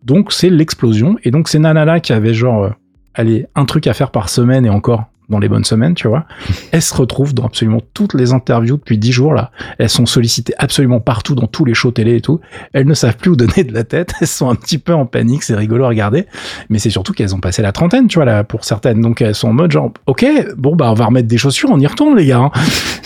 Donc, 0.03 0.31
c'est 0.31 0.51
l'explosion. 0.51 1.17
Et 1.23 1.31
donc, 1.31 1.49
ces 1.49 1.57
nanas-là 1.57 1.99
qui 1.99 2.13
avaient 2.13 2.35
genre 2.35 2.71
allez, 3.13 3.47
un 3.55 3.65
truc 3.65 3.87
à 3.87 3.93
faire 3.93 4.11
par 4.11 4.29
semaine 4.29 4.65
et 4.65 4.69
encore, 4.69 5.05
dans 5.31 5.39
les 5.39 5.49
bonnes 5.49 5.63
semaines, 5.63 5.95
tu 5.95 6.07
vois. 6.07 6.25
Elles 6.71 6.81
se 6.81 6.93
retrouvent 6.93 7.33
dans 7.33 7.45
absolument 7.45 7.81
toutes 7.93 8.13
les 8.13 8.33
interviews 8.33 8.77
depuis 8.77 8.97
dix 8.97 9.11
jours 9.11 9.33
là. 9.33 9.51
Elles 9.79 9.89
sont 9.89 10.05
sollicitées 10.05 10.53
absolument 10.57 10.99
partout 10.99 11.33
dans 11.33 11.47
tous 11.47 11.65
les 11.65 11.73
shows 11.73 11.91
télé 11.91 12.17
et 12.17 12.21
tout. 12.21 12.39
Elles 12.73 12.85
ne 12.85 12.93
savent 12.93 13.17
plus 13.17 13.31
où 13.31 13.35
donner 13.35 13.63
de 13.63 13.73
la 13.73 13.83
tête. 13.83 14.13
Elles 14.21 14.27
sont 14.27 14.49
un 14.49 14.55
petit 14.55 14.77
peu 14.77 14.93
en 14.93 15.05
panique. 15.05 15.43
C'est 15.43 15.55
rigolo 15.55 15.85
à 15.85 15.87
regarder. 15.87 16.27
Mais 16.69 16.79
c'est 16.79 16.89
surtout 16.89 17.13
qu'elles 17.13 17.33
ont 17.33 17.39
passé 17.39 17.61
la 17.61 17.71
trentaine, 17.71 18.07
tu 18.07 18.19
vois 18.19 18.25
là, 18.25 18.43
pour 18.43 18.63
certaines. 18.63 19.01
Donc 19.01 19.21
elles 19.21 19.35
sont 19.35 19.49
en 19.49 19.53
mode 19.53 19.71
genre, 19.71 19.91
ok, 20.05 20.25
bon 20.57 20.75
bah 20.75 20.91
on 20.91 20.93
va 20.93 21.05
remettre 21.05 21.27
des 21.27 21.37
chaussures, 21.37 21.69
on 21.71 21.79
y 21.79 21.87
retourne 21.87 22.15
les 22.17 22.25
gars. 22.25 22.39
Hein. 22.39 22.51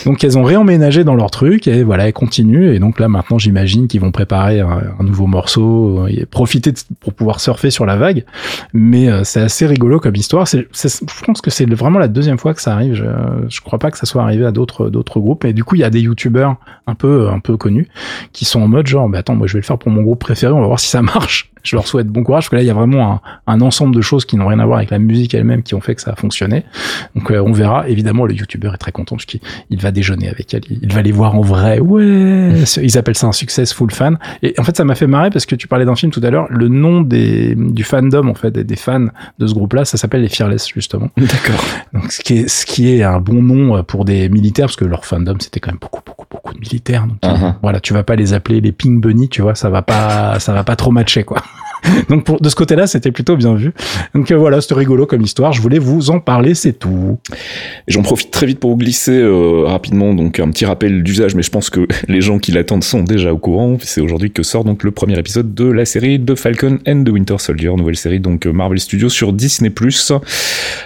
Donc 0.05 0.23
elles 0.23 0.37
ont 0.37 0.43
réemménagé 0.43 1.03
dans 1.03 1.15
leur 1.15 1.31
truc 1.31 1.67
et 1.67 1.83
voilà, 1.83 2.07
elles 2.07 2.13
continuent. 2.13 2.73
Et 2.73 2.79
donc 2.79 2.99
là 2.99 3.07
maintenant, 3.07 3.37
j'imagine 3.37 3.87
qu'ils 3.87 4.01
vont 4.01 4.11
préparer 4.11 4.59
un, 4.59 4.81
nouveau 5.01 5.27
morceau, 5.27 6.07
et 6.07 6.25
profiter 6.25 6.73
pour 6.99 7.13
pouvoir 7.13 7.39
surfer 7.39 7.69
sur 7.69 7.85
la 7.85 7.95
vague. 7.95 8.25
Mais 8.73 9.09
euh, 9.09 9.23
c'est 9.23 9.41
assez 9.41 9.65
rigolo 9.65 9.99
comme 9.99 10.15
histoire. 10.15 10.47
C'est, 10.47 10.67
je 10.73 11.25
pense 11.25 11.41
que 11.41 11.49
c'est 11.49 11.65
vraiment 11.65 11.99
la 11.99 12.07
deuxième 12.15 12.39
fois 12.39 12.53
que 12.53 12.61
ça 12.61 12.73
arrive. 12.73 12.95
Je, 12.95 13.05
je 13.49 13.61
crois 13.61 13.79
pas 13.79 13.91
que 13.91 13.97
ça 13.97 14.05
soit 14.05 14.23
arrivé 14.23 14.45
à 14.45 14.51
d'autres 14.51 14.89
d'autres 14.89 15.19
groupes. 15.19 15.45
Et 15.45 15.53
du 15.53 15.63
coup, 15.63 15.75
il 15.75 15.81
y 15.81 15.83
a 15.83 15.89
des 15.89 16.01
youtubeurs 16.01 16.55
un 16.87 16.95
peu 16.95 17.29
un 17.29 17.39
peu 17.39 17.57
connus 17.57 17.87
qui 18.33 18.45
sont 18.45 18.61
en 18.61 18.67
mode 18.67 18.87
genre, 18.87 19.07
bah 19.09 19.19
attends, 19.19 19.35
moi 19.35 19.47
je 19.47 19.53
vais 19.53 19.59
le 19.59 19.65
faire 19.65 19.77
pour 19.77 19.91
mon 19.91 20.01
groupe 20.01 20.19
préféré. 20.19 20.51
On 20.53 20.61
va 20.61 20.67
voir 20.67 20.79
si 20.79 20.87
ça 20.87 21.01
marche 21.13 21.51
je 21.65 21.75
leur 21.75 21.87
souhaite 21.87 22.07
bon 22.07 22.23
courage 22.23 22.43
parce 22.43 22.49
que 22.49 22.55
là 22.55 22.61
il 22.61 22.67
y 22.67 22.69
a 22.69 22.73
vraiment 22.73 23.21
un, 23.47 23.61
ensemble 23.61 23.95
de 23.95 24.01
choses 24.01 24.23
qui 24.23 24.37
n'ont 24.37 24.47
rien 24.47 24.59
à 24.59 24.65
voir 24.65 24.77
avec 24.77 24.91
la 24.91 24.99
musique 24.99 25.33
elle-même 25.33 25.63
qui 25.63 25.73
ont 25.73 25.81
fait 25.81 25.95
que 25.95 26.01
ça 26.01 26.11
a 26.11 26.15
fonctionné. 26.15 26.63
Donc 27.15 27.31
euh, 27.31 27.39
on 27.39 27.51
verra. 27.51 27.89
Évidemment, 27.89 28.25
le 28.25 28.35
youtubeur 28.35 28.73
est 28.75 28.77
très 28.77 28.91
content 28.91 29.15
parce 29.15 29.25
qu'il 29.25 29.41
va 29.71 29.91
déjeuner 29.91 30.29
avec 30.29 30.53
elle, 30.53 30.61
il 30.69 30.93
va 30.93 31.01
les 31.01 31.11
voir 31.11 31.35
en 31.35 31.41
vrai. 31.41 31.79
Ouais, 31.79 32.03
ils 32.81 32.97
appellent 32.97 33.17
ça 33.17 33.27
un 33.27 33.31
successful 33.31 33.91
fan. 33.91 34.19
Et 34.43 34.53
en 34.59 34.63
fait, 34.63 34.77
ça 34.77 34.85
m'a 34.85 34.95
fait 34.95 35.07
marrer 35.07 35.31
parce 35.31 35.45
que 35.45 35.55
tu 35.55 35.67
parlais 35.67 35.85
d'un 35.85 35.95
film 35.95 36.11
tout 36.11 36.21
à 36.23 36.29
l'heure. 36.29 36.45
Le 36.49 36.67
nom 36.67 37.01
des 37.01 37.55
du 37.55 37.83
fandom 37.83 38.27
en 38.29 38.35
fait 38.35 38.51
des, 38.51 38.75
fans 38.75 39.07
de 39.39 39.47
ce 39.47 39.53
groupe-là, 39.53 39.85
ça 39.85 39.97
s'appelle 39.97 40.21
les 40.21 40.29
Fearless 40.29 40.67
justement. 40.73 41.09
D'accord. 41.17 41.63
Ce 42.09 42.19
qui 42.19 42.39
est 42.39 42.47
ce 42.47 42.65
qui 42.65 42.93
est 42.93 43.03
un 43.03 43.19
bon 43.19 43.41
nom 43.41 43.83
pour 43.83 44.05
des 44.05 44.29
militaires 44.29 44.65
parce 44.67 44.75
que 44.75 44.85
leur 44.85 45.05
fandom 45.05 45.35
c'était 45.39 45.59
quand 45.59 45.71
même 45.71 45.79
beaucoup 45.79 46.01
beaucoup 46.05 46.25
beaucoup 46.29 46.53
de 46.53 46.59
militaires. 46.59 47.07
Donc 47.07 47.21
uh-huh. 47.23 47.55
voilà, 47.61 47.79
tu 47.79 47.93
vas 47.93 48.03
pas 48.03 48.15
les 48.15 48.33
appeler 48.33 48.61
les 48.61 48.71
Pink 48.71 49.01
Bunny, 49.01 49.29
tu 49.29 49.41
vois, 49.41 49.55
ça 49.55 49.69
va 49.69 49.81
pas 49.81 50.39
ça 50.39 50.53
va 50.53 50.63
pas 50.63 50.75
trop 50.75 50.91
matcher 50.91 51.23
quoi. 51.23 51.41
Donc 52.09 52.41
de 52.41 52.49
ce 52.49 52.55
côté-là, 52.55 52.87
c'était 52.87 53.11
plutôt 53.11 53.35
bien 53.35 53.55
vu. 53.55 53.73
Donc 54.13 54.31
euh, 54.31 54.37
voilà, 54.37 54.61
c'était 54.61 54.75
rigolo 54.75 55.05
comme 55.05 55.21
histoire. 55.21 55.53
Je 55.53 55.61
voulais 55.61 55.79
vous 55.79 56.09
en 56.09 56.19
parler, 56.19 56.55
c'est 56.55 56.73
tout. 56.73 57.17
J'en 57.87 58.01
profite 58.01 58.31
très 58.31 58.45
vite 58.45 58.59
pour 58.59 58.71
vous 58.71 58.77
glisser 58.77 59.11
euh, 59.11 59.63
rapidement 59.65 60.13
donc 60.13 60.39
un 60.39 60.49
petit 60.49 60.65
rappel 60.65 61.03
d'usage, 61.03 61.35
mais 61.35 61.43
je 61.43 61.51
pense 61.51 61.69
que 61.69 61.87
les 62.07 62.21
gens 62.21 62.39
qui 62.39 62.51
l'attendent 62.51 62.83
sont 62.83 63.03
déjà 63.03 63.33
au 63.33 63.37
courant. 63.37 63.77
C'est 63.81 64.01
aujourd'hui 64.01 64.31
que 64.31 64.43
sort 64.43 64.63
donc 64.63 64.83
le 64.83 64.91
premier 64.91 65.17
épisode 65.17 65.53
de 65.53 65.65
la 65.65 65.85
série 65.85 66.19
de 66.19 66.35
Falcon 66.35 66.79
and 66.87 67.03
the 67.03 67.09
Winter 67.09 67.35
Soldier, 67.37 67.71
nouvelle 67.75 67.97
série 67.97 68.19
donc 68.19 68.45
Marvel 68.45 68.79
Studios 68.79 69.09
sur 69.09 69.33
Disney+. 69.33 69.71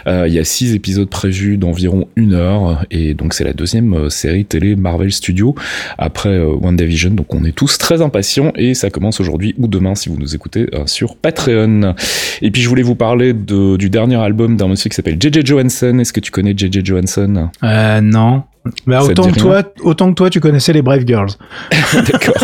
Euh, 0.08 0.26
il 0.28 0.34
y 0.34 0.40
a 0.40 0.44
six 0.44 0.74
épisodes 0.74 1.10
prévus 1.10 1.58
d'environ 1.58 2.08
une 2.16 2.34
heure 2.34 2.86
et 2.92 3.14
donc 3.14 3.34
c'est 3.34 3.44
la 3.44 3.54
deuxième 3.54 3.94
euh, 3.94 4.10
série 4.10 4.46
télé 4.46 4.76
Marvel 4.76 5.12
Studios 5.12 5.56
après 5.98 6.40
WandaVision. 6.40 7.12
Donc 7.12 7.34
on 7.34 7.44
est 7.44 7.56
tous 7.56 7.78
très 7.78 8.02
impatients 8.02 8.52
et 8.56 8.74
ça 8.74 8.90
commence 8.90 9.20
aujourd'hui 9.20 9.56
ou 9.58 9.68
demain 9.68 9.96
si 9.96 10.10
vous 10.10 10.18
nous 10.18 10.36
écoutez 10.36 10.68
sur 10.90 11.16
Patreon. 11.16 11.94
Et 12.42 12.52
puis 12.52 12.62
je 12.62 12.70
voulais 12.70 12.84
vous 12.84 12.96
parler 12.96 13.34
de, 13.34 13.78
du 13.78 13.90
dernier 13.90 14.16
album 14.18 14.58
d'un 14.58 14.68
monsieur 14.68 14.90
qui 14.90 14.96
s'appelle 14.96 15.18
JJ 15.20 15.46
Johansson. 15.46 15.98
Est-ce 16.00 16.14
que 16.14 16.20
tu 16.20 16.32
connais 16.32 16.54
JJ 16.56 16.84
Johansson? 16.84 17.50
Euh, 17.64 18.02
Non. 18.02 18.44
Bah, 18.86 19.04
autant, 19.04 19.32
que 19.32 19.40
toi, 19.40 19.64
autant 19.84 20.10
que 20.10 20.16
toi, 20.16 20.30
tu 20.30 20.42
connaissais 20.42 20.74
les 20.74 20.82
Brave 20.82 21.04
Girls. 21.08 21.32
D'accord. 21.94 22.36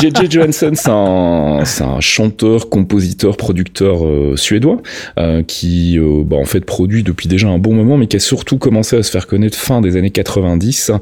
J.J. 0.00 0.30
Johansson, 0.30 0.72
c'est 0.74 0.88
un, 0.88 1.86
un 1.86 2.00
chanteur, 2.00 2.70
compositeur, 2.70 3.36
producteur 3.36 4.06
euh, 4.06 4.36
suédois 4.36 4.80
euh, 5.18 5.42
qui, 5.42 5.98
euh, 5.98 6.22
bah, 6.24 6.36
en 6.36 6.46
fait, 6.46 6.64
produit 6.64 7.02
depuis 7.02 7.28
déjà 7.28 7.48
un 7.48 7.58
bon 7.58 7.74
moment, 7.74 7.98
mais 7.98 8.06
qui 8.06 8.16
a 8.16 8.20
surtout 8.20 8.56
commencé 8.56 8.96
à 8.96 9.02
se 9.02 9.10
faire 9.10 9.26
connaître 9.26 9.56
fin 9.56 9.82
des 9.82 9.96
années 9.96 10.10
90. 10.10 10.92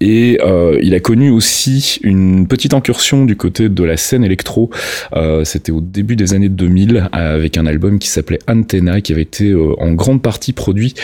Et 0.00 0.38
euh, 0.42 0.78
il 0.82 0.94
a 0.94 1.00
connu 1.00 1.30
aussi 1.30 2.00
une 2.02 2.48
petite 2.48 2.72
incursion 2.72 3.26
du 3.26 3.36
côté 3.36 3.68
de 3.68 3.84
la 3.84 3.98
scène 3.98 4.24
électro. 4.24 4.70
Euh, 5.14 5.44
c'était 5.44 5.72
au 5.72 5.82
début 5.82 6.16
des 6.16 6.32
années 6.32 6.48
2000 6.48 7.08
avec 7.12 7.58
un 7.58 7.66
album 7.66 7.98
qui 7.98 8.08
s'appelait 8.08 8.40
Antenna, 8.48 9.02
qui 9.02 9.12
avait 9.12 9.22
été 9.22 9.54
en 9.78 9.92
grande 9.92 10.22
partie 10.22 10.52
produit 10.52 10.94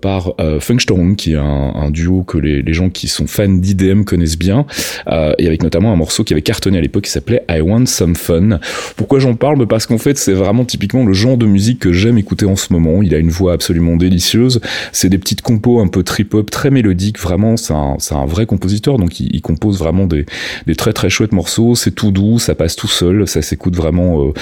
par 0.00 0.34
Funkstörung, 0.60 1.14
qui 1.16 1.32
est 1.32 1.36
un, 1.36 1.72
un 1.74 1.90
duo 1.90 2.24
que 2.32 2.38
les, 2.38 2.72
gens 2.72 2.88
qui 2.88 3.08
sont 3.08 3.26
fans 3.26 3.48
d'IDM 3.48 4.04
connaissent 4.04 4.38
bien, 4.38 4.64
euh, 5.08 5.34
et 5.38 5.46
avec 5.46 5.62
notamment 5.62 5.92
un 5.92 5.96
morceau 5.96 6.24
qui 6.24 6.32
avait 6.32 6.42
cartonné 6.42 6.78
à 6.78 6.80
l'époque 6.80 7.04
qui 7.04 7.10
s'appelait 7.10 7.44
I 7.50 7.60
Want 7.60 7.86
Some 7.86 8.16
Fun. 8.16 8.58
Pourquoi 8.96 9.18
j'en 9.18 9.34
parle? 9.34 9.58
Bah, 9.58 9.66
Parce 9.68 9.86
qu'en 9.86 9.98
fait 9.98 10.16
c'est 10.16 10.32
vraiment 10.32 10.64
typiquement 10.64 11.04
le 11.04 11.12
genre 11.12 11.36
de 11.36 11.44
musique 11.44 11.80
que 11.80 11.92
j'aime 11.92 12.16
écouter 12.16 12.46
en 12.46 12.56
ce 12.56 12.72
moment. 12.72 13.02
Il 13.02 13.14
a 13.14 13.18
une 13.18 13.30
voix 13.30 13.52
absolument 13.52 13.96
délicieuse, 13.96 14.60
c'est 14.92 15.10
des 15.10 15.18
petites 15.18 15.42
compos 15.42 15.80
un 15.80 15.88
peu 15.88 16.02
trip-hop, 16.02 16.50
très 16.50 16.70
mélodiques, 16.70 17.18
vraiment 17.18 17.56
c'est 17.56 17.74
un, 17.74 17.96
un, 18.10 18.26
vrai 18.26 18.46
compositeur, 18.46 18.96
donc 18.96 19.20
il, 19.20 19.34
il 19.34 19.42
compose 19.42 19.78
vraiment 19.78 20.06
des, 20.06 20.24
des, 20.66 20.74
très 20.74 20.94
très 20.94 21.10
chouettes 21.10 21.32
morceaux, 21.32 21.74
c'est 21.74 21.90
tout 21.90 22.10
doux, 22.10 22.38
ça 22.38 22.54
passe 22.54 22.76
tout 22.76 22.88
seul, 22.88 23.28
ça 23.28 23.42
s'écoute 23.42 23.76
vraiment... 23.76 24.28
Euh, 24.28 24.32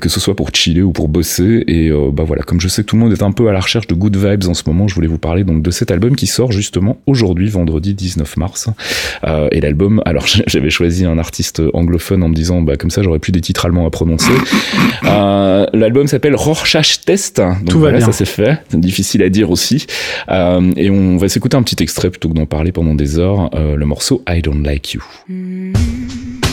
que 0.00 0.08
ce 0.08 0.20
soit 0.20 0.34
pour 0.34 0.50
chiller 0.54 0.82
ou 0.82 0.92
pour 0.92 1.08
bosser. 1.08 1.64
Et 1.66 1.90
bah 2.12 2.24
voilà, 2.26 2.42
comme 2.42 2.60
je 2.60 2.68
sais 2.68 2.82
que 2.82 2.88
tout 2.88 2.96
le 2.96 3.02
monde 3.02 3.12
est 3.12 3.22
un 3.22 3.32
peu 3.32 3.48
à 3.48 3.52
la 3.52 3.60
recherche 3.60 3.86
de 3.86 3.94
good 3.94 4.16
vibes 4.16 4.44
en 4.48 4.54
ce 4.54 4.62
moment, 4.66 4.88
je 4.88 4.94
voulais 4.94 5.08
vous 5.08 5.18
parler 5.18 5.44
donc 5.44 5.62
de 5.62 5.70
cet 5.70 5.90
album 5.90 6.16
qui 6.16 6.26
sort 6.26 6.52
justement 6.52 6.98
aujourd'hui, 7.06 7.48
vendredi 7.48 7.94
19 7.94 8.36
mars. 8.36 8.68
et 9.50 9.60
l'album, 9.60 10.02
alors 10.04 10.26
j'avais 10.46 10.70
choisi 10.70 11.04
un 11.04 11.18
artiste 11.18 11.62
anglophone 11.72 12.22
en 12.22 12.28
me 12.28 12.34
disant, 12.34 12.62
bah 12.62 12.76
comme 12.76 12.90
ça 12.90 13.02
j'aurais 13.02 13.18
plus 13.18 13.32
des 13.32 13.40
titres 13.40 13.66
allemands 13.66 13.86
à 13.86 13.90
prononcer. 13.90 14.32
l'album 15.02 16.06
s'appelle 16.06 16.34
Rorschach 16.34 17.00
Test. 17.04 17.40
Donc 17.40 17.68
tout 17.68 17.78
voilà, 17.78 17.98
va 17.98 17.98
bien. 17.98 18.06
ça 18.06 18.12
c'est 18.12 18.24
fait. 18.24 18.58
C'est 18.68 18.80
difficile 18.80 19.22
à 19.22 19.28
dire 19.28 19.50
aussi. 19.50 19.86
et 20.30 20.90
on 20.90 21.16
va 21.16 21.28
s'écouter 21.28 21.56
un 21.56 21.62
petit 21.62 21.82
extrait 21.82 22.10
plutôt 22.10 22.28
que 22.28 22.34
d'en 22.34 22.46
parler 22.46 22.72
pendant 22.72 22.94
des 22.94 23.18
heures. 23.18 23.50
le 23.54 23.84
morceau 23.86 24.22
I 24.28 24.42
Don't 24.42 24.62
Like 24.62 24.94
You. 24.94 25.02
I 25.28 26.43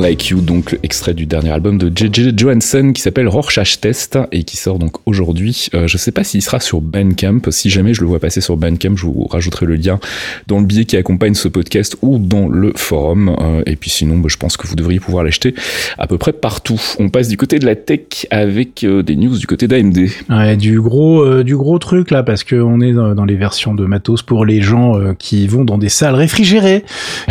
Like 0.00 0.30
You, 0.30 0.40
donc 0.40 0.78
extrait 0.82 1.12
du 1.12 1.26
dernier 1.26 1.50
album 1.50 1.76
de 1.76 1.92
J.J. 1.94 2.32
Johansson 2.34 2.92
qui 2.94 3.02
s'appelle 3.02 3.28
Rorschach 3.28 3.80
Test 3.82 4.18
et 4.32 4.44
qui 4.44 4.56
sort 4.56 4.78
donc 4.78 4.96
aujourd'hui. 5.04 5.68
Euh, 5.74 5.86
je 5.86 5.98
sais 5.98 6.10
pas 6.10 6.24
s'il 6.24 6.40
sera 6.40 6.58
sur 6.58 6.80
Bandcamp. 6.80 7.42
Si 7.50 7.68
jamais 7.68 7.92
je 7.92 8.00
le 8.00 8.06
vois 8.06 8.18
passer 8.18 8.40
sur 8.40 8.56
Bandcamp, 8.56 8.96
je 8.96 9.04
vous 9.04 9.26
rajouterai 9.30 9.66
le 9.66 9.76
lien 9.76 10.00
dans 10.46 10.58
le 10.58 10.64
billet 10.64 10.86
qui 10.86 10.96
accompagne 10.96 11.34
ce 11.34 11.48
podcast 11.48 11.98
ou 12.00 12.18
dans 12.18 12.48
le 12.48 12.72
forum. 12.76 13.36
Euh, 13.40 13.62
et 13.66 13.76
puis 13.76 13.90
sinon, 13.90 14.16
bah, 14.16 14.28
je 14.28 14.38
pense 14.38 14.56
que 14.56 14.66
vous 14.66 14.74
devriez 14.74 15.00
pouvoir 15.00 15.22
l'acheter 15.22 15.54
à 15.98 16.06
peu 16.06 16.16
près 16.16 16.32
partout. 16.32 16.80
On 16.98 17.10
passe 17.10 17.28
du 17.28 17.36
côté 17.36 17.58
de 17.58 17.66
la 17.66 17.76
tech 17.76 18.26
avec 18.30 18.84
euh, 18.84 19.02
des 19.02 19.16
news 19.16 19.36
du 19.36 19.46
côté 19.46 19.68
d'AMD. 19.68 19.98
Ouais, 20.30 20.56
du 20.56 20.80
gros, 20.80 21.22
euh, 21.22 21.44
du 21.44 21.56
gros 21.56 21.78
truc 21.78 22.10
là, 22.10 22.22
parce 22.22 22.42
qu'on 22.42 22.80
est 22.80 22.94
dans, 22.94 23.24
les 23.26 23.36
versions 23.36 23.74
de 23.74 23.84
matos 23.84 24.22
pour 24.22 24.46
les 24.46 24.62
gens 24.62 24.94
qui 25.18 25.46
vont 25.46 25.64
dans 25.64 25.76
des 25.76 25.90
salles 25.90 26.14
réfrigérées. 26.14 26.84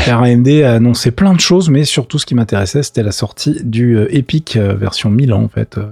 Car 0.05 0.21
AMD 0.21 0.47
a 0.47 0.73
annoncé 0.73 1.09
plein 1.09 1.33
de 1.33 1.39
choses, 1.39 1.69
mais 1.69 1.83
surtout 1.83 2.19
ce 2.19 2.27
qui 2.27 2.35
m'intéressait, 2.59 2.83
c'était 2.83 3.03
la 3.03 3.11
sortie 3.11 3.63
du 3.63 3.97
euh, 3.97 4.07
Epic 4.15 4.55
euh, 4.55 4.75
version 4.75 5.09
Milan, 5.09 5.43
en 5.43 5.47
fait, 5.47 5.77
euh, 5.77 5.89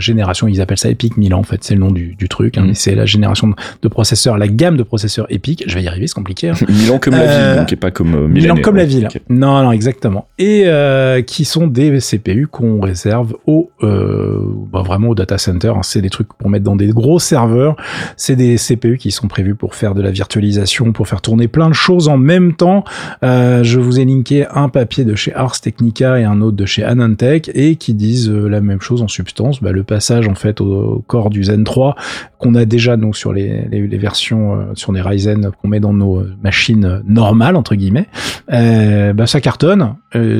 génération, 0.00 0.48
ils 0.48 0.60
appellent 0.60 0.78
ça 0.78 0.88
Epic 0.90 1.16
Milan 1.16 1.38
en 1.38 1.42
fait, 1.42 1.62
c'est 1.64 1.74
le 1.74 1.80
nom 1.80 1.90
du, 1.90 2.14
du 2.14 2.28
truc, 2.28 2.58
hein, 2.58 2.62
Mhm. 2.62 2.68
mais 2.68 2.74
c'est 2.74 2.94
la 2.94 3.06
génération 3.06 3.48
de, 3.48 3.54
de 3.82 3.88
processeurs, 3.88 4.38
la 4.38 4.48
gamme 4.48 4.76
de 4.76 4.82
processeurs 4.82 5.26
Epic, 5.30 5.64
je 5.66 5.74
vais 5.74 5.82
y 5.82 5.88
arriver, 5.88 6.06
c'est 6.06 6.14
compliqué. 6.14 6.50
hein. 6.50 6.54
Milan 6.68 6.98
comme 6.98 7.14
la 7.14 7.20
Euh, 7.22 7.48
ville, 7.52 7.60
donc 7.60 7.72
et 7.72 7.76
pas 7.76 7.90
comme 7.90 8.14
euh, 8.14 8.28
Milan 8.28 8.56
comme 8.62 8.76
la 8.76 8.84
ville. 8.84 9.06
Ok. 9.06 9.20
Non, 9.28 9.62
non, 9.62 9.72
exactement. 9.72 10.28
Et 10.38 10.64
euh, 10.66 11.22
qui 11.22 11.44
sont 11.44 11.66
des 11.66 11.98
CPU 12.00 12.46
qu'on 12.46 12.80
réserve 12.80 13.34
au, 13.46 13.70
euh, 13.82 14.38
bah, 14.72 14.82
vraiment 14.82 15.08
au 15.08 15.14
data 15.14 15.38
center. 15.38 15.68
hein. 15.76 15.80
C'est 15.82 16.02
des 16.02 16.10
trucs 16.10 16.32
pour 16.34 16.50
mettre 16.50 16.64
dans 16.64 16.76
des 16.76 16.88
gros 16.88 17.18
serveurs. 17.18 17.76
C'est 18.16 18.36
des 18.36 18.56
CPU 18.56 18.98
qui 18.98 19.10
sont 19.10 19.28
prévus 19.28 19.54
pour 19.54 19.74
faire 19.74 19.94
de 19.94 20.02
la 20.02 20.10
virtualisation, 20.10 20.92
pour 20.92 21.08
faire 21.08 21.20
tourner 21.22 21.48
plein 21.48 21.68
de 21.68 21.74
choses 21.74 22.08
en 22.08 22.16
même 22.18 22.54
temps. 22.54 22.84
Euh, 23.24 23.62
je 23.64 23.78
vous 23.80 23.98
ai 24.00 24.04
linké 24.04 24.46
un 24.54 24.68
papier 24.68 25.04
de 25.04 25.14
chez 25.14 25.32
Ars 25.34 25.60
Technica 25.60 26.18
et 26.18 26.24
un 26.24 26.40
autre 26.40 26.56
de 26.56 26.66
chez 26.66 26.84
Anantech 26.84 27.50
et 27.54 27.76
qui 27.76 27.94
disent 27.94 28.28
euh, 28.30 28.48
la 28.48 28.60
même 28.60 28.80
chose 28.80 29.02
en 29.02 29.08
substance. 29.08 29.62
Bah, 29.62 29.72
le 29.72 29.84
passage 29.86 30.28
en 30.28 30.34
fait 30.34 30.60
au, 30.60 31.02
corps 31.06 31.30
du 31.30 31.44
Zen 31.44 31.64
3 31.64 31.94
qu'on 32.38 32.54
a 32.54 32.64
déjà 32.64 32.96
nous 32.96 33.14
sur 33.14 33.32
les, 33.32 33.66
les, 33.70 33.86
les 33.86 33.98
versions 33.98 34.54
euh, 34.54 34.64
sur 34.74 34.92
des 34.92 35.00
Ryzen 35.00 35.50
qu'on 35.60 35.68
met 35.68 35.80
dans 35.80 35.92
nos 35.92 36.18
euh, 36.18 36.36
machines 36.42 37.02
normales 37.06 37.56
entre 37.56 37.74
guillemets 37.74 38.06
euh, 38.52 39.12
bah 39.12 39.26
ça 39.26 39.40
cartonne 39.40 39.94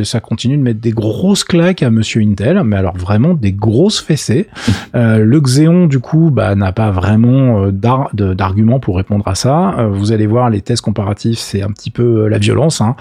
ça 0.04 0.20
continue 0.20 0.56
de 0.56 0.62
mettre 0.62 0.80
des 0.80 0.90
grosses 0.90 1.44
claques 1.44 1.82
à 1.82 1.90
monsieur 1.90 2.22
Intel 2.22 2.62
mais 2.64 2.76
alors 2.76 2.96
vraiment 2.96 3.34
des 3.34 3.52
grosses 3.52 4.00
fessées 4.00 4.48
le 4.94 5.38
Xeon 5.38 5.86
du 5.86 5.98
coup 5.98 6.30
bah 6.30 6.54
n'a 6.54 6.72
pas 6.72 6.90
vraiment 6.90 7.66
d'argument 7.70 8.80
pour 8.80 8.96
répondre 8.96 9.28
à 9.28 9.34
ça 9.34 9.86
vous 9.92 10.12
allez 10.12 10.26
voir 10.26 10.48
les 10.48 10.62
tests 10.62 10.82
comparatifs 10.82 11.38
c'est 11.38 11.60
un 11.60 11.70
petit 11.72 11.90
peu 11.90 12.26
la 12.26 12.38
violence 12.38 12.80
hein. 12.80 12.96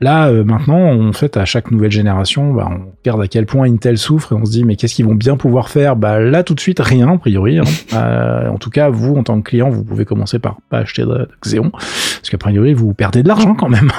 là 0.00 0.30
maintenant 0.44 1.08
en 1.08 1.12
fait 1.12 1.36
à 1.36 1.44
chaque 1.44 1.70
nouvelle 1.70 1.92
génération 1.92 2.54
bah, 2.54 2.70
on 2.70 2.92
regarde 3.04 3.22
à 3.22 3.28
quel 3.28 3.44
point 3.44 3.70
Intel 3.70 3.98
souffre 3.98 4.32
et 4.32 4.36
on 4.36 4.46
se 4.46 4.52
dit 4.52 4.64
mais 4.64 4.76
qu'est-ce 4.76 4.94
qu'ils 4.94 5.06
vont 5.06 5.14
bien 5.14 5.36
pouvoir 5.36 5.67
faire 5.68 5.96
bah 5.96 6.18
là 6.18 6.42
tout 6.42 6.54
de 6.54 6.60
suite 6.60 6.80
rien 6.80 7.08
a 7.08 7.18
priori 7.18 7.58
hein. 7.58 7.64
Euh, 7.94 8.48
en 8.48 8.58
tout 8.58 8.70
cas 8.70 8.90
vous 8.90 9.16
en 9.16 9.22
tant 9.22 9.40
que 9.40 9.48
client 9.48 9.70
vous 9.70 9.82
pouvez 9.82 10.04
commencer 10.04 10.38
par 10.38 10.58
pas 10.68 10.78
acheter 10.78 11.02
de, 11.02 11.08
de 11.08 11.28
Xeon 11.40 11.70
parce 11.70 12.28
qu'a 12.30 12.38
priori 12.38 12.74
vous 12.74 12.92
perdez 12.92 13.22
de 13.22 13.28
l'argent 13.28 13.54
quand 13.54 13.68
même 13.68 13.90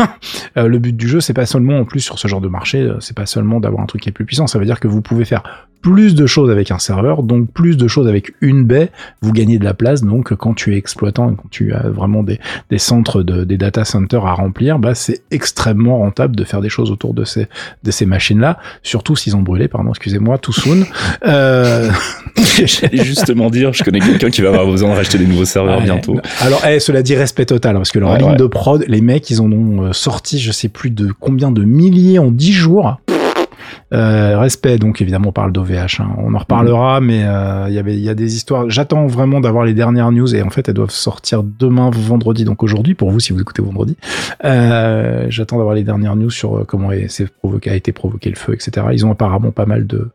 Euh, 0.57 0.67
le 0.67 0.79
but 0.79 0.95
du 0.95 1.07
jeu 1.07 1.19
c'est 1.19 1.33
pas 1.33 1.45
seulement 1.45 1.79
en 1.79 1.85
plus 1.85 1.99
sur 1.99 2.17
ce 2.17 2.27
genre 2.27 2.41
de 2.41 2.47
marché 2.47 2.79
euh, 2.81 2.99
c'est 2.99 3.15
pas 3.15 3.25
seulement 3.25 3.59
d'avoir 3.59 3.83
un 3.83 3.85
truc 3.85 4.01
qui 4.01 4.09
est 4.09 4.13
plus 4.13 4.25
puissant. 4.25 4.47
Ça 4.47 4.59
veut 4.59 4.65
dire 4.65 4.79
que 4.79 4.87
vous 4.87 5.01
pouvez 5.01 5.25
faire 5.25 5.43
plus 5.81 6.13
de 6.13 6.25
choses 6.25 6.49
avec 6.49 6.71
un 6.71 6.79
serveur 6.79 7.23
donc 7.23 7.51
plus 7.51 7.77
de 7.77 7.87
choses 7.87 8.07
avec 8.07 8.33
une 8.41 8.65
baie. 8.65 8.91
Vous 9.21 9.31
gagnez 9.31 9.59
de 9.59 9.63
la 9.63 9.73
place 9.73 10.03
donc 10.03 10.33
quand 10.35 10.53
tu 10.53 10.73
es 10.73 10.77
exploitant 10.77 11.35
quand 11.35 11.49
tu 11.49 11.73
as 11.73 11.87
vraiment 11.89 12.23
des, 12.23 12.39
des 12.69 12.79
centres 12.79 13.23
de, 13.23 13.43
des 13.43 13.57
data 13.57 13.85
centers 13.85 14.25
à 14.25 14.33
remplir 14.33 14.79
bah 14.79 14.95
c'est 14.95 15.21
extrêmement 15.31 15.99
rentable 15.99 16.35
de 16.35 16.43
faire 16.43 16.61
des 16.61 16.69
choses 16.69 16.91
autour 16.91 17.13
de 17.13 17.23
ces 17.23 17.47
de 17.83 17.91
ces 17.91 18.05
machines 18.05 18.39
là 18.39 18.57
surtout 18.83 19.15
s'ils 19.15 19.35
ont 19.35 19.41
brûlé 19.41 19.67
pardon 19.67 19.89
excusez-moi 19.91 20.37
tout 20.37 20.53
soon 20.53 20.85
euh, 21.25 21.58
J'allais 22.65 23.03
justement 23.03 23.49
dire, 23.49 23.73
je 23.73 23.83
connais 23.83 23.99
quelqu'un 23.99 24.29
qui 24.29 24.41
va 24.41 24.49
avoir 24.49 24.65
besoin 24.65 24.89
de 24.91 24.95
racheter 24.95 25.17
des 25.17 25.25
nouveaux 25.25 25.45
serveurs 25.45 25.77
Ouais. 25.79 25.83
bientôt. 25.85 26.17
Alors, 26.41 26.61
eh, 26.67 26.79
cela 26.79 27.01
dit, 27.01 27.15
respect 27.15 27.45
total, 27.45 27.75
hein, 27.75 27.79
parce 27.79 27.91
que 27.91 27.99
leur 27.99 28.11
Ouais, 28.11 28.17
ligne 28.19 28.31
ouais. 28.31 28.35
de 28.37 28.45
prod, 28.47 28.83
les 28.87 29.01
mecs, 29.01 29.29
ils 29.29 29.41
en 29.41 29.51
ont 29.51 29.83
euh, 29.83 29.93
sorti, 29.93 30.39
je 30.39 30.51
sais 30.51 30.69
plus 30.69 30.89
de 30.89 31.09
combien 31.19 31.51
de 31.51 31.63
milliers 31.63 32.19
en 32.19 32.31
10 32.31 32.51
jours. 32.51 32.97
Euh, 33.09 33.13
respect, 33.91 34.77
donc 34.77 35.01
évidemment 35.01 35.29
on 35.29 35.31
parle 35.31 35.51
d'OVH, 35.51 35.99
hein. 36.01 36.09
on 36.19 36.33
en 36.33 36.37
reparlera, 36.37 37.01
mais 37.01 37.23
euh, 37.25 37.65
il 37.69 37.73
y 37.73 37.79
avait 37.79 37.95
il 37.95 38.01
y 38.03 38.09
a 38.09 38.13
des 38.13 38.35
histoires. 38.35 38.69
J'attends 38.69 39.07
vraiment 39.07 39.39
d'avoir 39.39 39.65
les 39.65 39.73
dernières 39.73 40.11
news 40.11 40.35
et 40.35 40.41
en 40.43 40.49
fait 40.49 40.67
elles 40.69 40.75
doivent 40.75 40.91
sortir 40.91 41.41
demain 41.43 41.89
vendredi, 41.91 42.43
donc 42.45 42.61
aujourd'hui 42.63 42.93
pour 42.93 43.09
vous 43.11 43.19
si 43.19 43.33
vous 43.33 43.41
écoutez 43.41 43.61
vendredi. 43.61 43.97
Euh, 44.45 45.25
J'attends 45.29 45.57
d'avoir 45.57 45.75
les 45.75 45.83
dernières 45.83 46.15
news 46.15 46.29
sur 46.29 46.57
euh, 46.59 46.63
comment 46.67 46.91
est- 46.91 47.07
s'est 47.07 47.27
provoqué, 47.41 47.69
a 47.71 47.75
été 47.75 47.91
provoqué 47.91 48.29
le 48.29 48.35
feu, 48.35 48.53
etc. 48.53 48.87
Ils 48.91 49.05
ont 49.05 49.11
apparemment 49.11 49.51
pas 49.51 49.65
mal 49.65 49.87
de 49.87 50.09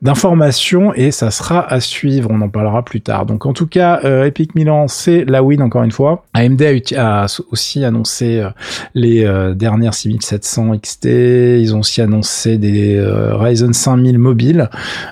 d'informations 0.00 0.94
et 0.94 1.10
ça 1.10 1.30
sera 1.30 1.60
à 1.72 1.80
suivre. 1.80 2.30
On 2.32 2.40
en 2.40 2.48
parlera 2.48 2.84
plus 2.84 3.00
tard. 3.00 3.26
Donc 3.26 3.46
en 3.46 3.52
tout 3.52 3.66
cas, 3.66 4.00
euh, 4.04 4.24
Epic 4.26 4.54
Milan, 4.54 4.86
c'est 4.88 5.24
la 5.24 5.42
win 5.42 5.60
encore 5.60 5.82
une 5.82 5.90
fois. 5.90 6.24
AMD 6.34 6.62
a, 6.96 7.24
a 7.24 7.26
aussi 7.50 7.84
annoncé 7.84 8.38
euh, 8.38 8.50
les 8.94 9.24
euh, 9.24 9.54
dernières 9.54 9.94
6700 9.94 10.76
XT. 10.78 11.06
Ils 11.60 11.74
ont 11.74 11.80
aussi 11.80 12.00
annoncé 12.00 12.58
des 12.58 12.68
des 12.68 12.96
Ryzen 13.08 13.72
5000 13.72 14.18
mobiles. 14.18 14.68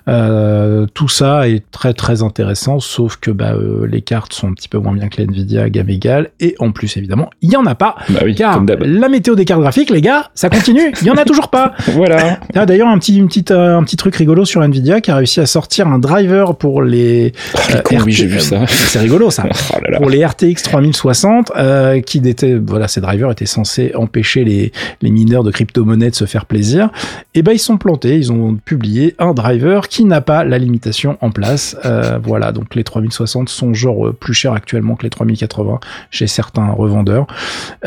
tout 0.07 1.09
ça 1.09 1.49
est 1.49 1.65
très 1.71 1.95
très 1.95 2.23
intéressant, 2.23 2.81
sauf 2.81 3.17
que 3.17 3.31
bah, 3.31 3.55
les 3.89 4.03
cartes 4.03 4.33
sont 4.33 4.49
un 4.49 4.55
petit 4.55 4.69
peu 4.69 4.79
moins 4.79 4.93
bien 4.93 5.09
que 5.09 5.19
les 5.19 5.25
Nvidia 5.25 5.69
gamme 5.71 5.91
égale, 5.91 6.31
et 6.41 6.55
en 6.59 6.73
plus 6.73 6.97
évidemment, 6.97 7.31
il 7.43 7.53
y 7.53 7.57
en 7.57 7.67
a 7.67 7.75
pas. 7.75 7.97
Bah 8.09 8.21
oui, 8.25 8.35
car 8.35 8.63
la 8.81 9.09
météo 9.09 9.35
des 9.35 9.45
cartes 9.45 9.61
graphiques, 9.61 9.91
les 9.91 10.01
gars, 10.01 10.31
ça 10.35 10.49
continue. 10.49 10.93
Il 11.01 11.07
y 11.07 11.11
en 11.11 11.15
a 11.17 11.25
toujours 11.25 11.49
pas. 11.49 11.73
Voilà. 11.97 12.41
Ah, 12.55 12.67
D'ailleurs, 12.67 12.89
un 12.89 12.99
petit, 12.99 13.17
une 13.17 13.27
petite, 13.27 13.53
euh, 13.53 13.79
un 13.79 13.83
petit 13.83 13.97
truc 13.97 14.15
rigolo 14.17 14.45
sur 14.45 14.63
Nvidia 14.63 15.01
qui 15.01 15.11
a 15.11 15.17
réussi 15.17 15.41
à 15.41 15.47
sortir 15.47 15.89
un 15.89 15.99
driver 15.99 16.57
pour 16.57 16.83
les. 16.83 17.33
les 17.73 17.83
cons, 17.83 17.99
oui, 18.05 18.13
j'ai 18.13 18.27
vu 18.27 18.41
ça. 18.41 18.67
C'est 18.69 18.99
rigolo 18.99 19.31
ça. 19.31 19.45
Oh 19.75 19.79
là 19.83 19.91
là. 19.91 19.99
Pour 19.99 20.11
les 20.11 20.25
RTX 20.25 20.63
3060, 20.63 21.53
euh, 21.57 22.01
qui 22.01 22.19
étaient, 22.19 22.55
voilà, 22.55 22.89
ces 22.89 23.01
drivers 23.01 23.31
étaient 23.31 23.47
censés 23.47 23.93
empêcher 23.95 24.45
les, 24.45 24.73
les 25.03 25.11
mineurs 25.11 25.43
de 25.43 25.51
crypto-monnaies 25.51 26.11
de 26.11 26.15
se 26.15 26.25
faire 26.25 26.47
plaisir. 26.47 26.91
Et 27.35 27.43
ben, 27.43 27.53
ils 27.53 27.59
sont 27.59 27.79
Ils 28.17 28.33
ont 28.33 28.57
publié 28.65 29.15
un 29.19 29.33
driver 29.33 29.89
qui 29.89 30.05
n'a 30.05 30.21
pas 30.21 30.45
la 30.45 30.59
limitation 30.59 31.17
en 31.21 31.31
place. 31.31 31.77
Euh, 31.85 32.19
voilà. 32.23 32.53
Donc, 32.53 32.75
les 32.75 32.85
3060 32.85 33.49
sont 33.49 33.73
genre 33.75 34.09
euh, 34.09 34.13
plus 34.13 34.35
chers 34.35 34.53
actuellement 34.53 34.95
que 34.97 35.05
les 35.05 35.11
3080 35.11 35.81
chez 36.11 36.27
certains 36.27 36.69
revendeurs. 36.71 37.27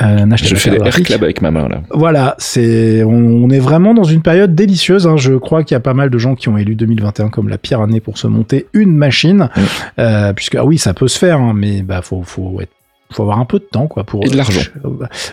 Euh, 0.01 0.25
Je 0.35 0.55
fais 0.55 0.69
de 0.71 0.77
des 0.77 0.85
air 0.87 0.93
club 1.03 1.23
avec 1.23 1.41
ma 1.41 1.51
main 1.51 1.67
là. 1.67 1.81
Voilà, 1.91 2.35
c'est 2.37 3.03
on, 3.03 3.11
on 3.43 3.49
est 3.49 3.59
vraiment 3.59 3.93
dans 3.93 4.03
une 4.03 4.21
période 4.21 4.55
délicieuse. 4.55 5.07
hein. 5.07 5.17
Je 5.17 5.33
crois 5.33 5.63
qu'il 5.63 5.75
y 5.75 5.77
a 5.77 5.81
pas 5.81 5.93
mal 5.93 6.09
de 6.09 6.17
gens 6.17 6.35
qui 6.35 6.49
ont 6.49 6.57
élu 6.57 6.75
2021 6.75 7.29
comme 7.29 7.49
la 7.49 7.57
pire 7.57 7.81
année 7.81 7.99
pour 7.99 8.17
se 8.17 8.27
monter 8.27 8.67
une 8.73 8.95
machine, 8.95 9.49
Mm. 9.55 9.61
euh, 9.99 10.33
puisque 10.33 10.55
ah 10.55 10.65
oui, 10.65 10.77
ça 10.77 10.93
peut 10.93 11.07
se 11.07 11.17
faire, 11.19 11.39
hein, 11.39 11.53
mais 11.55 11.81
bah 11.81 12.01
faut 12.01 12.21
faut 12.23 12.59
être 12.61 12.71
faut 13.11 13.23
avoir 13.23 13.39
un 13.39 13.45
peu 13.45 13.59
de 13.59 13.63
temps 13.63 13.87
quoi 13.87 14.03
pour 14.03 14.23
Et 14.25 14.29
de 14.29 14.37
l'argent. 14.37 14.61
euh, 14.85 14.89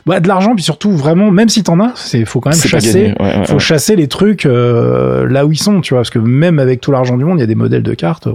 bah, 0.06 0.20
de 0.20 0.28
l'argent 0.28 0.54
puis 0.54 0.64
surtout 0.64 0.92
vraiment 0.92 1.30
même 1.30 1.48
si 1.48 1.62
t'en 1.62 1.78
as 1.80 1.92
c'est 1.94 2.24
faut 2.24 2.40
quand 2.40 2.50
même 2.50 2.58
chasser 2.60 2.92
gagné. 3.02 3.14
Ouais, 3.20 3.38
ouais, 3.40 3.46
faut 3.46 3.54
ouais. 3.54 3.58
chasser 3.58 3.96
les 3.96 4.08
trucs 4.08 4.46
euh, 4.46 5.28
là 5.28 5.44
où 5.46 5.52
ils 5.52 5.58
sont 5.58 5.80
tu 5.80 5.94
vois 5.94 6.00
parce 6.00 6.10
que 6.10 6.18
même 6.18 6.58
avec 6.58 6.80
tout 6.80 6.90
l'argent 6.92 7.16
du 7.16 7.24
monde 7.24 7.38
il 7.38 7.40
y 7.40 7.44
a 7.44 7.46
des 7.48 7.54
modèles 7.54 7.82
de 7.82 7.94
cartes 7.94 8.28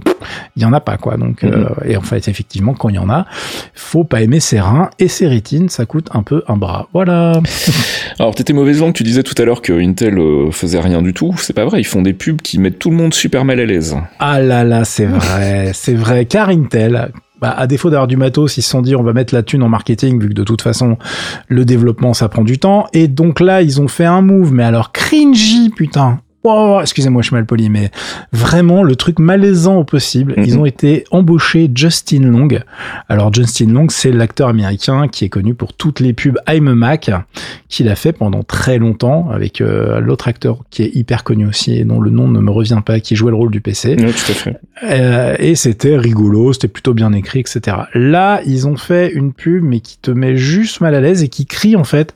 il 0.55 0.61
y 0.61 0.65
en 0.65 0.73
a 0.73 0.79
pas 0.79 0.97
quoi 0.97 1.17
donc 1.17 1.43
euh, 1.43 1.65
et 1.85 1.97
en 1.97 2.01
fait 2.01 2.27
effectivement 2.27 2.73
quand 2.73 2.89
il 2.89 2.95
y 2.95 2.99
en 2.99 3.09
a 3.09 3.25
faut 3.73 4.03
pas 4.03 4.21
aimer 4.21 4.39
ses 4.39 4.59
reins 4.59 4.89
et 4.99 5.07
ses 5.07 5.27
rétines 5.27 5.69
ça 5.69 5.85
coûte 5.85 6.07
un 6.13 6.23
peu 6.23 6.43
un 6.47 6.55
bras 6.57 6.87
voilà 6.93 7.41
Alors, 8.19 8.35
t'étais 8.35 8.53
mauvaise 8.53 8.79
langue, 8.81 8.93
tu 8.93 9.03
disais 9.03 9.23
tout 9.23 9.33
à 9.41 9.45
l'heure 9.45 9.61
que 9.61 9.73
Intel 9.73 10.19
euh, 10.19 10.51
faisait 10.51 10.79
rien 10.79 11.01
du 11.01 11.13
tout. 11.13 11.33
C'est 11.37 11.53
pas 11.53 11.65
vrai, 11.65 11.79
ils 11.79 11.85
font 11.85 12.01
des 12.01 12.13
pubs 12.13 12.41
qui 12.41 12.59
mettent 12.59 12.77
tout 12.77 12.89
le 12.91 12.95
monde 12.95 13.13
super 13.13 13.45
mal 13.45 13.59
à 13.59 13.65
l'aise. 13.65 13.95
Ah 14.19 14.39
là 14.39 14.63
là, 14.63 14.83
c'est 14.85 15.05
vrai, 15.05 15.71
c'est 15.73 15.93
vrai. 15.95 16.25
Car 16.25 16.49
Intel, 16.49 17.11
bah, 17.41 17.51
à 17.57 17.67
défaut 17.67 17.89
d'avoir 17.89 18.07
du 18.07 18.17
matos, 18.17 18.57
ils 18.57 18.61
se 18.61 18.69
sont 18.69 18.81
dit 18.81 18.95
on 18.95 19.03
va 19.03 19.13
mettre 19.13 19.33
la 19.33 19.43
thune 19.43 19.63
en 19.63 19.69
marketing 19.69 20.19
vu 20.19 20.29
que 20.29 20.33
de 20.33 20.43
toute 20.43 20.61
façon 20.61 20.97
le 21.47 21.65
développement 21.65 22.13
ça 22.13 22.29
prend 22.29 22.43
du 22.43 22.59
temps. 22.59 22.87
Et 22.93 23.07
donc 23.07 23.39
là 23.39 23.61
ils 23.61 23.81
ont 23.81 23.87
fait 23.87 24.05
un 24.05 24.21
move, 24.21 24.53
mais 24.53 24.63
alors 24.63 24.91
cringy 24.91 25.69
putain. 25.69 26.19
Excusez-moi, 26.81 27.21
je 27.21 27.27
suis 27.27 27.35
mal 27.35 27.45
poli, 27.45 27.69
mais 27.69 27.91
vraiment 28.31 28.83
le 28.83 28.95
truc 28.95 29.19
malaisant 29.19 29.77
au 29.77 29.83
possible. 29.83 30.33
Mhm. 30.37 30.43
Ils 30.45 30.57
ont 30.57 30.65
été 30.65 31.03
embauchés 31.11 31.69
Justin 31.73 32.21
Long. 32.21 32.47
Alors 33.09 33.33
Justin 33.33 33.67
Long, 33.67 33.87
c'est 33.89 34.11
l'acteur 34.11 34.47
américain 34.47 35.07
qui 35.07 35.25
est 35.25 35.29
connu 35.29 35.53
pour 35.53 35.73
toutes 35.73 35.99
les 35.99 36.13
pubs 36.13 36.37
I'm 36.47 36.67
a 36.67 36.75
Mac 36.75 37.11
qu'il 37.69 37.89
a 37.89 37.95
fait 37.95 38.11
pendant 38.11 38.43
très 38.43 38.79
longtemps 38.79 39.29
avec 39.29 39.61
euh, 39.61 39.99
l'autre 39.99 40.27
acteur 40.27 40.59
qui 40.71 40.83
est 40.83 40.95
hyper 40.95 41.23
connu 41.23 41.45
aussi 41.47 41.77
et 41.77 41.83
dont 41.83 41.99
le 41.99 42.09
nom 42.09 42.27
ne 42.27 42.39
me 42.39 42.51
revient 42.51 42.81
pas, 42.83 42.99
qui 42.99 43.15
jouait 43.15 43.31
le 43.31 43.37
rôle 43.37 43.51
du 43.51 43.61
PC. 43.61 43.95
Ouais, 43.95 44.11
tout 44.11 44.31
à 44.31 44.33
fait. 44.33 44.59
Euh, 44.83 45.35
et 45.39 45.55
c'était 45.55 45.97
rigolo, 45.97 46.53
c'était 46.53 46.67
plutôt 46.67 46.93
bien 46.93 47.13
écrit, 47.13 47.39
etc. 47.39 47.77
Là, 47.93 48.41
ils 48.45 48.67
ont 48.67 48.77
fait 48.77 49.11
une 49.11 49.31
pub, 49.31 49.63
mais 49.63 49.79
qui 49.79 49.97
te 50.01 50.11
met 50.11 50.35
juste 50.35 50.81
mal 50.81 50.95
à 50.95 51.01
l'aise 51.01 51.23
et 51.23 51.27
qui 51.27 51.45
crie 51.45 51.75
en 51.75 51.83
fait 51.83 52.13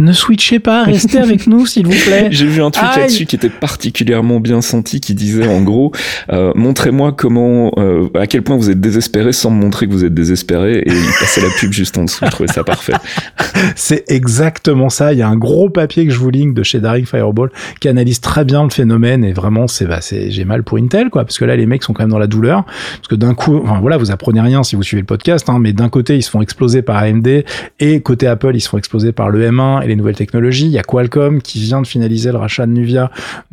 ne 0.00 0.12
switchez 0.12 0.60
pas, 0.60 0.84
restez 0.84 1.18
avec 1.18 1.48
nous, 1.48 1.66
s'il 1.66 1.86
vous 1.86 1.92
plaît. 2.06 2.28
J'ai 2.30 2.46
vu 2.46 2.62
un 2.62 2.70
truc 2.70 2.86
Aïe. 2.88 3.00
là-dessus 3.00 3.26
qui 3.26 3.34
était 3.34 3.48
particulièrement 3.48 4.38
bien 4.38 4.60
senti, 4.60 5.00
qui 5.00 5.12
disait 5.12 5.48
en 5.48 5.60
gros, 5.62 5.90
euh, 6.30 6.52
montrez-moi 6.54 7.10
comment, 7.10 7.72
euh, 7.78 8.08
à 8.14 8.28
quel 8.28 8.42
point 8.42 8.56
vous 8.56 8.70
êtes 8.70 8.80
désespéré 8.80 9.32
sans 9.32 9.50
me 9.50 9.60
montrer 9.60 9.88
que 9.88 9.92
vous 9.92 10.04
êtes 10.04 10.14
désespéré, 10.14 10.78
et 10.78 10.92
il 10.92 11.12
passait 11.18 11.40
la 11.40 11.48
pub 11.58 11.72
juste 11.72 11.98
en 11.98 12.04
dessous. 12.04 12.24
Je 12.24 12.30
trouvais 12.30 12.52
ça 12.52 12.62
parfait. 12.62 12.92
C'est 13.74 14.04
exactement 14.08 14.88
ça. 14.88 15.12
Il 15.12 15.18
y 15.18 15.22
a 15.22 15.28
un 15.28 15.36
gros 15.36 15.68
papier 15.68 16.06
que 16.06 16.12
je 16.12 16.18
vous 16.18 16.30
link 16.30 16.54
de 16.54 16.62
chez 16.62 16.78
Daring 16.78 17.04
Fireball 17.04 17.50
qui 17.80 17.88
analyse 17.88 18.20
très 18.20 18.44
bien 18.44 18.62
le 18.62 18.70
phénomène 18.70 19.24
et 19.24 19.32
vraiment 19.32 19.66
c'est 19.66 19.86
bah, 19.86 20.00
c'est 20.00 20.30
j'ai 20.30 20.44
mal 20.44 20.62
pour 20.62 20.78
Intel 20.78 21.10
quoi 21.10 21.24
parce 21.24 21.38
que 21.38 21.44
là 21.44 21.56
les 21.56 21.66
mecs 21.66 21.82
sont 21.82 21.92
quand 21.92 22.02
même 22.02 22.10
dans 22.10 22.18
la 22.18 22.26
douleur 22.26 22.64
parce 22.64 23.08
que 23.08 23.14
d'un 23.14 23.34
coup 23.34 23.60
enfin 23.62 23.80
voilà 23.80 23.96
vous 23.96 24.10
apprenez 24.10 24.40
rien 24.40 24.62
si 24.62 24.76
vous 24.76 24.82
suivez 24.82 25.02
le 25.02 25.06
podcast 25.06 25.48
hein, 25.48 25.58
mais 25.60 25.72
d'un 25.72 25.88
côté 25.88 26.16
ils 26.16 26.22
se 26.22 26.30
font 26.30 26.42
exploser 26.42 26.82
par 26.82 26.96
AMD 26.98 27.44
et 27.80 28.00
côté 28.00 28.26
Apple 28.26 28.52
ils 28.54 28.60
se 28.60 28.68
font 28.68 28.78
exploser 28.78 29.12
par 29.12 29.30
le 29.30 29.48
M1 29.48 29.82
et 29.82 29.87
les 29.88 29.96
nouvelles 29.96 30.16
technologies. 30.16 30.66
Il 30.66 30.72
y 30.72 30.78
a 30.78 30.82
Qualcomm 30.82 31.42
qui 31.42 31.60
vient 31.60 31.82
de 31.82 31.86
finaliser 31.86 32.30
le 32.32 32.38
rachat 32.38 32.66
de 32.66 32.72
Nuvia 32.72 33.10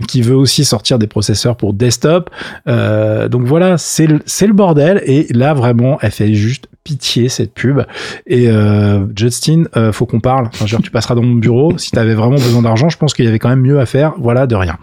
qui 0.07 0.21
veut 0.21 0.35
aussi 0.35 0.65
sortir 0.65 0.99
des 0.99 1.07
processeurs 1.07 1.57
pour 1.57 1.73
desktop. 1.73 2.29
Euh, 2.67 3.27
donc 3.27 3.43
voilà 3.43 3.77
c'est 3.77 4.07
le, 4.07 4.19
le 4.19 4.53
bordel 4.53 5.01
et 5.05 5.27
là 5.31 5.53
vraiment 5.53 5.97
elle 6.01 6.11
fait 6.11 6.33
juste 6.33 6.67
pitié 6.85 7.27
cette 7.29 7.53
pub. 7.53 7.81
Et 8.27 8.47
euh, 8.47 9.05
Justin 9.17 9.63
euh, 9.75 9.91
faut 9.91 10.05
qu'on 10.05 10.19
parle. 10.21 10.45
Enfin, 10.53 10.67
genre 10.67 10.81
tu 10.81 10.91
passeras 10.91 11.15
dans 11.15 11.23
mon 11.23 11.33
bureau 11.33 11.77
si 11.77 11.91
t'avais 11.91 12.13
vraiment 12.13 12.35
besoin 12.37 12.61
d'argent. 12.61 12.87
Je 12.89 12.97
pense 12.97 13.13
qu'il 13.13 13.25
y 13.25 13.27
avait 13.27 13.39
quand 13.39 13.49
même 13.49 13.61
mieux 13.61 13.79
à 13.79 13.85
faire. 13.87 14.13
Voilà 14.19 14.45
de 14.47 14.55
rien. 14.55 14.77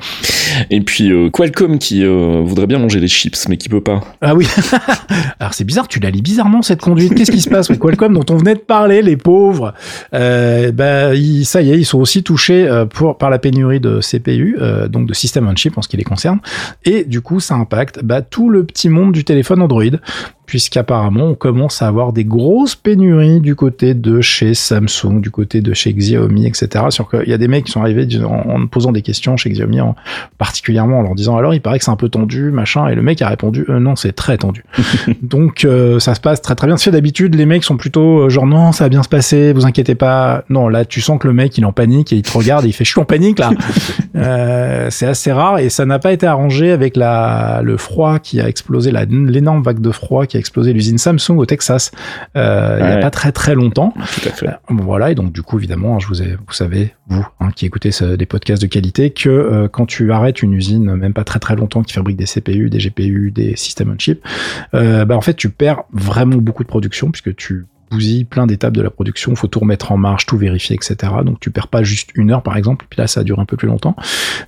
Et 0.70 0.80
puis 0.80 1.11
euh, 1.12 1.30
Qualcomm 1.30 1.78
qui 1.78 2.05
euh, 2.05 2.42
voudrait 2.44 2.66
bien 2.66 2.78
manger 2.78 3.00
des 3.00 3.07
chips, 3.09 3.48
mais 3.48 3.57
qui 3.57 3.68
peut 3.70 3.80
pas. 3.80 4.00
ah 4.20 4.34
oui. 4.34 4.46
Alors 5.40 5.55
c'est 5.55 5.64
bizarre 5.64 5.86
tu 5.88 6.00
la 6.00 6.11
lis 6.11 6.22
bizarrement 6.22 6.61
cette 6.61 6.80
conduite. 6.80 7.14
Qu'est-ce 7.14 7.30
qui 7.30 7.40
se 7.40 7.48
passe? 7.48 7.70
Avec 7.70 7.80
Qualcomm 7.80 8.12
dont 8.14 8.26
on 8.34 8.36
venait 8.36 8.55
de 8.55 8.61
parler 8.61 9.00
les 9.00 9.16
pauvres. 9.16 9.72
Bah 10.12 11.14
ils- 11.14 11.44
ça 11.46 11.62
y 11.62 11.70
est 11.70 11.78
ils 11.78 11.84
sont 11.86 12.00
aussi 12.00 12.22
touchés 12.24 12.68
pour 12.92 13.16
par 13.16 13.30
la 13.30 13.38
pénurie 13.38 13.78
de 13.80 14.00
CPU 14.00 14.57
donc 14.88 15.07
de 15.07 15.14
système 15.14 15.46
on 15.48 15.55
chip 15.55 15.78
en 15.78 15.82
ce 15.82 15.88
qui 15.88 15.96
les 15.96 16.05
concerne. 16.05 16.40
Et 16.84 17.05
du 17.05 17.20
coup 17.20 17.38
ça 17.38 17.55
impacte 17.55 18.00
bah, 18.03 18.22
tout 18.22 18.50
le 18.50 18.64
petit 18.64 18.88
monde 18.88 19.12
du 19.12 19.22
téléphone 19.24 19.62
Android 19.62 19.82
puisqu'apparemment 20.47 21.26
on 21.26 21.34
commence 21.34 21.82
à 21.82 21.88
avoir 21.88 22.12
des 22.12 22.24
grosses 22.24 22.74
pénuries 22.74 23.40
du 23.40 23.55
côté 23.55 23.95
de 23.95 24.20
chez 24.20 24.55
Samsung, 24.55 25.20
du 25.20 25.30
côté 25.30 25.61
de 25.61 25.72
chez 25.72 25.93
Xiaomi, 25.93 26.47
etc. 26.47 26.86
Sur 26.90 27.09
qu'il 27.09 27.28
y 27.28 27.32
a 27.32 27.38
des 27.38 27.49
mecs 27.49 27.64
qui 27.64 27.72
sont 27.72 27.80
arrivés 27.80 28.07
en, 28.24 28.28
en 28.28 28.66
posant 28.66 28.93
des 28.93 29.03
questions 29.03 29.36
chez 29.36 29.51
Xiaomi, 29.51 29.80
en, 29.80 29.95
particulièrement 30.38 30.99
en 30.99 31.03
leur 31.03 31.14
disant 31.14 31.36
alors 31.36 31.55
il 31.55 31.61
paraît 31.61 31.78
que 31.78 31.84
c'est 31.84 31.90
un 31.90 31.97
peu 31.97 32.09
tendu, 32.09 32.51
machin, 32.51 32.88
et 32.88 32.95
le 32.95 33.03
mec 33.03 33.22
a 33.22 33.28
répondu 33.28 33.64
euh, 33.68 33.78
non 33.78 33.97
c'est 33.97 34.12
très 34.12 34.38
tendu. 34.38 34.64
Donc 35.22 35.64
euh, 35.64 35.99
ça 35.99 36.14
se 36.14 36.20
passe 36.20 36.43
très 36.43 36.55
très 36.55 36.66
bien. 36.66 36.76
C'est 36.76 36.90
d'habitude 36.90 37.34
les 37.34 37.47
mecs 37.47 37.64
sont 37.64 37.76
plutôt 37.76 38.20
euh, 38.20 38.28
genre 38.28 38.47
non 38.47 38.72
ça 38.72 38.84
va 38.84 38.88
bien 38.88 39.03
se 39.03 39.09
passer, 39.09 39.53
vous 39.53 39.66
inquiétez 39.66 39.95
pas. 39.95 40.45
Non 40.49 40.68
là 40.68 40.84
tu 40.84 41.01
sens 41.01 41.18
que 41.18 41.28
le 41.28 41.34
mec 41.34 41.57
il 41.57 41.62
est 41.62 41.66
en 41.66 41.72
panique 41.72 42.12
et 42.12 42.16
il 42.16 42.22
te 42.22 42.36
regarde 42.36 42.64
et 42.64 42.68
il 42.68 42.72
fait 42.72 42.84
je 42.84 42.90
suis 42.90 43.01
en 43.01 43.05
panique 43.05 43.38
là. 43.38 43.51
C'est 44.90 45.07
assez 45.07 45.32
rare 45.32 45.59
et 45.59 45.70
ça 45.70 45.86
n'a 45.86 45.99
pas 45.99 46.12
été 46.12 46.26
arrangé 46.26 46.70
avec 46.70 46.97
la 46.97 47.61
le 47.62 47.76
froid 47.76 48.18
qui 48.18 48.40
a 48.40 48.49
explosé 48.49 48.93
l'énorme 48.93 49.62
vague 49.62 49.80
de 49.80 49.90
froid 49.90 50.26
qui 50.26 50.36
a 50.36 50.40
explosé 50.43 50.72
l'usine 50.74 50.99
Samsung 50.99 51.38
au 51.38 51.47
Texas 51.47 51.90
euh, 52.36 52.78
il 52.80 52.84
y 52.86 52.93
a 52.93 52.99
pas 52.99 53.11
très 53.11 53.32
très 53.32 53.55
longtemps. 53.55 53.95
Tout 53.97 54.28
à 54.28 54.32
fait. 54.32 54.47
Euh, 54.49 54.53
voilà 54.68 55.11
et 55.11 55.14
donc 55.14 55.32
du 55.32 55.43
coup 55.43 55.59
évidemment 55.59 55.99
je 55.99 56.07
vous 56.09 56.20
ai, 56.22 56.36
vous 56.47 56.53
savez 56.53 56.93
vous 57.09 57.26
hein, 57.40 57.49
qui 57.57 57.64
écoutez 57.66 57.90
ce- 57.93 58.16
des 58.16 58.26
podcasts 58.26 58.61
de 58.62 58.66
qualité 58.66 59.11
que 59.11 59.28
euh, 59.30 59.68
quand 59.68 59.86
tu 59.86 60.12
arrêtes 60.12 60.43
une 60.43 60.53
usine 60.53 60.95
même 60.97 61.12
pas 61.14 61.24
très 61.24 61.38
très 61.38 61.57
longtemps 61.57 61.82
qui 61.82 61.93
fabrique 61.95 62.16
des 62.16 62.26
CPU, 62.26 62.68
des 62.70 62.78
GPU, 62.78 63.30
des 63.30 63.57
systèmes 63.57 63.90
on 63.95 63.99
chip, 63.99 64.22
euh, 64.74 65.05
bah 65.05 65.16
en 65.16 65.20
fait 65.22 65.34
tu 65.34 65.49
perds 65.49 65.82
vraiment 65.93 66.36
beaucoup 66.36 66.62
de 66.62 66.68
production 66.68 67.11
puisque 67.11 67.34
tu 67.36 67.64
bousilles 67.93 68.24
plein 68.24 68.47
d'étapes 68.47 68.74
de 68.74 68.82
la 68.82 68.90
production, 68.90 69.34
faut 69.34 69.47
tout 69.47 69.61
remettre 69.61 69.93
en 69.93 69.97
marche, 69.97 70.26
tout 70.26 70.36
vérifier, 70.36 70.76
etc. 70.76 71.12
Donc 71.24 71.40
tu 71.40 71.51
perds 71.51 71.68
pas 71.68 71.82
juste 71.82 72.11
une 72.14 72.30
heure 72.30 72.43
par 72.43 72.57
exemple, 72.57 72.86
puis 72.88 72.99
là 72.99 73.07
ça 73.07 73.22
dure 73.22 73.38
un 73.38 73.45
peu 73.45 73.57
plus 73.57 73.68
longtemps. 73.68 73.95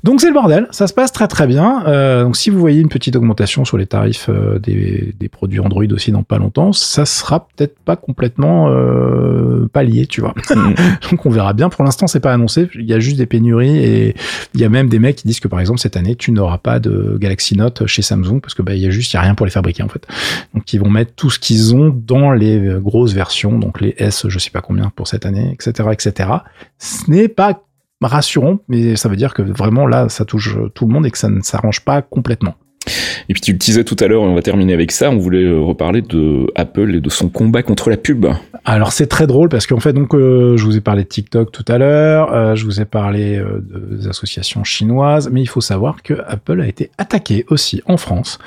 Donc 0.02 0.20
c'est 0.20 0.28
le 0.28 0.34
bordel, 0.34 0.66
ça 0.70 0.86
se 0.86 0.94
passe 0.94 1.12
très 1.12 1.28
très 1.28 1.46
bien. 1.46 1.84
Euh, 1.86 2.24
donc 2.24 2.36
si 2.36 2.50
vous 2.50 2.58
voyez 2.58 2.80
une 2.80 2.88
petite 2.88 3.16
augmentation 3.16 3.64
sur 3.64 3.76
les 3.76 3.86
tarifs 3.86 4.28
euh, 4.28 4.58
des, 4.58 5.14
des 5.18 5.28
produits 5.28 5.60
Android 5.60 5.84
aussi 5.90 6.10
dans 6.10 6.22
pas 6.22 6.38
longtemps, 6.38 6.72
ça 6.72 7.04
sera 7.04 7.46
peut-être 7.46 7.78
pas 7.84 7.96
complètement 7.96 8.68
euh, 8.70 9.68
pallié, 9.72 10.06
tu 10.06 10.20
vois. 10.20 10.34
Mm. 10.50 10.74
Donc 11.10 11.26
on 11.26 11.30
verra 11.30 11.52
bien. 11.52 11.68
Pour 11.68 11.84
l'instant, 11.84 12.06
c'est 12.06 12.20
pas 12.20 12.32
annoncé. 12.32 12.68
Il 12.74 12.86
y 12.86 12.94
a 12.94 13.00
juste 13.00 13.18
des 13.18 13.26
pénuries 13.26 13.78
et 13.78 14.14
il 14.54 14.60
y 14.60 14.64
a 14.64 14.68
même 14.68 14.88
des 14.88 14.98
mecs 14.98 15.16
qui 15.16 15.26
disent 15.26 15.40
que 15.40 15.48
par 15.48 15.60
exemple 15.60 15.80
cette 15.80 15.96
année, 15.96 16.16
tu 16.16 16.32
n'auras 16.32 16.58
pas 16.58 16.78
de 16.78 17.16
Galaxy 17.20 17.56
Note 17.56 17.86
chez 17.86 18.02
Samsung 18.02 18.40
parce 18.40 18.54
que 18.54 18.62
bah 18.62 18.74
il 18.74 18.80
y 18.80 18.86
a 18.86 18.90
juste 18.90 19.12
il 19.12 19.16
y 19.16 19.18
a 19.18 19.22
rien 19.22 19.34
pour 19.34 19.46
les 19.46 19.52
fabriquer 19.52 19.82
en 19.82 19.88
fait. 19.88 20.06
Donc 20.54 20.72
ils 20.72 20.80
vont 20.80 20.90
mettre 20.90 21.12
tout 21.14 21.30
ce 21.30 21.38
qu'ils 21.38 21.74
ont 21.74 21.88
dans 21.88 22.32
les 22.32 22.58
euh, 22.58 22.80
grosses 22.80 23.12
versions, 23.12 23.33
donc 23.42 23.80
les 23.80 23.94
S, 23.98 24.26
je 24.28 24.38
sais 24.38 24.50
pas 24.50 24.60
combien 24.60 24.90
pour 24.90 25.08
cette 25.08 25.26
année, 25.26 25.52
etc., 25.52 25.88
etc. 25.92 26.30
Ce 26.78 27.10
n'est 27.10 27.28
pas 27.28 27.62
rassurant, 28.00 28.58
mais 28.68 28.96
ça 28.96 29.08
veut 29.08 29.16
dire 29.16 29.34
que 29.34 29.42
vraiment 29.42 29.86
là, 29.86 30.08
ça 30.08 30.24
touche 30.24 30.56
tout 30.74 30.86
le 30.86 30.92
monde 30.92 31.06
et 31.06 31.10
que 31.10 31.18
ça 31.18 31.28
ne 31.28 31.40
s'arrange 31.40 31.80
pas 31.80 32.02
complètement. 32.02 32.54
Et 33.28 33.34
puis 33.34 33.40
tu 33.40 33.52
le 33.52 33.58
disais 33.58 33.84
tout 33.84 33.96
à 34.00 34.06
l'heure, 34.06 34.22
et 34.22 34.26
on 34.26 34.34
va 34.34 34.42
terminer 34.42 34.72
avec 34.72 34.92
ça, 34.92 35.10
on 35.10 35.18
voulait 35.18 35.50
reparler 35.50 36.02
de 36.02 36.46
Apple 36.54 36.94
et 36.94 37.00
de 37.00 37.10
son 37.10 37.28
combat 37.28 37.62
contre 37.62 37.90
la 37.90 37.96
pub. 37.96 38.26
Alors 38.64 38.92
c'est 38.92 39.06
très 39.06 39.26
drôle 39.26 39.48
parce 39.48 39.66
qu'en 39.66 39.80
fait, 39.80 39.92
donc 39.92 40.10
je 40.12 40.62
vous 40.64 40.76
ai 40.76 40.80
parlé 40.80 41.04
de 41.04 41.08
TikTok 41.08 41.52
tout 41.52 41.64
à 41.68 41.78
l'heure, 41.78 42.56
je 42.56 42.64
vous 42.64 42.80
ai 42.80 42.84
parlé 42.84 43.42
des 43.62 44.08
associations 44.08 44.64
chinoises, 44.64 45.30
mais 45.30 45.42
il 45.42 45.46
faut 45.46 45.60
savoir 45.60 46.02
que 46.02 46.14
Apple 46.26 46.60
a 46.60 46.66
été 46.66 46.90
attaqué 46.98 47.44
aussi 47.48 47.82
en 47.86 47.96
France 47.96 48.38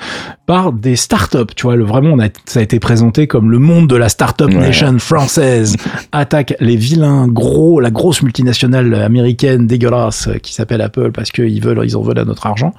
par 0.46 0.72
des 0.72 0.96
startups. 0.96 1.54
Tu 1.54 1.64
vois, 1.64 1.76
le, 1.76 1.84
vraiment, 1.84 2.10
on 2.14 2.18
a, 2.18 2.28
ça 2.46 2.60
a 2.60 2.62
été 2.62 2.80
présenté 2.80 3.26
comme 3.26 3.50
le 3.50 3.58
monde 3.58 3.88
de 3.88 3.96
la 3.96 4.08
startup 4.08 4.48
nation 4.48 4.98
française 4.98 5.76
attaque 6.12 6.54
les 6.60 6.76
vilains 6.76 7.28
gros, 7.28 7.80
la 7.80 7.90
grosse 7.90 8.22
multinationale 8.22 8.94
américaine 8.94 9.66
dégueulasse 9.66 10.28
qui 10.42 10.54
s'appelle 10.54 10.80
Apple 10.80 11.12
parce 11.12 11.30
qu'ils 11.30 11.62
veulent, 11.62 11.80
ils 11.84 11.96
en 11.96 12.02
veulent 12.02 12.18
à 12.18 12.24
notre 12.24 12.46
argent. 12.46 12.74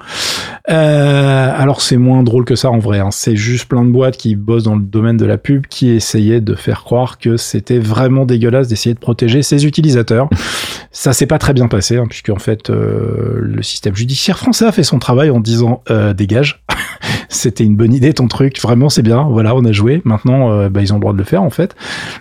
Euh, 0.68 1.52
alors 1.56 1.80
c'est 1.90 1.96
moins 1.96 2.22
drôle 2.22 2.44
que 2.44 2.54
ça 2.54 2.70
en 2.70 2.78
vrai. 2.78 3.00
Hein. 3.00 3.10
C'est 3.10 3.34
juste 3.34 3.64
plein 3.64 3.84
de 3.84 3.90
boîtes 3.90 4.16
qui 4.16 4.36
bossent 4.36 4.62
dans 4.62 4.76
le 4.76 4.82
domaine 4.82 5.16
de 5.16 5.26
la 5.26 5.38
pub 5.38 5.66
qui 5.66 5.88
essayaient 5.90 6.40
de 6.40 6.54
faire 6.54 6.84
croire 6.84 7.18
que 7.18 7.36
c'était 7.36 7.80
vraiment 7.80 8.26
dégueulasse 8.26 8.68
d'essayer 8.68 8.94
de 8.94 9.00
protéger 9.00 9.42
ses 9.42 9.66
utilisateurs. 9.66 10.30
ça 10.92 11.12
s'est 11.12 11.26
pas 11.26 11.38
très 11.38 11.52
bien 11.52 11.66
passé 11.66 11.96
hein, 11.96 12.04
puisque 12.08 12.28
en 12.28 12.38
fait 12.38 12.70
euh, 12.70 13.40
le 13.40 13.60
système 13.64 13.96
judiciaire 13.96 14.38
français 14.38 14.66
a 14.66 14.72
fait 14.72 14.84
son 14.84 15.00
travail 15.00 15.30
en 15.30 15.40
disant 15.40 15.82
euh, 15.90 16.14
dégage. 16.14 16.62
C'était 17.28 17.64
une 17.64 17.76
bonne 17.76 17.94
idée 17.94 18.12
ton 18.12 18.28
truc, 18.28 18.60
vraiment 18.60 18.88
c'est 18.88 19.02
bien. 19.02 19.22
Voilà, 19.22 19.54
on 19.54 19.64
a 19.64 19.72
joué. 19.72 20.02
Maintenant, 20.04 20.50
euh, 20.50 20.68
bah, 20.68 20.80
ils 20.82 20.92
ont 20.92 20.96
le 20.96 21.00
droit 21.00 21.12
de 21.12 21.18
le 21.18 21.24
faire 21.24 21.42
en 21.42 21.50
fait. 21.50 21.74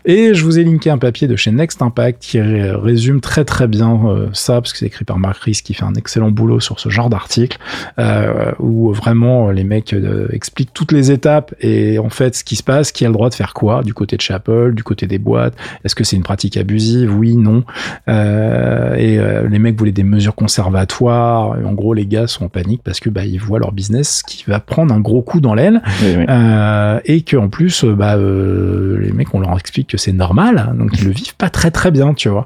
Et 0.05 0.33
je 0.33 0.43
vous 0.43 0.59
ai 0.59 0.63
linké 0.63 0.89
un 0.89 0.97
papier 0.97 1.27
de 1.27 1.35
chez 1.35 1.51
Next 1.51 1.81
Impact 1.81 2.21
qui 2.21 2.39
résume 2.39 3.21
très 3.21 3.45
très 3.45 3.67
bien 3.67 3.99
euh, 4.05 4.27
ça 4.33 4.61
parce 4.61 4.71
que 4.71 4.79
c'est 4.79 4.85
écrit 4.85 5.05
par 5.05 5.19
Marc 5.19 5.43
Ries 5.43 5.61
qui 5.63 5.73
fait 5.73 5.83
un 5.83 5.93
excellent 5.95 6.31
boulot 6.31 6.59
sur 6.59 6.79
ce 6.79 6.89
genre 6.89 7.09
d'article 7.09 7.57
euh, 7.99 8.51
où 8.59 8.93
vraiment 8.93 9.51
les 9.51 9.63
mecs 9.63 9.95
expliquent 10.31 10.73
toutes 10.73 10.91
les 10.91 11.11
étapes 11.11 11.53
et 11.61 11.99
en 11.99 12.09
fait 12.09 12.35
ce 12.35 12.43
qui 12.43 12.55
se 12.55 12.63
passe, 12.63 12.91
qui 12.91 13.05
a 13.05 13.07
le 13.07 13.13
droit 13.13 13.29
de 13.29 13.35
faire 13.35 13.53
quoi 13.53 13.83
du 13.83 13.93
côté 13.93 14.15
de 14.15 14.21
chez 14.21 14.33
Apple, 14.33 14.73
du 14.73 14.83
côté 14.83 15.07
des 15.07 15.19
boîtes. 15.19 15.55
Est-ce 15.83 15.95
que 15.95 16.03
c'est 16.03 16.15
une 16.15 16.23
pratique 16.23 16.57
abusive? 16.57 17.13
Oui, 17.15 17.35
non. 17.35 17.63
et 18.07 19.19
les 19.49 19.59
mecs 19.59 19.77
voulaient 19.77 19.91
des 19.91 20.03
mesures 20.03 20.35
conservatoires. 20.35 21.57
en 21.65 21.73
gros, 21.73 21.93
les 21.93 22.05
gars 22.05 22.27
sont 22.27 22.45
en 22.45 22.49
panique 22.49 22.81
parce 22.83 22.99
que 22.99 23.09
bah, 23.09 23.25
ils 23.25 23.39
voient 23.39 23.59
leur 23.59 23.71
business 23.71 24.23
qui 24.23 24.43
va 24.47 24.59
prendre 24.59 24.78
un 24.87 24.99
gros 24.99 25.21
coup 25.21 25.39
dans 25.41 25.53
l'aile. 25.53 25.81
Euh, 26.03 26.99
et 27.05 27.21
que 27.21 27.37
en 27.37 27.49
plus 27.49 27.83
euh, 27.83 27.93
bah 27.93 28.15
euh, 28.15 28.97
les 28.99 29.11
mecs 29.11 29.33
on 29.33 29.39
leur 29.39 29.57
explique 29.57 29.89
que 29.89 29.97
c'est 29.97 30.11
normal 30.11 30.73
donc 30.77 30.91
ils 30.99 31.05
le 31.05 31.11
vivent 31.11 31.35
pas 31.35 31.49
très 31.49 31.71
très 31.71 31.91
bien 31.91 32.13
tu 32.13 32.29
vois. 32.29 32.45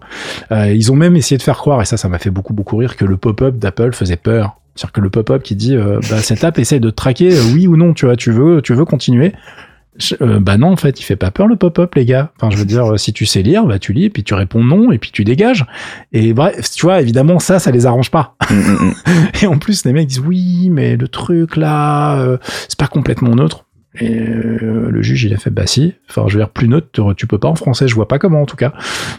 Ils 0.51 0.91
ont 0.91 0.95
même 0.95 1.15
essayé 1.15 1.38
de 1.38 1.43
faire 1.43 1.57
croire 1.57 1.81
et 1.81 1.86
ça 1.86 1.97
ça 1.97 2.09
m'a 2.09 2.19
fait 2.19 2.29
beaucoup 2.29 2.53
beaucoup 2.53 2.77
rire 2.77 2.95
que 2.95 3.05
le 3.05 3.17
pop-up 3.17 3.57
d'Apple 3.57 3.93
faisait 3.93 4.15
peur. 4.17 4.57
C'est-à-dire 4.75 4.93
que 4.93 5.01
le 5.01 5.09
pop-up 5.09 5.43
qui 5.43 5.55
dit 5.55 5.75
bah, 5.75 6.19
cette 6.21 6.43
app 6.43 6.57
essaye 6.57 6.79
de 6.79 6.89
traquer 6.89 7.31
oui 7.53 7.67
ou 7.67 7.77
non 7.77 7.93
tu 7.93 8.05
vois 8.05 8.15
tu 8.15 8.31
veux 8.31 8.61
tu 8.61 8.73
veux 8.73 8.86
continuer 8.86 9.34
euh, 10.22 10.39
bah 10.39 10.58
non, 10.58 10.72
en 10.72 10.76
fait, 10.76 11.00
il 11.00 11.04
fait 11.04 11.16
pas 11.16 11.32
peur 11.32 11.48
le 11.48 11.56
pop-up, 11.56 11.96
les 11.96 12.06
gars. 12.06 12.32
Enfin, 12.38 12.50
je 12.50 12.58
veux 12.58 12.66
dire, 12.66 13.00
si 13.00 13.14
tu 13.14 13.26
sais 13.26 13.41
lire, 13.41 13.66
bah 13.66 13.80
tu 13.80 13.94
lis, 13.94 14.10
puis 14.10 14.24
tu 14.24 14.34
réponds 14.34 14.64
non, 14.64 14.91
et 14.91 14.98
puis 14.98 15.12
tu 15.12 15.24
dégages. 15.24 15.66
Et 16.12 16.34
bref, 16.34 16.72
tu 16.72 16.86
vois, 16.86 17.02
évidemment, 17.02 17.39
ça, 17.39 17.60
ça 17.60 17.72
les 17.72 17.86
arrange 17.86 18.12
pas. 18.12 18.36
Mm, 18.50 18.56
mm, 18.56 18.60
mm. 18.62 18.94
et 19.44 19.48
en 19.48 19.58
plus, 19.58 19.86
les 19.86 19.94
mecs 19.94 20.08
disent 20.08 20.20
oui, 20.20 20.70
mais 20.72 20.96
le 20.96 21.08
truc 21.08 21.56
là, 21.58 22.18
euh, 22.20 22.38
c'est 22.68 22.78
pas 22.78 22.88
complètement 22.88 23.36
neutre. 23.36 23.62
Et 24.00 24.18
euh, 24.18 24.89
le 24.89 25.02
juge, 25.04 25.24
il 25.24 25.34
a 25.34 25.38
fait 25.38 25.52
bah 25.52 25.68
si. 25.68 25.94
Enfin, 26.10 26.26
je 26.28 26.34
veux 26.34 26.39
dire, 26.39 26.50
plus 26.50 26.68
neutre, 26.68 27.14
tu 27.16 27.28
peux 27.28 27.38
pas 27.38 27.48
en 27.48 27.56
français, 27.56 27.88
je 27.88 27.94
vois 27.94 28.08
pas 28.08 28.18
comment 28.18 28.41
en 28.41 28.46
tout 28.46 28.56
cas. 28.56 28.74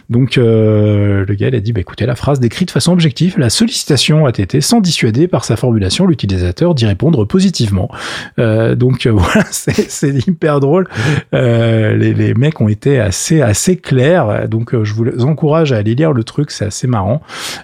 Donc 0.09 0.37
euh, 0.37 1.23
le 1.25 1.33
gars, 1.35 1.47
il 1.47 1.55
a 1.55 1.61
dit 1.61 1.71
bah 1.71 1.79
écoutez, 1.79 2.05
la 2.05 2.15
phrase 2.15 2.41
décrite 2.41 2.67
de 2.67 2.71
façon 2.71 2.91
objective, 2.91 3.35
la 3.37 3.49
sollicitation 3.49 4.25
a 4.25 4.29
été 4.29 4.59
sans 4.59 4.81
dissuader 4.81 5.29
par 5.29 5.45
sa 5.45 5.55
formulation 5.55 6.07
l'utilisateur 6.07 6.75
d'y 6.75 6.85
répondre 6.85 7.23
positivement. 7.25 7.89
Euh, 8.37 8.75
donc 8.75 9.07
voilà, 9.07 9.45
c'est 9.49 10.27
hyper 10.27 10.59
drôle. 10.59 10.87
Les, 11.31 12.13
les, 12.13 12.33
mecs 12.33 12.59
ont 12.59 12.67
été 12.67 12.99
assez 12.99 13.41
assez 13.41 13.77
clairs. 13.77 14.49
Donc 14.49 14.75
je 14.83 14.93
vous 14.93 15.23
encourage 15.23 15.71
à 15.71 15.77
aller 15.77 15.95
lire 15.95 16.11
le 16.11 16.23
truc, 16.25 16.51
c'est 16.51 16.65
assez 16.65 16.87
marrant. 16.87 17.21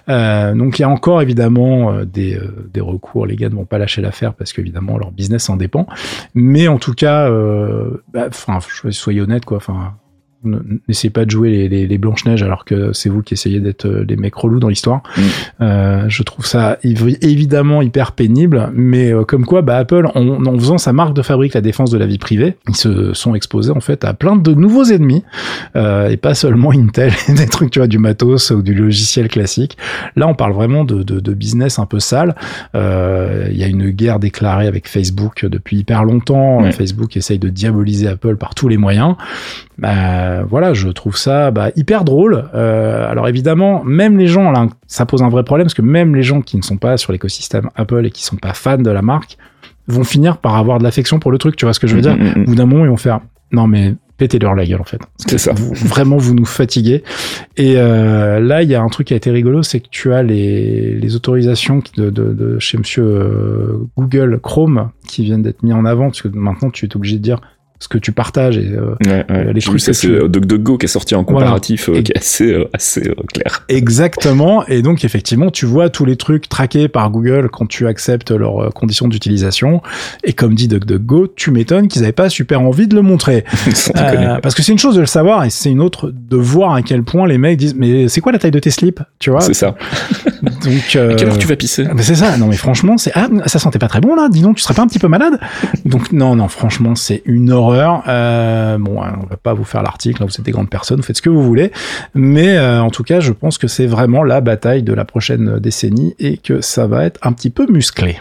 donc 0.08 0.78
il 0.78 0.82
y 0.82 0.84
a 0.84 0.88
encore 0.88 1.20
évidemment 1.20 1.92
des, 2.04 2.38
des 2.72 2.80
recours. 2.80 3.26
Les 3.26 3.36
gars 3.36 3.50
ne 3.50 3.54
vont 3.54 3.66
pas 3.66 3.76
lâcher 3.76 4.00
l'affaire 4.00 4.32
parce 4.32 4.54
qu'évidemment 4.54 4.96
leur 4.96 5.10
business 5.10 5.50
en 5.50 5.56
dépend. 5.56 5.86
Mais 6.34 6.68
en 6.68 6.78
tout 6.78 6.94
cas 6.94 7.01
euh, 7.10 8.02
bah, 8.12 8.28
soyez 8.92 9.20
honnête, 9.20 9.44
quoi. 9.44 9.58
Enfin, 9.58 9.96
n'essayez 10.88 11.10
pas 11.10 11.24
de 11.24 11.30
jouer 11.30 11.68
les, 11.68 11.86
les, 11.86 11.98
Blanches-Neiges 11.98 12.42
alors 12.42 12.64
que 12.64 12.92
c'est 12.92 13.08
vous 13.08 13.22
qui 13.22 13.34
essayez 13.34 13.60
d'être 13.60 13.86
euh, 13.86 14.04
les 14.08 14.16
mecs 14.16 14.34
relous 14.34 14.60
dans 14.60 14.68
l'histoire. 14.68 15.02
Mm. 15.16 15.20
Euh, 15.60 16.04
je 16.08 16.22
trouve 16.22 16.46
ça 16.46 16.78
évidemment 16.82 17.82
hyper 17.82 18.12
pénible, 18.12 18.70
mais 18.74 19.12
euh, 19.12 19.24
comme 19.24 19.44
quoi, 19.44 19.62
bah, 19.62 19.76
Apple, 19.76 20.08
en, 20.14 20.46
en, 20.46 20.58
faisant 20.58 20.78
sa 20.78 20.92
marque 20.92 21.14
de 21.14 21.22
fabrique, 21.22 21.54
la 21.54 21.60
défense 21.60 21.90
de 21.90 21.98
la 21.98 22.06
vie 22.06 22.18
privée, 22.18 22.56
ils 22.68 22.76
se 22.76 23.14
sont 23.14 23.34
exposés 23.34 23.72
en 23.72 23.80
fait 23.80 24.04
à 24.04 24.14
plein 24.14 24.36
de 24.36 24.52
nouveaux 24.52 24.84
ennemis, 24.84 25.24
euh, 25.76 26.08
et 26.08 26.16
pas 26.16 26.34
seulement 26.34 26.72
Intel, 26.72 27.12
des 27.28 27.46
trucs, 27.46 27.70
tu 27.70 27.78
vois, 27.78 27.88
du 27.88 27.98
matos 27.98 28.50
ou 28.50 28.62
du 28.62 28.74
logiciel 28.74 29.28
classique. 29.28 29.76
Là, 30.16 30.26
on 30.26 30.34
parle 30.34 30.52
vraiment 30.52 30.84
de, 30.84 31.02
de, 31.02 31.20
de 31.20 31.34
business 31.34 31.78
un 31.78 31.86
peu 31.86 32.00
sale. 32.00 32.34
Euh, 32.74 33.48
il 33.50 33.56
y 33.56 33.64
a 33.64 33.66
une 33.66 33.90
guerre 33.90 34.18
déclarée 34.18 34.66
avec 34.66 34.88
Facebook 34.88 35.44
depuis 35.44 35.78
hyper 35.78 36.04
longtemps. 36.04 36.70
Facebook 36.72 37.16
essaye 37.16 37.38
de 37.38 37.48
diaboliser 37.48 38.08
Apple 38.08 38.36
par 38.36 38.54
tous 38.54 38.68
les 38.68 38.76
moyens. 38.76 39.16
Bah, 39.78 40.31
voilà, 40.48 40.74
je 40.74 40.88
trouve 40.88 41.16
ça 41.16 41.50
bah, 41.50 41.70
hyper 41.76 42.04
drôle. 42.04 42.44
Euh, 42.54 43.10
alors 43.10 43.28
évidemment, 43.28 43.82
même 43.84 44.18
les 44.18 44.26
gens, 44.26 44.50
là, 44.50 44.66
ça 44.86 45.06
pose 45.06 45.22
un 45.22 45.28
vrai 45.28 45.44
problème 45.44 45.66
parce 45.66 45.74
que 45.74 45.82
même 45.82 46.14
les 46.14 46.22
gens 46.22 46.40
qui 46.40 46.56
ne 46.56 46.62
sont 46.62 46.76
pas 46.76 46.96
sur 46.96 47.12
l'écosystème 47.12 47.70
Apple 47.76 48.06
et 48.06 48.10
qui 48.10 48.24
sont 48.24 48.36
pas 48.36 48.54
fans 48.54 48.78
de 48.78 48.90
la 48.90 49.02
marque 49.02 49.38
vont 49.88 50.04
finir 50.04 50.38
par 50.38 50.56
avoir 50.56 50.78
de 50.78 50.84
l'affection 50.84 51.18
pour 51.18 51.30
le 51.30 51.38
truc. 51.38 51.56
Tu 51.56 51.64
vois 51.64 51.74
ce 51.74 51.80
que 51.80 51.86
je 51.86 51.94
veux 51.94 52.00
mm, 52.00 52.02
dire? 52.02 52.16
Mm, 52.16 52.22
mm, 52.22 52.42
Au 52.42 52.44
bout 52.46 52.54
d'un 52.54 52.66
moment, 52.66 52.84
ils 52.84 52.90
vont 52.90 52.96
faire 52.96 53.20
non 53.52 53.66
mais 53.66 53.94
pétez 54.16 54.38
leur 54.38 54.54
la 54.54 54.64
gueule 54.64 54.80
en 54.80 54.84
fait. 54.84 55.00
C'est 55.26 55.38
ça. 55.38 55.52
vraiment, 55.56 56.16
vous 56.16 56.34
nous 56.34 56.44
fatiguez. 56.44 57.02
Et 57.56 57.74
euh, 57.76 58.40
là, 58.40 58.62
il 58.62 58.70
y 58.70 58.74
a 58.74 58.82
un 58.82 58.88
truc 58.88 59.08
qui 59.08 59.14
a 59.14 59.16
été 59.16 59.30
rigolo, 59.30 59.62
c'est 59.62 59.80
que 59.80 59.88
tu 59.90 60.12
as 60.12 60.22
les, 60.22 60.94
les 60.94 61.16
autorisations 61.16 61.82
de, 61.96 62.10
de, 62.10 62.32
de 62.32 62.58
chez 62.58 62.78
Monsieur 62.78 63.04
euh, 63.04 63.88
Google 63.96 64.38
Chrome 64.40 64.90
qui 65.06 65.24
viennent 65.24 65.42
d'être 65.42 65.62
mis 65.62 65.72
en 65.72 65.84
avant, 65.84 66.06
parce 66.06 66.22
que 66.22 66.28
maintenant, 66.28 66.70
tu 66.70 66.86
es 66.86 66.96
obligé 66.96 67.16
de 67.16 67.22
dire 67.22 67.40
ce 67.82 67.88
que 67.88 67.98
tu 67.98 68.12
partages 68.12 68.58
et 68.58 68.70
euh, 68.76 69.52
les 69.52 69.60
trucs. 69.60 69.80
C'est 69.80 69.90
tu... 69.90 70.28
DuckDuckGo 70.28 70.78
qui 70.78 70.86
est 70.86 70.88
sorti 70.88 71.16
en 71.16 71.24
comparatif 71.24 71.88
euh, 71.88 72.00
qui 72.00 72.12
est 72.12 72.18
assez 72.18 72.52
euh, 72.52 72.68
assez 72.72 73.12
clair. 73.34 73.64
Exactement. 73.68 74.64
Et 74.66 74.82
donc 74.82 75.04
effectivement, 75.04 75.50
tu 75.50 75.66
vois 75.66 75.90
tous 75.90 76.04
les 76.04 76.14
trucs 76.14 76.48
traqués 76.48 76.86
par 76.86 77.10
Google 77.10 77.48
quand 77.50 77.66
tu 77.66 77.88
acceptes 77.88 78.30
leurs 78.30 78.72
conditions 78.72 79.08
d'utilisation. 79.08 79.82
Et 80.22 80.32
comme 80.32 80.54
dit 80.54 80.68
DuckDuckGo, 80.68 81.32
tu 81.34 81.50
m'étonnes 81.50 81.88
qu'ils 81.88 82.02
n'avaient 82.02 82.12
pas 82.12 82.28
super 82.28 82.62
envie 82.62 82.86
de 82.86 82.94
le 82.94 83.02
montrer. 83.02 83.44
parce 84.42 84.54
que 84.54 84.62
c'est 84.62 84.70
une 84.70 84.78
chose 84.78 84.94
de 84.94 85.00
le 85.00 85.06
savoir 85.06 85.42
et 85.42 85.50
c'est 85.50 85.70
une 85.70 85.80
autre 85.80 86.12
de 86.14 86.36
voir 86.36 86.74
à 86.74 86.82
quel 86.82 87.02
point 87.02 87.26
les 87.26 87.36
mecs 87.36 87.58
disent 87.58 87.74
mais 87.74 88.06
c'est 88.06 88.20
quoi 88.20 88.30
la 88.30 88.38
taille 88.38 88.52
de 88.52 88.60
tes 88.60 88.70
slips, 88.70 89.00
tu 89.18 89.30
vois? 89.30 89.40
C'est 89.40 89.54
ça. 89.54 89.74
donc 90.42 90.96
à 90.96 91.14
quelle 91.16 91.28
heure 91.28 91.38
tu 91.38 91.48
vas 91.48 91.56
pisser? 91.56 91.88
C'est 91.98 92.14
ça. 92.14 92.36
Non 92.36 92.46
mais 92.46 92.56
franchement, 92.56 92.96
c'est 92.96 93.10
ah 93.16 93.28
ça 93.46 93.58
sentait 93.58 93.80
pas 93.80 93.88
très 93.88 94.00
bon 94.00 94.14
là. 94.14 94.28
Dis 94.30 94.42
donc, 94.42 94.54
tu 94.54 94.62
serais 94.62 94.74
pas 94.74 94.82
un 94.82 94.86
petit 94.86 95.00
peu 95.00 95.08
malade? 95.08 95.40
Donc 95.84 96.12
non 96.12 96.36
non, 96.36 96.46
franchement, 96.46 96.94
c'est 96.94 97.22
une 97.24 97.50
horreur 97.50 97.71
euh, 98.08 98.78
bon, 98.78 99.02
hein, 99.02 99.18
on 99.22 99.26
va 99.26 99.36
pas 99.36 99.54
vous 99.54 99.64
faire 99.64 99.82
l'article, 99.82 100.22
vous 100.24 100.30
êtes 100.30 100.42
des 100.42 100.52
grandes 100.52 100.70
personnes, 100.70 101.02
faites 101.02 101.16
ce 101.16 101.22
que 101.22 101.30
vous 101.30 101.42
voulez, 101.42 101.72
mais 102.14 102.56
euh, 102.56 102.82
en 102.82 102.90
tout 102.90 103.02
cas, 103.02 103.20
je 103.20 103.32
pense 103.32 103.58
que 103.58 103.68
c'est 103.68 103.86
vraiment 103.86 104.22
la 104.22 104.40
bataille 104.40 104.82
de 104.82 104.92
la 104.92 105.04
prochaine 105.04 105.58
décennie 105.58 106.14
et 106.18 106.36
que 106.36 106.60
ça 106.60 106.86
va 106.86 107.04
être 107.04 107.18
un 107.22 107.32
petit 107.32 107.50
peu 107.50 107.66
musclé. 107.66 108.18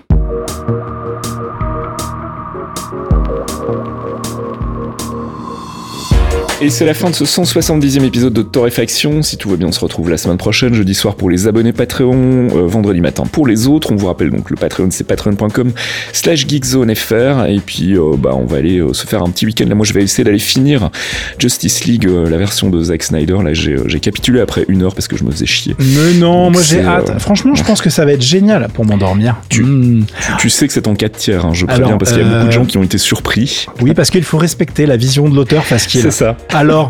Et 6.63 6.69
c'est 6.69 6.85
la 6.85 6.93
fin 6.93 7.09
de 7.09 7.15
ce 7.15 7.23
170e 7.23 8.03
épisode 8.03 8.33
de 8.33 8.43
Torréfaction. 8.43 9.23
Si 9.23 9.35
tout 9.35 9.49
va 9.49 9.55
bien, 9.55 9.69
on 9.69 9.71
se 9.71 9.79
retrouve 9.79 10.11
la 10.11 10.17
semaine 10.17 10.37
prochaine, 10.37 10.75
jeudi 10.75 10.93
soir 10.93 11.15
pour 11.15 11.31
les 11.31 11.47
abonnés 11.47 11.73
Patreon, 11.73 12.49
euh, 12.55 12.67
vendredi 12.67 13.01
matin 13.01 13.23
pour 13.23 13.47
les 13.47 13.65
autres. 13.65 13.91
On 13.91 13.95
vous 13.95 14.05
rappelle 14.05 14.29
donc 14.29 14.51
le 14.51 14.55
Patreon, 14.57 14.89
c'est 14.91 15.05
patreon.com 15.05 15.71
slash 16.13 16.45
geekzonefr. 16.47 17.47
Et 17.49 17.59
puis, 17.65 17.97
euh, 17.97 18.15
bah, 18.15 18.35
on 18.35 18.45
va 18.45 18.57
aller 18.57 18.77
euh, 18.77 18.93
se 18.93 19.07
faire 19.07 19.23
un 19.23 19.29
petit 19.31 19.47
week-end. 19.47 19.65
Là, 19.67 19.73
moi, 19.73 19.87
je 19.87 19.93
vais 19.93 20.03
essayer 20.03 20.23
d'aller 20.23 20.37
finir 20.37 20.91
Justice 21.39 21.85
League, 21.85 22.07
la 22.07 22.37
version 22.37 22.69
de 22.69 22.79
Zack 22.83 23.01
Snyder. 23.01 23.37
Là, 23.43 23.55
j'ai 23.55 23.99
capitulé 23.99 24.39
après 24.39 24.65
une 24.67 24.83
heure 24.83 24.93
parce 24.93 25.07
que 25.07 25.17
je 25.17 25.23
me 25.23 25.31
faisais 25.31 25.47
chier. 25.47 25.75
Mais 25.79 26.13
non, 26.19 26.51
moi 26.51 26.61
j'ai 26.61 26.81
hâte. 26.81 27.19
Franchement, 27.19 27.55
je 27.55 27.63
pense 27.63 27.81
que 27.81 27.89
ça 27.89 28.05
va 28.05 28.11
être 28.11 28.21
génial 28.21 28.67
pour 28.71 28.85
m'endormir. 28.85 29.37
Tu, 29.49 29.63
hmm. 29.63 30.05
tu, 30.37 30.51
sais 30.51 30.67
que 30.67 30.73
c'est 30.73 30.87
en 30.87 30.93
4 30.93 31.17
tiers, 31.17 31.43
hein, 31.43 31.53
je 31.53 31.65
préviens, 31.65 31.97
parce 31.97 32.11
qu'il 32.11 32.21
y 32.21 32.25
a 32.25 32.29
beaucoup 32.29 32.47
de 32.47 32.51
gens 32.51 32.65
qui 32.65 32.77
ont 32.77 32.83
été 32.83 32.99
surpris. 32.99 33.65
Oui, 33.81 33.95
parce 33.95 34.11
qu'il 34.11 34.23
faut 34.23 34.37
respecter 34.37 34.85
la 34.85 34.97
vision 34.97 35.27
de 35.27 35.35
l'auteur 35.35 35.63
parce 35.67 35.87
qu'il. 35.87 36.01
C'est 36.01 36.11
ça. 36.11 36.37
Alors, 36.53 36.89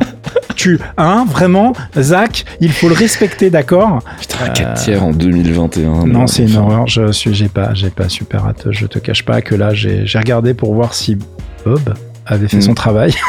tu, 0.56 0.80
hein, 0.98 1.26
vraiment, 1.30 1.74
Zach, 1.98 2.46
il 2.60 2.72
faut 2.72 2.88
le 2.88 2.96
respecter, 2.96 3.50
d'accord 3.50 4.00
Putain, 4.20 4.50
4 4.50 4.74
tiers 4.82 5.04
en 5.04 5.12
2021. 5.12 6.06
Non, 6.06 6.28
c'est 6.28 6.44
une 6.44 6.58
horreur. 6.58 6.88
Je 6.88 7.12
suis, 7.12 7.34
j'ai 7.34 7.48
pas, 7.48 7.74
j'ai 7.74 7.90
pas 7.90 8.10
super 8.10 8.46
hâte. 8.46 8.68
Je 8.72 8.86
te 8.86 9.00
cache 9.00 9.24
pas 9.24 9.42
que 9.42 9.56
là, 9.56 9.74
j'ai 9.74 10.06
regardé 10.18 10.54
pour 10.54 10.74
voir 10.74 10.94
si 10.94 11.18
Bob 11.66 11.94
avait 12.26 12.48
fait 12.48 12.62
son 12.62 12.72
mm. 12.72 12.76
travail. 12.76 13.14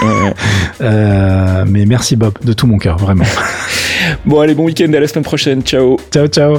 Euh, 0.81 1.65
mais 1.69 1.87
merci 1.87 2.17
Bob, 2.17 2.35
de 2.43 2.53
tout 2.53 2.67
mon 2.67 2.79
cœur, 2.79 2.97
vraiment. 2.97 3.25
bon, 4.25 4.41
allez, 4.41 4.55
bon 4.55 4.65
week-end, 4.65 4.93
à 4.93 4.99
la 4.99 5.07
semaine 5.07 5.25
prochaine. 5.25 5.63
Ciao. 5.63 5.97
Ciao, 6.11 6.27
ciao. 6.27 6.59